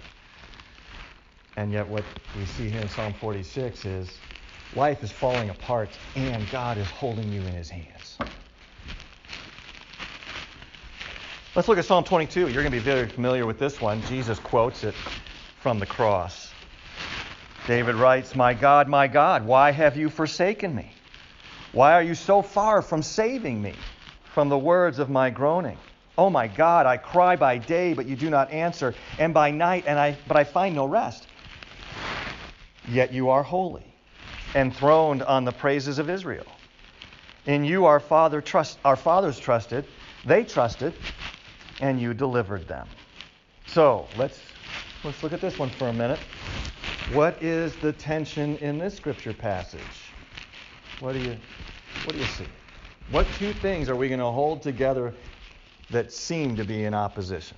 And 1.55 1.71
yet, 1.71 1.87
what 1.87 2.05
we 2.33 2.45
see 2.45 2.69
here 2.69 2.81
in 2.81 2.89
Psalm 2.89 3.13
46 3.13 3.85
is 3.85 4.19
life 4.73 5.03
is 5.03 5.11
falling 5.11 5.49
apart, 5.49 5.99
and 6.15 6.49
God 6.49 6.77
is 6.77 6.89
holding 6.89 7.31
you 7.31 7.45
in 7.45 7.53
his 7.53 7.69
hands. 7.69 8.17
Let's 11.55 11.67
look 11.67 11.77
at 11.77 11.85
Psalm 11.85 12.03
22. 12.03 12.39
You're 12.39 12.51
going 12.51 12.65
to 12.65 12.71
be 12.71 12.79
very 12.79 13.07
familiar 13.07 13.45
with 13.45 13.59
this 13.59 13.79
one. 13.79 14.01
Jesus 14.01 14.39
quotes 14.39 14.83
it 14.83 14.95
from 15.59 15.77
the 15.77 15.85
cross. 15.85 16.51
David 17.67 17.93
writes, 17.95 18.35
My 18.35 18.55
God, 18.55 18.87
my 18.87 19.07
God, 19.07 19.45
why 19.45 19.71
have 19.71 19.95
you 19.95 20.09
forsaken 20.09 20.73
me? 20.73 20.91
Why 21.71 21.93
are 21.93 22.01
you 22.01 22.15
so 22.15 22.41
far 22.41 22.81
from 22.81 23.03
saving 23.03 23.61
me 23.61 23.85
from 24.31 24.49
the 24.49 24.57
words 24.57 24.97
of 24.97 25.11
my 25.11 25.29
groaning? 25.29 25.79
Oh 26.17 26.29
my 26.29 26.47
God, 26.47 26.85
I 26.85 26.97
cry 26.97 27.35
by 27.35 27.59
day, 27.59 27.93
but 27.93 28.07
you 28.07 28.15
do 28.15 28.29
not 28.29 28.51
answer, 28.51 28.95
and 29.17 29.33
by 29.33 29.51
night, 29.51 29.85
and 29.87 29.99
I, 29.99 30.17
but 30.27 30.37
I 30.37 30.43
find 30.43 30.75
no 30.75 30.85
rest. 30.85 31.27
Yet 32.85 33.13
you 33.13 33.29
are 33.29 33.43
holy, 33.43 33.95
enthroned 34.55 35.23
on 35.23 35.45
the 35.45 35.53
praises 35.53 35.99
of 35.99 36.09
Israel. 36.09 36.59
In 37.45 37.63
you 37.63 37.85
our 37.85 37.99
father 37.99 38.41
trust, 38.41 38.79
our 38.85 38.95
fathers 38.95 39.39
trusted, 39.39 39.87
they 40.23 40.43
trusted, 40.43 40.93
and 41.79 41.99
you 41.99 42.13
delivered 42.13 42.67
them. 42.67 42.89
So 43.65 44.09
let's 44.15 44.55
let's 45.03 45.23
look 45.23 45.33
at 45.33 45.41
this 45.41 45.57
one 45.57 45.69
for 45.69 45.89
a 45.89 45.93
minute. 45.93 46.21
What 47.05 47.43
is 47.43 47.77
the 47.77 47.91
tension 47.91 48.57
in 48.57 48.77
this 48.77 48.95
scripture 48.95 49.33
passage? 49.33 50.15
What 50.99 51.13
do 51.13 51.19
you 51.19 51.39
what 52.03 52.13
do 52.13 52.19
you 52.19 52.25
see? 52.25 52.49
What 53.07 53.33
two 53.33 53.53
things 53.53 53.89
are 53.89 53.95
we 53.95 54.07
going 54.07 54.19
to 54.19 54.25
hold 54.31 54.61
together 54.61 55.15
that 55.89 56.11
seem 56.11 56.55
to 56.57 56.65
be 56.65 56.85
in 56.85 56.93
opposition? 56.93 57.57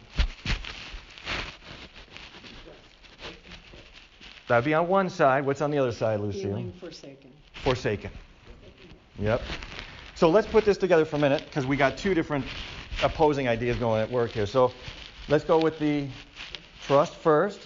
That 4.47 4.57
would 4.57 4.65
be 4.65 4.73
on 4.73 4.87
one 4.87 5.09
side. 5.09 5.45
What's 5.45 5.61
on 5.61 5.71
the 5.71 5.79
other 5.79 5.91
side, 5.91 6.19
Lucille? 6.19 6.41
Feeling 6.41 6.73
forsaken. 6.73 7.31
Forsaken. 7.63 8.11
Yep. 9.19 9.41
So 10.15 10.29
let's 10.29 10.47
put 10.47 10.65
this 10.65 10.77
together 10.77 11.05
for 11.05 11.15
a 11.15 11.19
minute 11.19 11.43
because 11.45 11.65
we 11.65 11.77
got 11.77 11.97
two 11.97 12.13
different 12.13 12.45
opposing 13.03 13.47
ideas 13.47 13.77
going 13.77 14.01
at 14.01 14.11
work 14.11 14.31
here. 14.31 14.45
So 14.45 14.71
let's 15.27 15.43
go 15.43 15.59
with 15.59 15.79
the 15.79 16.07
trust 16.85 17.15
first. 17.15 17.59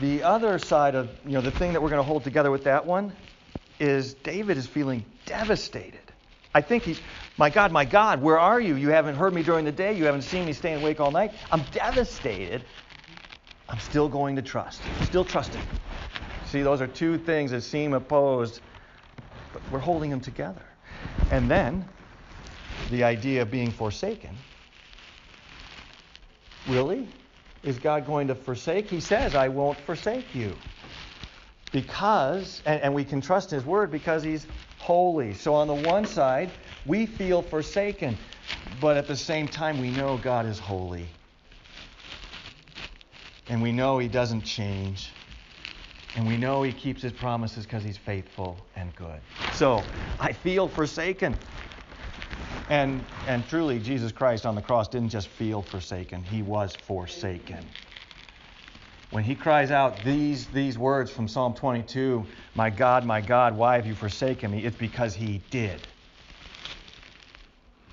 The 0.00 0.22
other 0.22 0.58
side 0.58 0.94
of, 0.94 1.10
you 1.24 1.32
know, 1.32 1.40
the 1.40 1.50
thing 1.50 1.72
that 1.72 1.82
we're 1.82 1.90
going 1.90 2.00
to 2.00 2.06
hold 2.06 2.24
together 2.24 2.50
with 2.50 2.64
that 2.64 2.86
one 2.86 3.12
is 3.80 4.14
David 4.14 4.56
is 4.56 4.66
feeling 4.66 5.04
devastated. 5.26 6.00
I 6.54 6.60
think 6.60 6.84
he's, 6.84 7.00
my 7.36 7.50
God, 7.50 7.72
my 7.72 7.84
God, 7.84 8.22
where 8.22 8.38
are 8.38 8.60
you? 8.60 8.76
You 8.76 8.90
haven't 8.90 9.16
heard 9.16 9.34
me 9.34 9.42
during 9.42 9.64
the 9.64 9.72
day. 9.72 9.96
You 9.96 10.04
haven't 10.04 10.22
seen 10.22 10.46
me 10.46 10.52
staying 10.52 10.80
awake 10.80 11.00
all 11.00 11.10
night. 11.10 11.32
I'm 11.50 11.62
devastated. 11.72 12.62
I'm 13.68 13.80
still 13.80 14.08
going 14.08 14.36
to 14.36 14.42
trust. 14.42 14.80
Still 15.02 15.24
trusting. 15.24 15.62
See, 16.54 16.62
those 16.62 16.80
are 16.80 16.86
two 16.86 17.18
things 17.18 17.50
that 17.50 17.62
seem 17.62 17.94
opposed, 17.94 18.60
but 19.52 19.60
we're 19.72 19.80
holding 19.80 20.08
them 20.08 20.20
together. 20.20 20.62
And 21.32 21.50
then 21.50 21.84
the 22.92 23.02
idea 23.02 23.42
of 23.42 23.50
being 23.50 23.72
forsaken. 23.72 24.30
Really? 26.68 27.08
Is 27.64 27.76
God 27.76 28.06
going 28.06 28.28
to 28.28 28.36
forsake? 28.36 28.88
He 28.88 29.00
says, 29.00 29.34
I 29.34 29.48
won't 29.48 29.76
forsake 29.78 30.32
you. 30.32 30.54
Because, 31.72 32.62
and, 32.66 32.80
and, 32.82 32.94
we 32.94 33.02
can 33.02 33.20
trust 33.20 33.50
His 33.50 33.64
word 33.64 33.90
because 33.90 34.22
He's 34.22 34.46
holy. 34.78 35.34
So 35.34 35.54
on 35.54 35.66
the 35.66 35.74
one 35.74 36.06
side, 36.06 36.52
we 36.86 37.04
feel 37.04 37.42
forsaken, 37.42 38.16
but 38.80 38.96
at 38.96 39.08
the 39.08 39.16
same 39.16 39.48
time, 39.48 39.80
we 39.80 39.90
know 39.90 40.18
God 40.18 40.46
is 40.46 40.60
holy. 40.60 41.08
And 43.48 43.60
we 43.60 43.72
know 43.72 43.98
He 43.98 44.06
doesn't 44.06 44.42
change. 44.42 45.10
And 46.16 46.26
we 46.26 46.36
know 46.36 46.62
He 46.62 46.72
keeps 46.72 47.02
His 47.02 47.12
promises 47.12 47.64
because 47.64 47.82
He's 47.82 47.96
faithful 47.96 48.56
and 48.76 48.94
good. 48.94 49.20
So 49.50 49.82
I 50.20 50.32
feel 50.32 50.68
forsaken. 50.68 51.36
And, 52.68 53.04
and 53.26 53.46
truly, 53.46 53.78
Jesus 53.78 54.12
Christ 54.12 54.46
on 54.46 54.54
the 54.54 54.62
cross 54.62 54.88
didn't 54.88 55.10
just 55.10 55.28
feel 55.28 55.62
forsaken, 55.62 56.22
he 56.22 56.42
was 56.42 56.74
forsaken. 56.74 57.64
When 59.10 59.22
he 59.22 59.34
cries 59.36 59.70
out 59.70 60.04
these, 60.04 60.46
these 60.48 60.76
words 60.76 61.10
from 61.10 61.28
Psalm 61.28 61.54
22, 61.54 62.26
My 62.56 62.70
God, 62.70 63.04
my 63.04 63.20
God, 63.20 63.56
why 63.56 63.76
have 63.76 63.86
you 63.86 63.94
forsaken 63.94 64.50
me? 64.50 64.64
It's 64.64 64.76
because 64.76 65.14
he 65.14 65.40
did. 65.50 65.80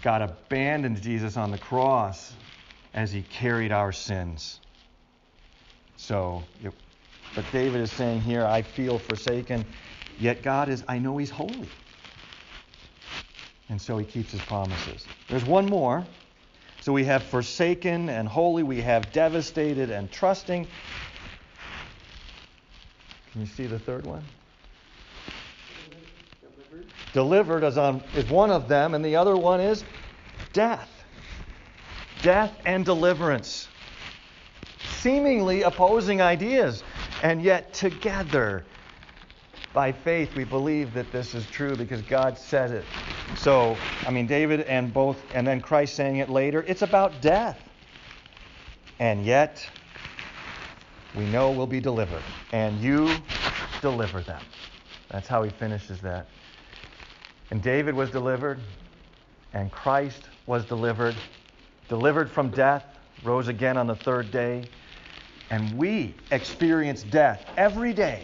God 0.02 0.24
abandoned 0.24 1.00
Jesus 1.02 1.38
on 1.38 1.52
the 1.52 1.60
cross 1.60 2.34
as 2.94 3.12
he 3.12 3.22
carried 3.22 3.72
our 3.72 3.92
sins. 3.92 4.60
So, 5.96 6.44
but 7.34 7.52
David 7.52 7.82
is 7.82 7.92
saying 7.92 8.22
here, 8.22 8.46
I 8.46 8.62
feel 8.62 9.00
forsaken, 9.00 9.66
yet 10.20 10.44
God 10.44 10.70
is, 10.70 10.84
I 10.88 11.00
know 11.00 11.18
he's 11.18 11.30
holy 11.30 11.72
and 13.72 13.82
so 13.82 13.98
he 13.98 14.06
keeps 14.06 14.34
his 14.34 14.42
promises. 14.42 15.08
There's 15.30 15.46
one 15.46 15.66
more. 15.66 16.06
So 16.82 16.92
we 16.92 17.06
have 17.06 17.24
forsaken 17.24 18.10
and 18.10 18.28
holy, 18.28 18.64
we 18.64 18.82
have 18.82 19.14
devastated 19.14 19.90
and 19.90 20.12
trusting. 20.12 20.68
Can 23.32 23.40
you 23.40 23.48
see 23.48 23.68
the 23.68 23.80
third 23.80 24.06
one? 24.06 24.28
Delivered. 26.42 26.92
Delivered 27.14 27.64
is, 27.64 27.78
on, 27.78 28.04
is 28.14 28.28
one 28.28 28.52
of 28.52 28.68
them, 28.68 28.94
and 28.94 29.06
the 29.06 29.16
other 29.16 29.38
one 29.38 29.62
is 29.62 29.86
death. 30.52 31.06
Death 32.20 32.60
and 32.66 32.84
deliverance. 32.84 33.70
Seemingly 34.84 35.62
opposing 35.62 36.22
ideas, 36.22 36.84
and 37.22 37.42
yet 37.42 37.74
together. 37.74 38.66
By 39.74 39.94
faith, 39.94 40.36
we 40.36 40.44
believe 40.44 40.94
that 40.94 41.12
this 41.12 41.34
is 41.34 41.48
true 41.48 41.78
because 41.78 42.02
God 42.02 42.38
said 42.38 42.72
it. 42.72 42.86
So, 43.38 43.78
I 44.06 44.12
mean, 44.12 44.28
David 44.28 44.62
and 44.62 44.94
both, 44.94 45.24
and 45.34 45.48
then 45.48 45.62
Christ 45.62 45.96
saying 45.96 46.18
it 46.18 46.30
later, 46.30 46.66
it's 46.68 46.82
about 46.82 47.22
death. 47.22 47.58
And 49.00 49.26
yet, 49.26 49.66
we 51.14 51.26
know 51.26 51.52
we'll 51.52 51.68
be 51.68 51.80
delivered. 51.80 52.24
And 52.52 52.82
you 52.82 53.24
deliver 53.82 54.22
them. 54.22 54.44
That's 55.10 55.28
how 55.28 55.44
he 55.44 55.52
finishes 55.52 56.02
that. 56.02 56.28
And 57.50 57.62
David 57.62 57.96
was 57.96 58.10
delivered, 58.10 58.60
and 59.54 59.72
Christ 59.72 60.30
was 60.46 60.66
delivered, 60.66 61.16
delivered 61.88 62.30
from 62.30 62.50
death, 62.50 62.86
rose 63.24 63.48
again 63.48 63.78
on 63.78 63.88
the 63.88 63.96
third 63.96 64.32
day. 64.32 64.68
And 65.52 65.78
we 65.78 66.16
experience 66.32 67.04
death 67.04 67.46
every 67.58 67.92
day 67.92 68.24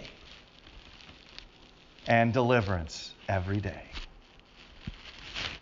and 2.08 2.32
deliverance 2.32 3.14
every 3.28 3.60
day. 3.60 3.84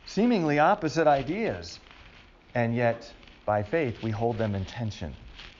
Seemingly 0.05 0.59
opposite 0.59 1.07
ideas, 1.07 1.79
and 2.53 2.75
yet 2.75 3.11
by 3.47 3.63
faith 3.63 4.01
we 4.03 4.11
hold 4.11 4.37
them 4.37 4.53
in 4.53 4.63
tension. 4.65 5.13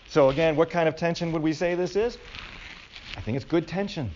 So, 0.08 0.30
again, 0.30 0.56
what 0.56 0.70
kind 0.70 0.88
of 0.88 0.96
tension 0.96 1.32
would 1.32 1.42
we 1.42 1.54
say 1.54 1.74
this 1.74 1.96
is? 1.96 2.20
I 3.18 3.22
think 3.22 3.36
it's 3.36 3.46
good 3.46 3.68
tension. 3.68 4.12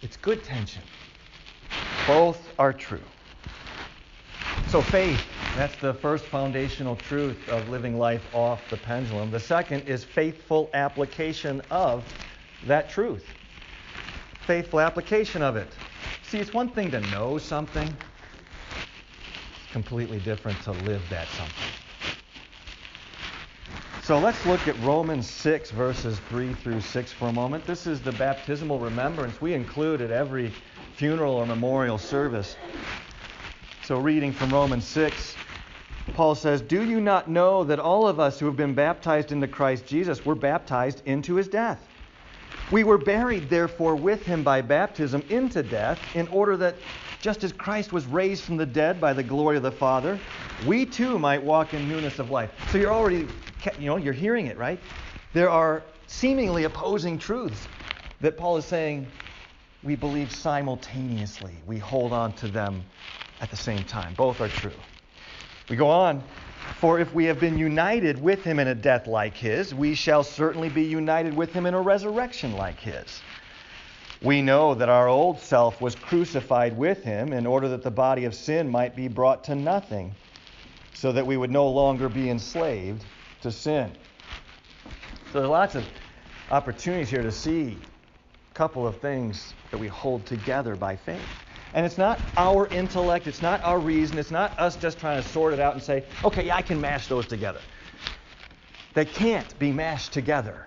It's 0.00 0.16
good 0.16 0.44
tension. 0.44 0.82
Both 2.06 2.48
are 2.56 2.72
true. 2.72 3.02
So, 4.68 4.80
faith, 4.80 5.20
that's 5.58 5.74
the 5.78 5.92
first 5.92 6.24
foundational 6.26 6.94
truth 6.94 7.48
of 7.48 7.68
living 7.68 7.98
life 7.98 8.22
off 8.32 8.60
the 8.70 8.76
pendulum. 8.76 9.28
The 9.32 9.40
second 9.40 9.88
is 9.88 10.04
faithful 10.04 10.70
application 10.72 11.60
of 11.72 12.04
that 12.68 12.88
truth. 12.88 13.24
Faithful 14.46 14.78
application 14.78 15.42
of 15.42 15.56
it. 15.56 15.66
See, 16.22 16.38
it's 16.38 16.54
one 16.54 16.68
thing 16.68 16.92
to 16.92 17.00
know 17.10 17.38
something, 17.38 17.88
it's 17.88 19.72
completely 19.72 20.20
different 20.20 20.62
to 20.62 20.70
live 20.86 21.02
that 21.10 21.26
something. 21.30 21.66
So 24.04 24.20
let's 24.20 24.46
look 24.46 24.68
at 24.68 24.78
Romans 24.84 25.28
6, 25.28 25.72
verses 25.72 26.20
3 26.28 26.52
through 26.54 26.82
6 26.82 27.12
for 27.12 27.26
a 27.26 27.32
moment. 27.32 27.66
This 27.66 27.88
is 27.88 28.00
the 28.00 28.12
baptismal 28.12 28.78
remembrance 28.78 29.40
we 29.40 29.54
include 29.54 30.02
at 30.02 30.12
every 30.12 30.52
funeral 30.94 31.34
or 31.34 31.46
memorial 31.46 31.98
service. 31.98 32.54
So, 33.82 33.98
reading 33.98 34.32
from 34.32 34.50
Romans 34.50 34.86
6, 34.86 35.34
Paul 36.14 36.34
says, 36.34 36.62
Do 36.62 36.82
you 36.82 37.00
not 37.00 37.28
know 37.28 37.64
that 37.64 37.78
all 37.78 38.06
of 38.06 38.20
us 38.20 38.38
who 38.38 38.46
have 38.46 38.56
been 38.56 38.74
baptized 38.74 39.32
into 39.32 39.48
Christ 39.48 39.86
Jesus 39.86 40.24
were 40.24 40.34
baptized 40.34 41.02
into 41.06 41.36
his 41.36 41.48
death? 41.48 41.88
We 42.70 42.84
were 42.84 42.98
buried, 42.98 43.48
therefore, 43.48 43.96
with 43.96 44.26
him 44.26 44.44
by 44.44 44.62
baptism 44.62 45.24
into 45.28 45.62
death, 45.62 46.06
in 46.14 46.28
order 46.28 46.56
that 46.58 46.78
just 47.20 47.44
as 47.44 47.52
Christ 47.52 47.92
was 47.92 48.06
raised 48.06 48.44
from 48.44 48.56
the 48.56 48.66
dead 48.66 49.00
by 49.00 49.12
the 49.12 49.22
glory 49.22 49.56
of 49.56 49.62
the 49.62 49.72
Father, 49.72 50.22
we 50.58 50.86
too 50.86 51.18
might 51.18 51.42
walk 51.42 51.74
in 51.74 51.88
newness 51.88 52.18
of 52.18 52.30
life. 52.30 52.50
So 52.66 52.78
you're 52.78 52.92
already 52.92 53.28
you 53.78 53.86
know, 53.86 53.96
you're 53.96 54.12
hearing 54.12 54.46
it, 54.46 54.56
right? 54.56 54.80
There 55.32 55.50
are 55.50 55.84
seemingly 56.06 56.64
opposing 56.64 57.18
truths 57.18 57.68
that 58.20 58.36
Paul 58.36 58.56
is 58.56 58.64
saying 58.64 59.12
we 59.82 59.96
believe 59.96 60.30
simultaneously. 60.30 61.62
We 61.66 61.78
hold 61.78 62.12
on 62.12 62.34
to 62.36 62.48
them 62.48 62.84
at 63.40 63.50
the 63.50 63.56
same 63.56 63.84
time. 63.84 64.14
Both 64.14 64.40
are 64.40 64.48
true. 64.48 64.82
We 65.68 65.76
go 65.76 65.88
on. 65.88 66.22
For 66.76 67.00
if 67.00 67.12
we 67.12 67.24
have 67.24 67.40
been 67.40 67.58
united 67.58 68.22
with 68.22 68.44
him 68.44 68.58
in 68.58 68.68
a 68.68 68.74
death 68.74 69.06
like 69.06 69.36
his, 69.36 69.74
we 69.74 69.94
shall 69.94 70.22
certainly 70.22 70.68
be 70.68 70.84
united 70.84 71.36
with 71.36 71.52
him 71.52 71.66
in 71.66 71.74
a 71.74 71.80
resurrection 71.80 72.52
like 72.56 72.78
his. 72.78 73.20
We 74.22 74.42
know 74.42 74.74
that 74.74 74.88
our 74.88 75.08
old 75.08 75.40
self 75.40 75.80
was 75.80 75.94
crucified 75.94 76.76
with 76.76 77.02
him 77.04 77.32
in 77.32 77.46
order 77.46 77.68
that 77.70 77.82
the 77.82 77.90
body 77.90 78.24
of 78.24 78.34
sin 78.34 78.68
might 78.68 78.96
be 78.96 79.08
brought 79.08 79.44
to 79.44 79.54
nothing, 79.54 80.14
so 80.94 81.12
that 81.12 81.26
we 81.26 81.36
would 81.36 81.50
no 81.50 81.68
longer 81.68 82.08
be 82.08 82.30
enslaved 82.30 83.04
to 83.42 83.52
sin. 83.52 83.90
So 85.32 85.40
there's 85.40 85.50
lots 85.50 85.74
of 85.74 85.84
opportunities 86.50 87.10
here 87.10 87.22
to 87.22 87.30
see 87.30 87.76
a 88.50 88.54
couple 88.54 88.86
of 88.86 89.00
things 89.00 89.54
that 89.70 89.78
we 89.78 89.88
hold 89.88 90.26
together 90.26 90.74
by 90.74 90.96
faith. 90.96 91.28
And 91.74 91.84
it's 91.84 91.98
not 91.98 92.20
our 92.36 92.66
intellect, 92.68 93.26
it's 93.26 93.42
not 93.42 93.62
our 93.62 93.78
reason, 93.78 94.18
it's 94.18 94.30
not 94.30 94.58
us 94.58 94.76
just 94.76 94.98
trying 94.98 95.22
to 95.22 95.28
sort 95.28 95.52
it 95.52 95.60
out 95.60 95.74
and 95.74 95.82
say, 95.82 96.04
okay, 96.24 96.46
yeah, 96.46 96.56
I 96.56 96.62
can 96.62 96.80
mash 96.80 97.08
those 97.08 97.26
together. 97.26 97.60
They 98.94 99.04
can't 99.04 99.58
be 99.58 99.70
mashed 99.70 100.12
together. 100.12 100.66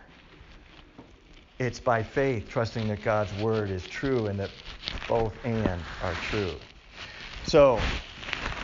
It's 1.60 1.80
by 1.80 2.04
faith, 2.04 2.50
trusting 2.50 2.88
that 2.88 3.02
God's 3.04 3.34
word 3.34 3.70
is 3.72 3.86
true 3.86 4.28
and 4.28 4.40
that 4.40 4.50
both 5.08 5.34
and 5.44 5.82
are 6.02 6.14
true. 6.16 6.56
So, 7.44 7.80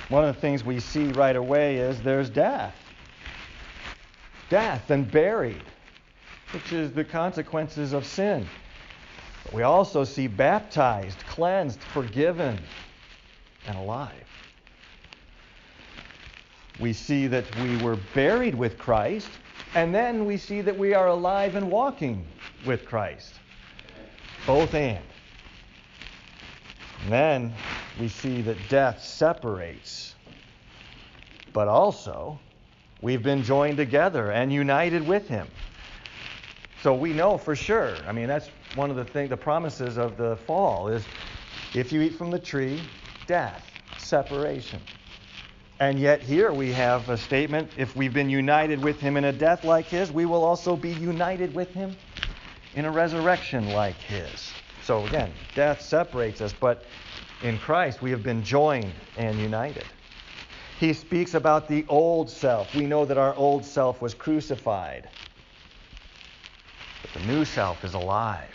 one 0.10 0.24
of 0.24 0.34
the 0.34 0.42
things 0.42 0.64
we 0.64 0.80
see 0.80 1.08
right 1.12 1.36
away 1.36 1.78
is 1.78 2.02
there's 2.02 2.30
death 2.30 2.76
death 4.50 4.92
and 4.92 5.12
buried, 5.12 5.62
which 6.52 6.72
is 6.72 6.94
the 6.94 7.04
consequences 7.04 7.94
of 7.94 8.06
sin. 8.06 8.48
We 9.52 9.64
also 9.64 10.04
see 10.04 10.28
baptized, 10.28 11.26
cleansed, 11.26 11.84
forgiven, 11.84 12.68
and 13.66 13.78
alive. 13.78 14.26
We 16.78 16.94
see 16.94 17.28
that 17.28 17.56
we 17.56 17.76
were 17.76 17.96
buried 17.96 18.56
with 18.56 18.78
Christ, 18.78 19.40
and 19.74 19.94
then 19.94 20.26
we 20.26 20.38
see 20.38 20.62
that 20.62 20.78
we 20.78 20.94
are 20.94 21.08
alive 21.08 21.56
and 21.56 21.72
walking 21.72 22.28
with 22.64 22.86
Christ. 22.86 23.40
Both 24.46 24.74
and. 24.74 25.04
And 27.02 27.12
then 27.12 27.54
we 27.96 28.08
see 28.10 28.42
that 28.42 28.68
death 28.68 29.02
separates, 29.02 30.16
but 31.54 31.68
also 31.68 32.40
We've 33.02 33.22
been 33.22 33.44
joined 33.44 33.78
together 33.78 34.32
and 34.32 34.52
united 34.52 35.04
with 35.04 35.28
him. 35.28 35.48
So 36.78 36.94
we 36.94 37.14
know 37.14 37.38
for 37.38 37.56
sure. 37.56 38.06
I 38.08 38.12
mean, 38.12 38.28
that's 38.28 38.52
one 38.74 38.90
of 38.90 38.96
the 38.96 39.06
things, 39.06 39.30
the 39.30 39.38
promises 39.38 39.98
of 39.98 40.18
the 40.18 40.38
fall 40.38 40.90
is 40.90 41.08
if 41.74 41.92
you 41.92 42.02
eat 42.02 42.16
from 42.16 42.32
the 42.32 42.40
tree, 42.40 42.90
death, 43.26 43.76
separation. 43.96 44.82
And 45.80 46.00
yet 46.00 46.24
here 46.24 46.52
we 46.52 46.72
have 46.74 47.10
a 47.10 47.18
statement 47.18 47.72
if 47.78 47.96
we've 47.96 48.14
been 48.14 48.30
united 48.30 48.80
with 48.80 49.00
him 49.00 49.18
in 49.18 49.26
a 49.26 49.32
death 49.32 49.64
like 49.64 49.90
his, 49.90 50.12
we 50.12 50.26
will 50.26 50.44
also 50.44 50.76
be 50.76 50.92
united 50.92 51.54
with 51.54 51.74
him 51.74 51.98
in 52.74 52.86
a 52.86 52.92
resurrection 52.92 53.68
like 53.68 54.02
his. 54.02 54.56
So 54.80 55.06
again, 55.06 55.34
death 55.56 55.82
separates 55.82 56.42
us, 56.42 56.54
but 56.54 56.86
in 57.42 57.58
Christ 57.60 58.02
we 58.02 58.12
have 58.12 58.24
been 58.24 58.44
joined 58.44 58.96
and 59.16 59.40
united. 59.40 59.94
He 60.78 60.94
speaks 60.94 61.34
about 61.34 61.68
the 61.68 61.86
old 61.88 62.30
self. 62.30 62.74
We 62.74 62.86
know 62.86 63.06
that 63.06 63.18
our 63.18 63.36
old 63.36 63.66
self 63.66 64.02
was 64.02 64.14
crucified, 64.14 65.10
the 67.14 67.20
new 67.20 67.46
self 67.46 67.84
is 67.84 67.94
alive. 67.94 68.50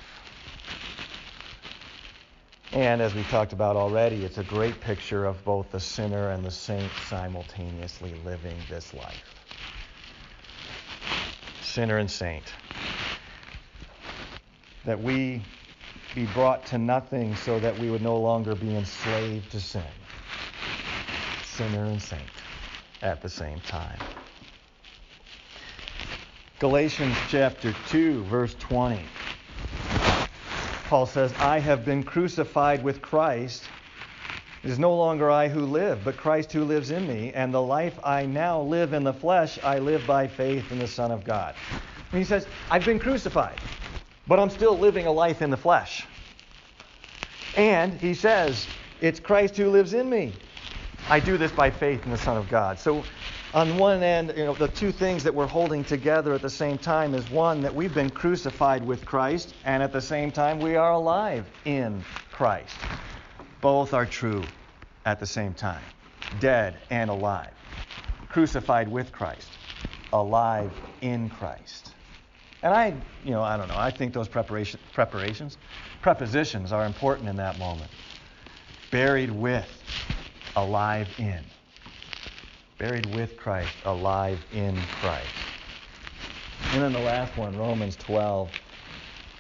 And 2.73 3.03
as 3.03 3.15
we 3.15 3.25
talked 3.25 3.53
about 3.53 3.77
already, 3.77 4.25
it's 4.25 4.39
a 4.39 4.45
great 4.45 4.81
picture 4.81 5.25
of 5.27 5.45
both 5.45 5.71
the 5.73 5.81
sinner 5.81 6.31
and 6.31 6.45
the 6.45 6.51
saint 6.51 6.99
simultaneously 6.99 8.15
living 8.15 8.65
this 8.69 8.95
life. 8.95 9.35
Sinner 11.61 11.99
and 11.99 12.11
saint. 12.11 12.55
That 14.85 15.01
we 15.01 15.45
be 16.15 16.27
brought 16.27 16.67
to 16.67 16.79
nothing 16.79 17.37
so 17.37 17.59
that 17.61 17.77
we 17.77 17.91
would 17.91 18.03
no 18.03 18.19
longer 18.21 18.55
be 18.55 18.75
enslaved 18.75 19.51
to 19.53 19.61
sin 19.61 19.93
sinner 21.43 21.89
and 21.91 22.01
saint 22.03 22.45
at 23.03 23.21
the 23.21 23.29
same 23.29 23.61
time. 23.61 24.01
Galatians 26.63 27.17
chapter 27.29 27.75
2, 27.89 28.23
verse 28.27 28.55
20. 28.55 29.01
Paul 30.87 31.07
says, 31.07 31.35
I 31.41 31.59
have 31.59 31.85
been 31.85 32.05
crucified 32.05 32.85
with 32.85 33.03
Christ. 33.03 33.65
It 34.63 34.71
is 34.71 34.79
no 34.79 34.95
longer 34.95 35.29
I 35.29 35.49
who 35.49 35.67
live, 35.67 36.05
but 36.05 36.17
Christ 36.17 36.53
who 36.53 36.63
lives 36.63 36.93
in 36.93 37.05
me. 37.05 37.33
And 37.33 37.53
the 37.53 37.61
life 37.61 37.99
I 38.05 38.27
now 38.27 38.61
live 38.61 38.93
in 38.93 39.03
the 39.03 39.13
flesh, 39.13 39.59
I 39.65 39.81
live 39.81 40.07
by 40.07 40.29
faith 40.29 40.71
in 40.71 40.79
the 40.79 40.87
Son 40.87 41.11
of 41.11 41.25
God. 41.25 41.57
And 42.13 42.21
he 42.21 42.25
says, 42.25 42.47
I've 42.71 42.85
been 42.85 43.01
crucified, 43.01 43.59
but 44.29 44.39
I'm 44.39 44.51
still 44.51 44.79
living 44.79 45.09
a 45.09 45.13
life 45.13 45.43
in 45.43 45.51
the 45.51 45.57
flesh. 45.57 46.07
And 47.55 47.93
he 47.93 48.15
says, 48.15 48.69
It's 49.01 49.19
Christ 49.19 49.57
who 49.57 49.69
lives 49.69 49.95
in 49.95 50.09
me. 50.09 50.37
I 51.09 51.19
do 51.19 51.37
this 51.39 51.51
by 51.51 51.73
faith 51.73 52.05
in 52.05 52.13
the 52.13 52.17
Son 52.19 52.37
of 52.37 52.49
God. 52.49 52.79
So, 52.79 53.05
on 53.55 53.77
one 53.77 54.03
end, 54.03 54.33
you 54.37 54.45
know, 54.45 54.55
the 54.55 54.69
two 54.69 54.93
things 54.93 55.25
that 55.25 55.35
we're 55.35 55.47
holding 55.47 55.85
together 55.85 56.35
at 56.35 56.41
the 56.43 56.51
same 56.51 56.79
time 56.79 57.15
is 57.15 57.29
one, 57.29 57.63
that 57.63 57.75
we've 57.75 57.93
been 57.93 58.11
crucified 58.11 58.83
with 58.83 59.05
Christ, 59.05 59.55
and 59.65 59.83
at 59.83 59.93
the 59.93 60.01
same 60.01 60.33
time, 60.33 60.59
we 60.59 60.77
are 60.77 60.93
alive 60.93 61.51
in 61.65 62.05
Christ. 62.31 62.87
Both 63.61 63.93
are 63.93 64.07
true 64.07 64.51
at 65.05 65.21
the 65.21 65.27
same 65.27 65.55
time 65.55 65.85
dead 66.39 66.81
and 66.89 67.11
alive. 67.11 67.53
Crucified 68.29 68.89
with 68.89 69.13
Christ, 69.13 69.59
alive 70.15 70.73
in 71.03 71.29
Christ. 71.29 71.95
And 72.63 72.73
I, 72.73 72.95
you 73.23 73.33
know, 73.33 73.43
I 73.43 73.59
don't 73.59 73.69
know, 73.69 73.77
I 73.77 73.91
think 73.91 74.15
those 74.15 74.29
preparation, 74.29 74.81
preparations, 74.95 75.59
prepositions 76.01 76.73
are 76.73 76.87
important 76.87 77.29
in 77.29 77.37
that 77.37 77.59
moment. 77.59 77.91
Buried 78.91 79.31
with 79.31 79.85
alive 80.57 81.09
in. 81.19 81.45
Buried 82.79 83.15
with 83.15 83.37
Christ, 83.37 83.77
alive 83.85 84.39
in 84.53 84.77
Christ. 85.01 85.29
And 86.73 86.83
then 86.83 86.93
the 86.93 87.01
last 87.01 87.37
one, 87.37 87.57
Romans 87.57 87.97
12, 87.97 88.51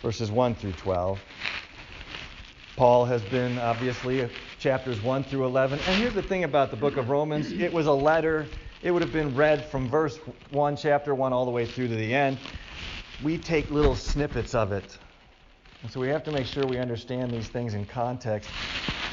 verses 0.02 0.30
1 0.30 0.54
through 0.54 0.72
12. 0.72 1.20
Paul 2.76 3.04
has 3.04 3.22
been 3.22 3.58
obviously 3.58 4.28
chapters 4.58 5.00
1 5.02 5.24
through 5.24 5.44
11. 5.44 5.78
And 5.86 5.98
here's 5.98 6.14
the 6.14 6.22
thing 6.22 6.44
about 6.44 6.70
the 6.70 6.76
book 6.76 6.96
of 6.96 7.10
Romans 7.10 7.52
it 7.52 7.72
was 7.72 7.86
a 7.86 7.92
letter, 7.92 8.46
it 8.82 8.90
would 8.90 9.02
have 9.02 9.12
been 9.12 9.34
read 9.34 9.64
from 9.64 9.88
verse 9.88 10.18
1, 10.50 10.76
chapter 10.76 11.14
1, 11.14 11.32
all 11.32 11.44
the 11.44 11.50
way 11.50 11.66
through 11.66 11.88
to 11.88 11.94
the 11.94 12.14
end. 12.14 12.38
We 13.24 13.38
take 13.38 13.70
little 13.70 13.94
snippets 13.94 14.54
of 14.54 14.72
it. 14.72 14.98
And 15.82 15.90
so 15.90 16.00
we 16.00 16.08
have 16.08 16.24
to 16.24 16.32
make 16.32 16.46
sure 16.46 16.66
we 16.66 16.78
understand 16.78 17.32
these 17.32 17.48
things 17.48 17.74
in 17.74 17.86
context. 17.86 18.50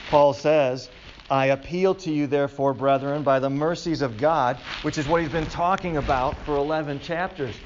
Paul 0.10 0.34
says, 0.34 0.90
I 1.30 1.48
appeal 1.48 1.96
to 1.96 2.12
you, 2.12 2.28
therefore, 2.28 2.74
brethren, 2.74 3.24
by 3.24 3.40
the 3.40 3.50
mercies 3.50 4.02
of 4.02 4.18
God, 4.18 4.62
which 4.82 4.98
is 4.98 5.08
what 5.08 5.22
he's 5.22 5.30
been 5.30 5.48
talking 5.48 5.98
about 5.98 6.44
for 6.44 6.58
11 6.58 7.00
chapters. 7.02 7.62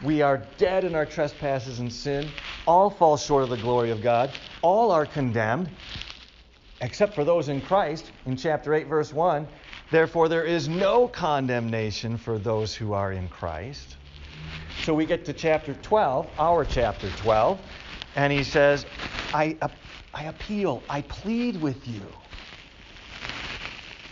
We 0.00 0.22
are 0.22 0.38
dead 0.56 0.84
in 0.84 0.94
our 0.94 1.06
trespasses 1.06 1.80
and 1.80 1.92
sin. 1.92 2.34
All 2.66 2.88
fall 2.88 3.16
short 3.16 3.44
of 3.44 3.50
the 3.50 3.56
glory 3.58 3.90
of 3.90 4.00
God. 4.00 4.32
All 4.62 4.90
are 4.90 5.06
condemned 5.06 5.70
except 6.80 7.14
for 7.14 7.24
those 7.24 7.48
in 7.48 7.60
Christ, 7.60 8.10
in 8.26 8.36
chapter 8.36 8.74
8, 8.74 8.86
verse 8.86 9.12
1. 9.12 9.48
Therefore, 9.90 10.28
there 10.28 10.44
is 10.44 10.68
no 10.68 11.08
condemnation 11.08 12.16
for 12.16 12.38
those 12.38 12.74
who 12.74 12.92
are 12.94 13.12
in 13.12 13.28
Christ. 13.28 13.96
So 14.80 14.94
we 14.94 15.06
get 15.06 15.26
to 15.26 15.32
chapter 15.32 15.74
12, 15.74 16.32
our 16.38 16.64
chapter 16.64 17.10
12, 17.10 17.62
and 18.16 18.32
he 18.32 18.42
says, 18.42 18.86
I, 19.32 19.58
I 20.12 20.24
appeal, 20.24 20.84
I 20.88 21.02
plead 21.02 21.56
with 21.56 21.86
you 21.86 22.23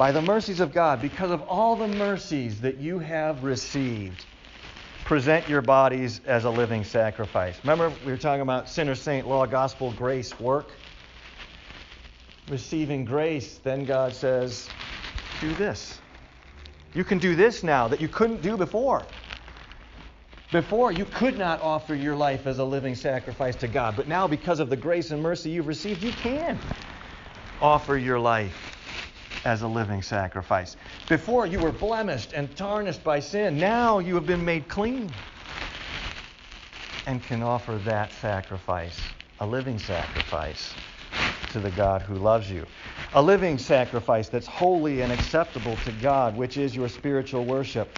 by 0.02 0.10
the 0.10 0.20
mercies 0.20 0.58
of 0.58 0.72
God, 0.72 1.00
because 1.00 1.30
of 1.30 1.42
all 1.42 1.76
the 1.76 1.86
mercies 1.86 2.60
that 2.62 2.78
you 2.78 2.98
have 2.98 3.44
received, 3.44 4.26
present 5.04 5.48
your 5.48 5.62
bodies 5.62 6.20
as 6.26 6.44
a 6.44 6.50
living 6.50 6.82
sacrifice. 6.82 7.60
Remember, 7.62 7.90
we 8.04 8.10
were 8.10 8.18
talking 8.18 8.40
about 8.40 8.68
sinner, 8.68 8.96
saint, 8.96 9.28
law, 9.28 9.46
gospel, 9.46 9.92
grace, 9.92 10.40
work 10.40 10.72
receiving 12.48 13.04
grace, 13.04 13.58
then 13.58 13.84
God 13.84 14.12
says, 14.12 14.70
do 15.38 15.54
this. 15.54 16.00
You 16.94 17.04
can 17.04 17.20
do 17.20 17.36
this 17.36 17.62
now 17.62 17.86
that 17.86 18.00
you 18.00 18.08
couldn't 18.08 18.42
do 18.42 18.56
before. 18.56 19.06
Before, 20.50 20.90
you 20.90 21.04
could 21.04 21.38
not 21.38 21.62
offer 21.62 21.94
your 21.94 22.16
life 22.16 22.48
as 22.48 22.58
a 22.58 22.64
living 22.64 22.96
sacrifice 22.96 23.54
to 23.54 23.68
God, 23.68 23.94
but 23.94 24.08
now, 24.08 24.26
because 24.26 24.58
of 24.58 24.68
the 24.68 24.76
grace 24.76 25.12
and 25.12 25.22
mercy 25.22 25.50
you've 25.50 25.68
received, 25.68 26.02
you 26.02 26.10
can 26.10 26.58
offer 27.60 27.96
your 27.96 28.18
life 28.18 28.71
as 29.44 29.62
a 29.62 29.68
living 29.68 30.02
sacrifice. 30.02 30.76
Before, 31.08 31.46
you 31.46 31.60
were 31.60 31.72
blemished 31.72 32.32
and 32.34 32.56
tarnished 32.56 33.04
by 33.04 33.20
sin. 33.20 33.58
Now, 33.60 34.00
you 34.00 34.14
have 34.16 34.26
been 34.26 34.44
made 34.44 34.68
clean 34.68 35.14
and 37.06 37.22
can 37.22 37.42
offer 37.42 37.78
that 37.84 38.12
sacrifice, 38.14 39.14
a 39.40 39.46
living 39.46 39.78
sacrifice 39.78 40.78
to 41.48 41.60
the 41.60 41.70
God 41.70 42.02
who 42.02 42.18
loves 42.18 42.50
you. 42.50 42.68
A 43.12 43.22
living 43.22 43.58
sacrifice 43.58 44.28
that's 44.28 44.46
holy 44.48 45.02
and 45.02 45.12
acceptable 45.12 45.76
to 45.78 45.92
God, 45.92 46.36
which 46.36 46.58
is 46.58 46.76
your 46.76 46.88
spiritual 46.88 47.46
worship. 47.46 47.96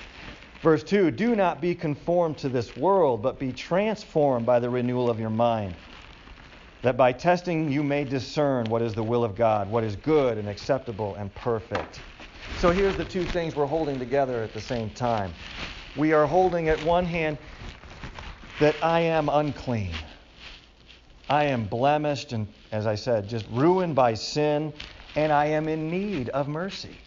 Verse 0.63 0.85
2 0.85 1.11
Do 1.13 1.37
not 1.37 1.61
be 1.63 1.75
conformed 1.75 2.39
to 2.39 2.51
this 2.51 2.77
world, 2.77 3.23
but 3.23 3.41
be 3.41 3.53
transformed 3.53 4.47
by 4.47 4.61
the 4.61 4.71
renewal 4.71 5.11
of 5.11 5.21
your 5.21 5.31
mind, 5.31 5.77
that 6.85 6.99
by 6.99 7.13
testing 7.13 7.71
you 7.71 7.83
may 7.83 8.05
discern 8.05 8.69
what 8.69 8.83
is 8.83 8.95
the 8.95 9.03
will 9.03 9.25
of 9.25 9.35
God, 9.35 9.71
what 9.71 9.85
is 9.85 9.97
good 9.97 10.37
and 10.37 10.51
acceptable 10.51 11.15
and 11.15 11.35
perfect. 11.35 12.03
So 12.57 12.73
here's 12.73 12.95
the 12.95 13.07
two 13.07 13.25
things 13.25 13.57
we're 13.57 13.65
holding 13.65 13.99
together 13.99 14.43
at 14.43 14.53
the 14.53 14.61
same 14.61 14.91
time. 14.91 15.35
We 15.95 16.13
are 16.13 16.27
holding 16.27 16.69
at 16.69 16.79
one 16.83 17.07
hand 17.07 17.39
that 18.59 18.77
I 18.83 19.01
am 19.01 19.31
unclean. 19.31 20.05
I 21.27 21.45
am 21.45 21.69
blemished 21.69 22.35
and, 22.35 22.53
as 22.71 22.87
I 22.87 22.97
said, 22.97 23.31
just 23.31 23.47
ruined 23.49 23.95
by 23.97 24.13
sin, 24.13 24.75
and 25.17 25.33
I 25.33 25.47
am 25.47 25.69
in 25.69 25.89
need 25.89 26.29
of 26.29 26.49
mercy. 26.49 27.01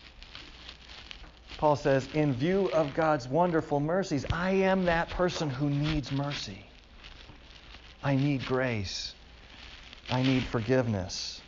Paul 1.58 1.76
says, 1.76 2.10
in 2.14 2.34
view 2.34 2.66
of 2.66 2.94
God's 2.96 3.28
wonderful 3.28 3.80
mercies, 3.80 4.26
I 4.32 4.52
am 4.54 4.86
that 4.86 5.12
person 5.12 5.52
who 5.52 5.70
needs 5.70 6.12
mercy. 6.12 6.72
I 8.02 8.16
need 8.16 8.44
grace. 8.44 9.14
I 10.10 10.24
need 10.24 10.48
forgiveness. 10.48 11.42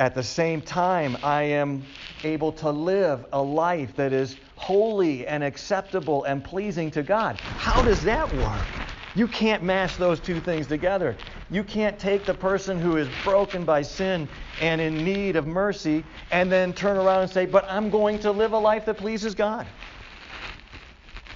At 0.00 0.14
the 0.14 0.22
same 0.22 0.62
time, 0.62 1.18
I 1.22 1.42
am 1.42 1.86
able 2.24 2.52
to 2.52 2.70
live 2.70 3.26
a 3.32 3.42
life 3.42 3.96
that 3.96 4.12
is 4.12 4.38
holy 4.56 5.26
and 5.26 5.42
acceptable 5.42 6.24
and 6.24 6.42
pleasing 6.44 6.90
to 6.92 7.02
God. 7.02 7.38
How 7.56 7.82
does 7.82 8.02
that 8.04 8.32
work? 8.34 8.82
You 9.14 9.26
can't 9.26 9.62
mash 9.64 9.96
those 9.96 10.20
two 10.20 10.40
things 10.40 10.68
together. 10.68 11.18
You 11.50 11.64
can't 11.64 11.98
take 11.98 12.26
the 12.26 12.34
person 12.34 12.78
who 12.78 12.96
is 12.96 13.08
broken 13.08 13.64
by 13.64 13.82
sin 13.82 14.28
and 14.58 14.80
in 14.80 15.02
need 15.02 15.36
of 15.36 15.46
mercy 15.46 16.04
and 16.30 16.52
then 16.52 16.72
turn 16.72 16.96
around 16.96 17.22
and 17.22 17.30
say, 17.30 17.46
But 17.46 17.64
I'm 17.68 17.90
going 17.90 18.20
to 18.20 18.32
live 18.32 18.52
a 18.52 18.58
life 18.58 18.84
that 18.86 18.94
pleases 18.94 19.34
God. 19.34 19.68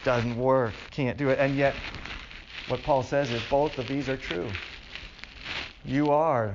Doesn't 0.05 0.37
work. 0.37 0.91
Can't 0.91 1.17
do 1.19 1.31
it. 1.31 1.39
And 1.41 1.57
yet, 1.57 1.85
what 2.67 2.83
Paul 2.85 3.03
says 3.03 3.33
is 3.33 3.43
both 3.43 3.79
of 3.79 3.89
these 3.89 4.09
are 4.09 4.17
true. 4.17 4.57
You 5.85 6.11
are 6.11 6.55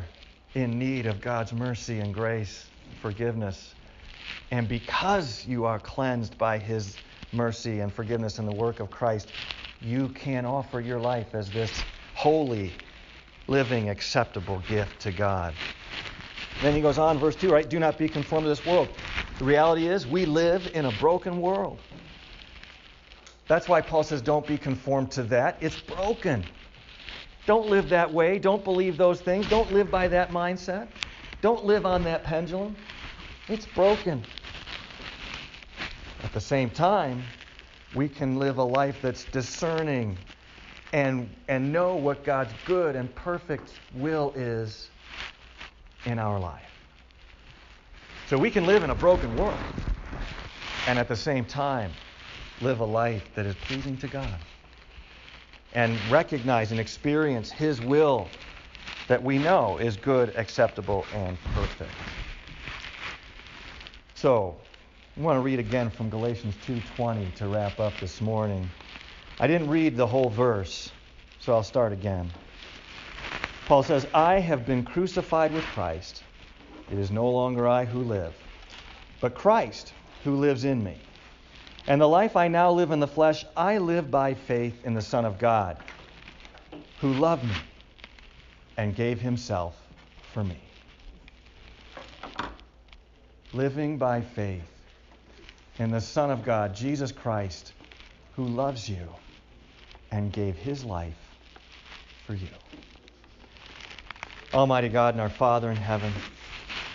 in 0.55 0.80
need 0.80 1.05
of 1.05 1.21
God's 1.21 1.53
mercy 1.53 1.99
and 1.99 2.13
grace, 2.13 2.69
forgiveness. 3.01 3.75
And 4.51 4.67
because 4.67 5.45
you 5.45 5.65
are 5.65 5.80
cleansed 5.80 6.38
by 6.38 6.57
his 6.57 6.97
mercy 7.34 7.82
and 7.82 7.93
forgiveness 7.93 8.39
in 8.39 8.45
the 8.45 8.53
work 8.53 8.80
of 8.80 8.89
Christ, 8.89 9.34
you 9.82 10.09
can 10.09 10.45
offer 10.45 10.80
your 10.80 10.99
life 10.99 11.36
as 11.36 11.51
this 11.51 11.84
holy, 12.13 12.73
living, 13.47 13.89
acceptable 13.89 14.59
gift 14.69 15.01
to 15.01 15.11
God. 15.11 15.53
Then 16.61 16.73
he 16.73 16.82
goes 16.82 16.97
on, 16.97 17.19
verse 17.19 17.36
2, 17.36 17.51
right? 17.51 17.67
Do 17.67 17.80
not 17.80 17.97
be 17.97 18.07
conformed 18.07 18.45
to 18.45 18.49
this 18.49 18.65
world. 18.65 18.89
The 19.38 19.45
reality 19.45 19.88
is, 19.88 20.07
we 20.07 20.25
live 20.25 20.71
in 20.73 20.86
a 20.86 20.91
broken 20.91 21.41
world. 21.41 21.78
That's 23.47 23.67
why 23.67 23.82
Paul 23.82 24.03
says, 24.03 24.21
don't 24.21 24.47
be 24.47 24.57
conformed 24.57 25.11
to 25.11 25.23
that. 25.23 25.57
It's 25.61 25.75
broken. 25.75 26.43
Don't 27.47 27.67
live 27.67 27.89
that 27.89 28.13
way. 28.13 28.39
Don't 28.39 28.63
believe 28.63 28.97
those 28.97 29.21
things. 29.21 29.47
Don't 29.47 29.71
live 29.71 29.89
by 29.89 30.09
that 30.09 30.31
mindset. 30.31 30.89
Don't 31.41 31.65
live 31.65 31.85
on 31.85 32.03
that 32.03 32.25
pendulum. 32.25 32.75
It's 33.47 33.65
broken. 33.65 34.27
At 36.21 36.33
the 36.33 36.41
same 36.41 36.69
time, 36.69 37.31
we 37.93 38.09
can 38.09 38.35
live 38.37 38.57
a 38.57 38.63
life 38.63 39.01
that's 39.01 39.25
discerning 39.25 40.19
and, 40.91 41.33
and 41.47 41.71
know 41.71 41.95
what 41.95 42.25
God's 42.25 42.53
good 42.65 42.97
and 42.97 43.13
perfect 43.15 43.79
will 43.93 44.33
is 44.35 44.91
in 46.05 46.19
our 46.19 46.39
life. 46.39 46.71
So 48.25 48.37
we 48.37 48.51
can 48.51 48.65
live 48.65 48.83
in 48.83 48.89
a 48.89 48.95
broken 48.95 49.37
world 49.37 49.81
and 50.85 50.99
at 50.99 51.07
the 51.07 51.15
same 51.15 51.45
time 51.45 51.95
live 52.59 52.81
a 52.81 52.85
life 52.85 53.33
that 53.35 53.45
is 53.45 53.55
pleasing 53.55 53.97
to 53.99 54.09
God 54.09 54.41
and 55.78 55.99
recognize 56.09 56.71
and 56.71 56.80
experience 56.80 57.51
His 57.51 57.80
will 57.82 58.28
that 59.07 59.21
we 59.21 59.38
know 59.38 59.78
is 59.78 59.95
good, 59.95 60.34
acceptable, 60.36 61.05
and 61.13 61.38
perfect. 61.53 61.91
So, 64.15 64.55
I 65.15 65.21
want 65.21 65.38
to 65.38 65.41
read 65.41 65.59
again 65.59 65.91
from 65.91 66.09
Galatians 66.09 66.55
2:20 66.65 67.30
to 67.36 67.47
wrap 67.47 67.80
up 67.80 67.99
this 67.99 68.21
morning. 68.21 68.67
I 69.39 69.45
didn't 69.45 69.69
read 69.69 69.95
the 69.95 70.07
whole 70.07 70.32
verse, 70.32 70.91
so 71.38 71.53
I'll 71.53 71.61
start 71.61 71.93
again. 71.93 72.28
Paul 73.67 73.84
says, 73.84 74.07
"I 74.15 74.39
have 74.39 74.65
been 74.65 74.84
crucified 74.84 75.51
with 75.51 75.63
Christ. 75.75 76.23
It 76.91 76.97
is 76.97 77.11
no 77.11 77.30
longer 77.30 77.67
I 77.67 77.86
who 77.86 78.01
live, 78.01 78.34
but 79.21 79.36
Christ 79.36 79.93
who 80.23 80.38
lives 80.38 80.65
in 80.65 80.84
me. 80.84 80.97
And 81.88 82.01
the 82.01 82.07
life 82.07 82.35
I 82.35 82.49
now 82.49 82.71
live 82.71 82.91
in 82.91 82.99
the 82.99 83.07
flesh, 83.07 83.45
I 83.55 83.77
live 83.77 84.11
by 84.11 84.33
faith 84.33 84.85
in 84.85 84.93
the 84.93 85.01
Son 85.01 85.23
of 85.23 85.39
God, 85.39 85.77
who 86.97 87.13
loved 87.13 87.45
me 87.45 87.63
and 88.75 88.93
gave 88.93 89.21
himself 89.21 89.81
for 90.33 90.43
me." 90.43 90.69
Living 93.53 93.97
by 93.97 94.21
faith 94.21 94.69
in 95.79 95.91
the 95.91 96.01
Son 96.01 96.29
of 96.29 96.43
God, 96.43 96.75
Jesus 96.75 97.13
Christ, 97.13 97.73
who 98.33 98.47
loves 98.47 98.89
you 98.89 99.15
and 100.11 100.31
gave 100.33 100.57
his 100.57 100.83
life 100.83 101.35
for 102.25 102.35
you. 102.35 102.53
Almighty 104.53 104.89
God 104.89 105.13
and 105.13 105.21
our 105.21 105.29
Father 105.29 105.71
in 105.71 105.77
heaven, 105.77 106.13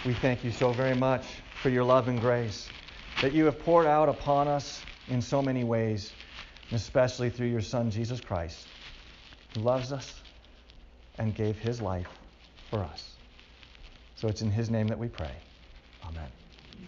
we 0.04 0.12
thank 0.14 0.44
you 0.44 0.50
so 0.50 0.72
very 0.72 0.94
much 0.94 1.42
for 1.60 1.70
your 1.70 1.84
love 1.84 2.08
and 2.08 2.20
grace 2.20 2.70
that 3.22 3.32
you 3.32 3.44
have 3.44 3.58
poured 3.60 3.86
out 3.86 4.08
upon 4.08 4.48
us 4.48 4.82
in 5.08 5.22
so 5.22 5.40
many 5.40 5.62
ways, 5.62 6.12
especially 6.72 7.30
through 7.30 7.46
your 7.46 7.60
Son, 7.60 7.88
Jesus 7.88 8.20
Christ, 8.20 8.66
who 9.54 9.60
loves 9.60 9.92
us 9.92 10.20
and 11.18 11.32
gave 11.32 11.56
his 11.56 11.80
life 11.80 12.08
for 12.68 12.82
us. 12.82 13.14
So 14.16 14.28
it's 14.28 14.42
in 14.42 14.50
his 14.50 14.70
name 14.70 14.88
that 14.88 14.98
we 14.98 15.06
pray. 15.06 15.36
Amen. 16.04 16.41